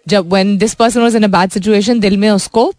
जब 0.07 0.33
when 0.33 0.57
this 0.57 0.73
person 0.75 1.01
was 1.01 1.17
in 1.17 1.23
a 1.23 1.27
bad 1.29 1.51
situation 1.51 1.99
दिल 1.99 2.17
में 2.17 2.29
उसको 2.31 2.71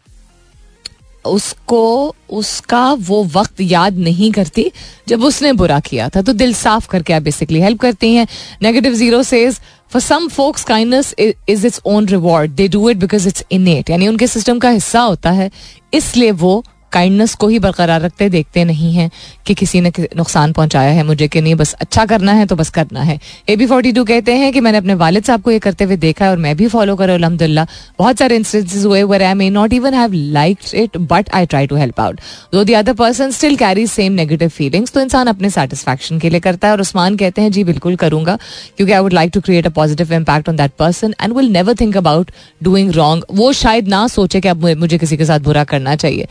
उसको, 1.25 2.15
उसका 2.31 2.93
वो 3.01 3.23
वक्त 3.35 3.61
याद 3.61 3.99
नहीं 3.99 4.31
करती, 4.33 4.65
जब 5.09 5.25
उसने 5.25 5.53
बुरा 5.53 5.79
किया 5.81 6.09
था 6.09 6.23
तो 6.23 6.33
दिल 6.33 6.55
साफ़ 6.55 6.89
करके 6.91 7.13
आप 7.13 7.23
बेसिकली 7.23 7.61
हेल्प 7.61 7.81
करती 7.81 8.15
हैं। 8.15 8.27
Negative 8.63 8.95
zero 8.95 9.23
says 9.23 9.61
for 9.93 10.03
some 10.03 10.27
folks 10.29 10.65
kindness 10.65 11.15
is 11.19 11.67
its 11.67 11.81
own 11.85 12.09
reward 12.09 12.51
they 12.53 12.67
do 12.69 12.89
it 12.91 12.97
because 12.99 13.29
it's 13.29 13.45
innate 13.53 13.91
यानी 13.91 14.09
उनके 14.09 14.27
सिस्टम 14.27 14.59
का 14.59 14.71
हिस्सा 14.71 15.01
होता 15.03 15.31
है, 15.31 15.51
इसलिए 15.95 16.31
वो 16.33 16.65
काइंडनेस 16.93 17.35
को 17.35 17.49
ही 17.49 17.59
बरकरार 17.59 18.01
रखते, 18.01 18.29
देखते 18.29 18.65
नहीं 18.65 18.93
हैं 18.95 19.11
कि 19.47 19.55
किसी 19.55 19.81
ने 19.81 19.93
नुकसान 20.17 20.53
पहुँचाया 20.53 20.91
है 20.91 21.03
मुझे 21.05 21.29
कि 21.29 21.41
नहीं, 21.41 21.55
बस 21.55 21.73
अच्छा 21.75 22.05
करना 22.07 22.33
है 22.33 22.47
तो 22.47 22.57
बस 22.57 22.71
करना 22.71 23.03
है। 23.03 23.19
ए 23.49 23.57
बी 23.57 23.67
फोर्टी 23.67 23.93
टू 23.93 24.05
कहते 24.05 24.35
हैं 24.35 24.53
कि 24.53 24.61
मैंने 24.61 24.79
अपने 24.79 24.95
वालिद 24.97 25.25
साहब 25.25 25.43
को 25.43 25.51
ये 25.51 25.59
करते 25.59 25.85
हुए 25.85 25.97
देखा 25.99 26.25
है 26.25 26.31
और 26.31 26.39
मैं 26.39 26.57
भी 26.57 26.69
फॉलो 26.69 26.97
करूँ 26.97 27.15
अलहमदिल्ला 27.15 27.67
बहुत 27.99 28.19
सारे 28.19 28.37
इंस्टेंसेज 28.37 28.85
हुए 28.85 29.03
where 29.05 29.23
I 29.23 29.35
may 29.35 29.49
not 29.51 29.73
even 29.73 29.95
have 29.95 30.13
like 30.13 30.59
it 30.75 30.97
but 31.11 31.31
I 31.35 31.47
try 31.47 31.67
to 31.67 31.77
help 31.77 32.01
out 32.01 32.21
though 32.53 32.65
the 32.65 32.73
other 32.75 32.95
person 32.95 33.31
still 33.33 33.57
carry 33.57 33.87
same 33.87 34.13
negative 34.13 34.49
feelings 34.51 34.93
तो 34.93 35.01
इंसान 35.01 35.27
अपने 35.27 35.51
सेटिस्फैक्शन 35.51 36.19
के 36.19 36.31
लिए 36.31 36.41
करता 36.41 36.69
है 36.69 36.73
और 36.73 36.81
उस्मान 36.81 37.17
कहते 37.17 37.43
हैं, 37.43 37.51
जी, 37.53 37.65
बिल्कुल 37.65 37.97
करूँगा, 37.97 38.37
क्योंकि 38.77 38.93
I 38.93 39.01
would 39.01 39.13
like 39.13 39.31
to 39.35 39.41
create 39.41 39.67
a 39.67 39.71
positive 39.73 40.13
impact 40.15 40.49
on 40.49 40.57
that 40.57 40.73
person 40.79 41.15
and 41.21 41.37
will 41.37 41.49
never 41.53 41.75
think 41.81 41.97
about 41.97 42.31
doing 42.63 42.93
wrong 42.93 43.25
वो 43.33 43.53
शायद 43.55 43.89
ना 43.89 44.07
सोचे 44.09 44.41
कि 44.41 44.49
अब 44.49 44.67
मुझे 44.79 44.99
किसी 44.99 45.17
के 45.17 45.25
साथ 45.25 45.41
बुरा 45.41 45.65
करना 45.65 45.95
चाहिए। 45.97 46.27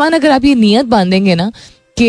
उस्मान 0.00 0.14
अगर 0.14 0.30
आप 0.30 0.44
ये 0.44 0.54
नियत 0.54 0.86
बांधेंगे 0.86 1.34
ना 1.34 1.50
कि 1.96 2.04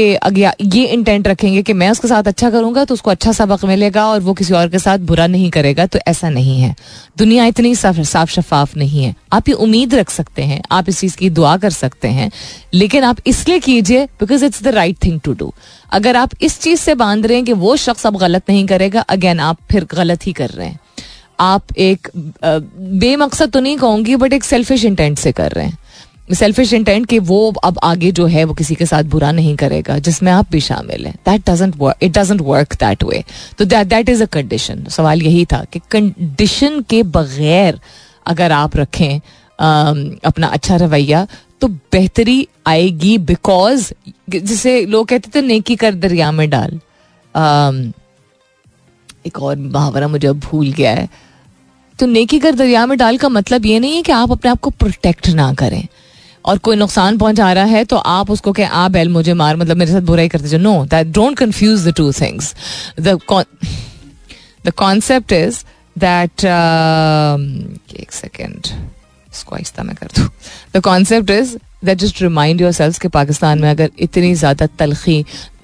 ये 0.74 0.84
इंटेंट 0.86 1.28
रखेंगे 1.28 1.62
कि 1.62 1.74
मैं 1.74 1.90
उसके 1.92 2.08
साथ 2.08 2.28
अच्छा 2.28 2.50
करूँगा 2.50 2.84
तो 2.86 2.94
उसको 2.94 3.12
अच्छा 3.12 3.32
सबक 3.32 3.66
मिलेगा 3.66 4.06
और 4.08 4.20
वो 4.22 4.34
किसी 4.34 4.54
और 4.54 4.70
के 4.70 4.80
साथ 4.80 5.00
बुरा 5.02 5.26
नहीं 5.28 5.50
करेगा 5.52 5.86
तो 5.86 6.00
ऐसा 6.08 6.30
नहीं 6.30 6.60
है। 6.60 6.76
दुनिया 7.18 7.46
इतनी 7.46 7.74
साफ़ 7.76 8.00
साफ़ 8.04 8.32
शफाफ 8.32 8.78
नहीं 8.78 9.04
है। 9.04 9.14
आप 9.34 9.50
ये 9.50 9.56
उम्मीद 9.56 9.96
रख 9.96 10.10
सकते 10.10 10.44
हैं, 10.44 10.62
आप 10.72 10.90
इस 10.90 11.00
चीज़ 11.00 11.18
की 11.18 11.30
दुआ 11.32 11.56
कर 11.58 11.70
सकते 11.72 12.08
हैं, 12.10 12.32
लेकिन 12.74 13.04
आप 13.04 13.18
इसलिए 13.28 13.60
कीजिए 13.60 14.06
because 14.20 14.46
it's 14.46 14.64
the 14.64 14.68
right 14.70 15.04
thing 15.04 15.20
to 15.20 15.34
do 15.34 15.54
अगर 15.92 16.16
आप 16.16 16.32
इस 16.42 16.60
चीज़ 16.60 16.80
से 16.80 16.96
बाँध 16.96 17.26
रहे 17.26 17.38
हैं 17.38 17.46
कि 17.46 17.54
वो 17.56 17.76
शख्स 17.78 18.08
अब 18.08 18.18
गलत 18.18 18.50
नहीं 18.50 18.66
करेगा 18.68 19.02
अगेन 19.10 19.40
आप 19.42 19.58
फिर 19.72 19.88
गलत 19.92 20.28
ही 20.28 20.34
कर 20.34 20.50
रहे 20.50 20.68
हैं। 20.68 20.80
आप 21.40 21.78
एक 21.80 22.08
बेमकसद 22.16 23.52
तो 23.52 23.60
नहीं 23.60 23.78
कहूँगी 23.78 24.16
बट 24.16 24.34
एक 24.34 24.44
सेल्फिश 24.44 24.86
इंटेंट 24.86 25.18
से 25.20 25.32
कर 25.32 25.52
रहे 25.52 25.66
हैं। 25.66 25.78
सेल्फिश 26.34 26.74
इंटेंट 26.74 27.06
कि 27.06 27.20
वो 27.22 27.52
अब 27.64 27.80
आगे 27.84 28.12
जो 28.12 28.26
है 28.28 28.44
वो 28.44 28.54
किसी 28.54 28.76
के 28.76 28.86
साथ 28.86 29.04
बुरा 29.06 29.32
नहीं 29.32 29.56
करेगा, 29.56 29.98
जिसमें 30.00 30.32
आप 30.32 30.52
भी 30.52 30.60
शामिल 30.62 31.06
हैं। 31.06 31.14
That 31.26 31.50
doesn't 31.50 31.76
work 31.78 32.04
it 32.04 32.18
doesn't 32.18 32.42
work 32.42 32.74
that 32.76 33.04
way 33.04 33.24
तो 33.58 33.66
that 33.66 33.88
that 33.88 34.10
is 34.10 34.24
a 34.24 34.26
condition 34.34 34.84
सवाल 34.90 35.22
यही 35.22 35.46
था 35.46 35.64
कि 35.64 35.82
कंडीशन 35.92 36.82
के 36.90 37.02
बगैर 37.06 37.80
अगर 38.26 38.52
आप 38.52 38.78
रखें 38.78 39.20
अपना 40.26 40.48
अच्छा 40.48 40.76
रवैया 40.76 41.26
तो 41.62 41.68
बेहतरी 41.68 42.48
आएगी 42.68 43.18
बिकॉज़ 43.18 43.92
जिसे 44.30 44.86
लोग 44.86 45.08
कहते 45.08 45.30
थे, 45.36 45.42
नेकी 45.42 45.76
कर 45.76 45.94
दरिया 45.96 46.32
में 46.32 46.50
डाल। 46.50 46.80
एक 49.26 49.42
और 49.42 49.58
मुहावरा 49.58 50.08
मुझे 50.08 50.28
अब 50.28 50.40
भूल 50.42 50.72
गया 50.72 50.92
है। 50.92 51.10
तो 52.00 52.06
नेकी 52.06 52.40
कर 52.40 52.56
दरिया 52.56 52.86
में 52.86 52.98
डाल 52.98 53.18
का 53.18 53.30
मतलब 53.30 53.66
ये 53.66 53.80
नहीं 53.80 53.96
है 53.96 54.02
कि 54.02 54.12
आप 54.12 54.32
अपने 54.32 54.52
आप 54.52 54.60
को 54.60 54.70
प्रोटेक्ट 54.70 55.30
ना 55.30 55.54
करें। 55.54 55.88
और 56.46 56.58
कोई 56.58 56.76
नुकसान 56.76 57.18
पहुँचा 57.18 57.52
रहा 57.54 57.66
है 57.66 57.84
तो 57.86 57.98
आप 57.98 58.32
उसको 58.32 58.52
कहें, 58.52 58.68
आ, 58.68 58.88
बैल, 58.88 59.10
मुझे 59.10 59.34
मार। 59.34 59.56
मतलब 59.56 59.78
मेरे 59.78 59.92
साथ 59.92 60.02
बुराई 60.04 60.28
करते 60.30 60.58
no 60.58 60.86
that 60.86 61.08
don't 61.14 61.38
confuse 61.38 61.88
the 61.88 61.94
two 61.98 62.12
things 62.14 62.54
the 63.00 63.20
concept 64.70 65.32
is 65.34 65.64
that 65.96 66.46
एक 68.00 68.12
सेकेंड 68.12 68.68
इसको 69.34 69.56
आहिस्ता 69.56 69.84
मैं 69.84 69.96
कर 69.96 70.08
दू। 70.18 70.28
The 70.74 70.82
concept 70.84 71.30
is 71.30 71.56
that 71.86 71.98
just 71.98 72.22
remind 72.22 72.62
yourselves 72.72 73.00
कि 73.00 73.08
पाकिस्तान 73.10 73.62
में 73.62 73.70
अगर 73.70 73.90
इतनी 74.00 74.34
ज़्यादा 74.36 74.66
तलखी, 74.80 75.20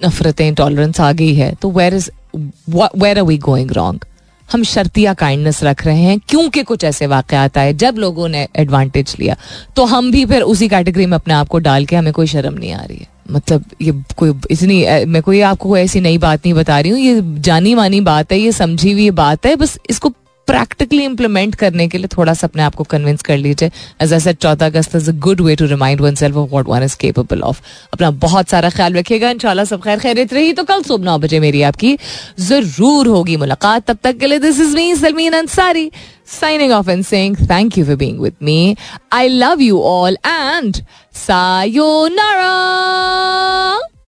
नफरतें 0.06 0.54
टॉलरेंस 0.56 1.00
आ 1.02 1.12
गई 1.12 1.34
है 1.36 1.54
तो 1.62 1.72
where 1.72 1.94
is 1.94 2.10
where 2.36 3.18
are 3.18 3.24
we 3.24 3.38
going 3.40 3.72
wrong 3.72 4.06
हम 4.50 4.64
शर्तिया 4.64 5.14
काइंडनेस 5.16 5.64
रख 5.64 5.86
रहे 5.86 6.02
हैं, 6.02 6.20
क्योंकि 6.30 6.64
कुछ 6.64 6.84
ऐसे 6.84 7.08
वाकत 7.08 7.58
आए, 7.58 7.74
जब 7.76 7.96
लोगों 7.98 8.28
ने 8.30 8.48
एडवांटेज 8.56 9.16
लिया 9.20 9.36
तो 9.76 9.86
हम 9.86 10.12
भी 10.12 10.26
फिर 10.26 10.42
उसी 10.44 10.68
कैटेगरी 10.70 11.06
में 11.06 11.16
अपने 11.18 11.34
आप 11.34 11.48
को 11.48 11.60
डाल 11.60 11.86
के 11.86 11.96
हमें 11.96 12.14
कोई 12.14 12.28
शर्म 12.28 12.54
नहीं 12.54 12.72
आ 12.74 12.84
रही 12.84 12.98
है। 12.98 13.08
मतलब 13.32 13.64
ये 13.82 13.92
कोई 14.18 14.34
इतनी 14.52 15.06
मैं 15.06 15.22
कोई 15.22 15.42
आपको 15.44 15.70
कोई 15.70 15.80
ऐसी 15.82 16.02
नई 16.02 16.18
बात 16.18 16.46
नहीं 16.46 16.54
बता 16.54 16.80
रही 16.80 16.92
हूँ, 16.92 17.00
ये 17.00 17.22
जानी 17.42 17.76
मानी 17.76 18.02
बात 18.02 18.32
है, 18.32 18.40
ये 18.40 18.52
समझी 18.54 18.92
हुई 18.92 19.10
बात 19.14 19.46
है, 19.46 19.56
बस 19.56 19.78
इसको 19.90 20.14
प्रैक्टिकली 20.48 21.04
इंप्लीमेंट 21.04 21.56
करने 21.56 21.88
के 21.88 21.98
लिए 21.98 22.08
थोड़ा 22.18 22.34
सा 22.34 22.48
अपने 22.48 22.64
आप 22.64 22.76
को 22.76 22.84
कन्विंस 22.94 23.22
कर 23.22 23.38
लीजिए. 23.38 23.72
एज 24.02 24.14
आई 24.14 24.20
सेड 24.20 24.38
चौदह 24.38 24.66
अगस्त 24.66 24.96
is 24.96 25.10
a 25.12 25.14
good 25.26 25.42
way 25.42 25.56
to 25.56 25.66
remind 25.66 26.02
oneself 26.16 26.36
of 26.36 26.50
what 26.52 26.68
one 26.70 26.84
is 26.84 26.96
capable 27.02 27.42
of 27.42 27.62
अपना 27.94 28.12
बहुत 28.26 28.50
सारा 28.50 28.70
ख्याल 28.70 28.94
रखिएगा. 28.98 29.30
इंशाल्लाह 29.30 29.66
सब 29.66 29.82
खैर 29.84 30.00
खैरियत 30.00 30.34
रही. 30.34 30.54
तो 30.54 30.64
कल 30.64 30.82
सुबह 30.84 31.06
नौ 31.06 31.18
बजे 31.18 31.40
मेरी 31.40 31.62
आपकी 31.72 31.98
ज़रूर 32.40 33.08
होगी 33.08 33.38
मुलाकात. 33.38 33.86
तब 33.88 33.98
तक 34.04 34.18
के 34.20 34.28
लिए 34.28 34.40
this 34.40 34.60
is 34.60 34.76
me 34.76 34.96
Salmeen 34.96 35.34
Ansari 35.34 35.92
signing 36.30 36.72
off 36.78 36.88
and 36.94 37.06
saying 37.10 37.36
thank 37.52 37.78
you 37.78 37.84
for 37.90 37.96
being 38.02 38.18
with 38.24 38.36
me. 38.48 38.58
I 39.20 39.28
love 39.30 39.62
you 39.68 39.80
all 39.92 40.18
and 40.32 40.82
sayonara. 41.24 42.58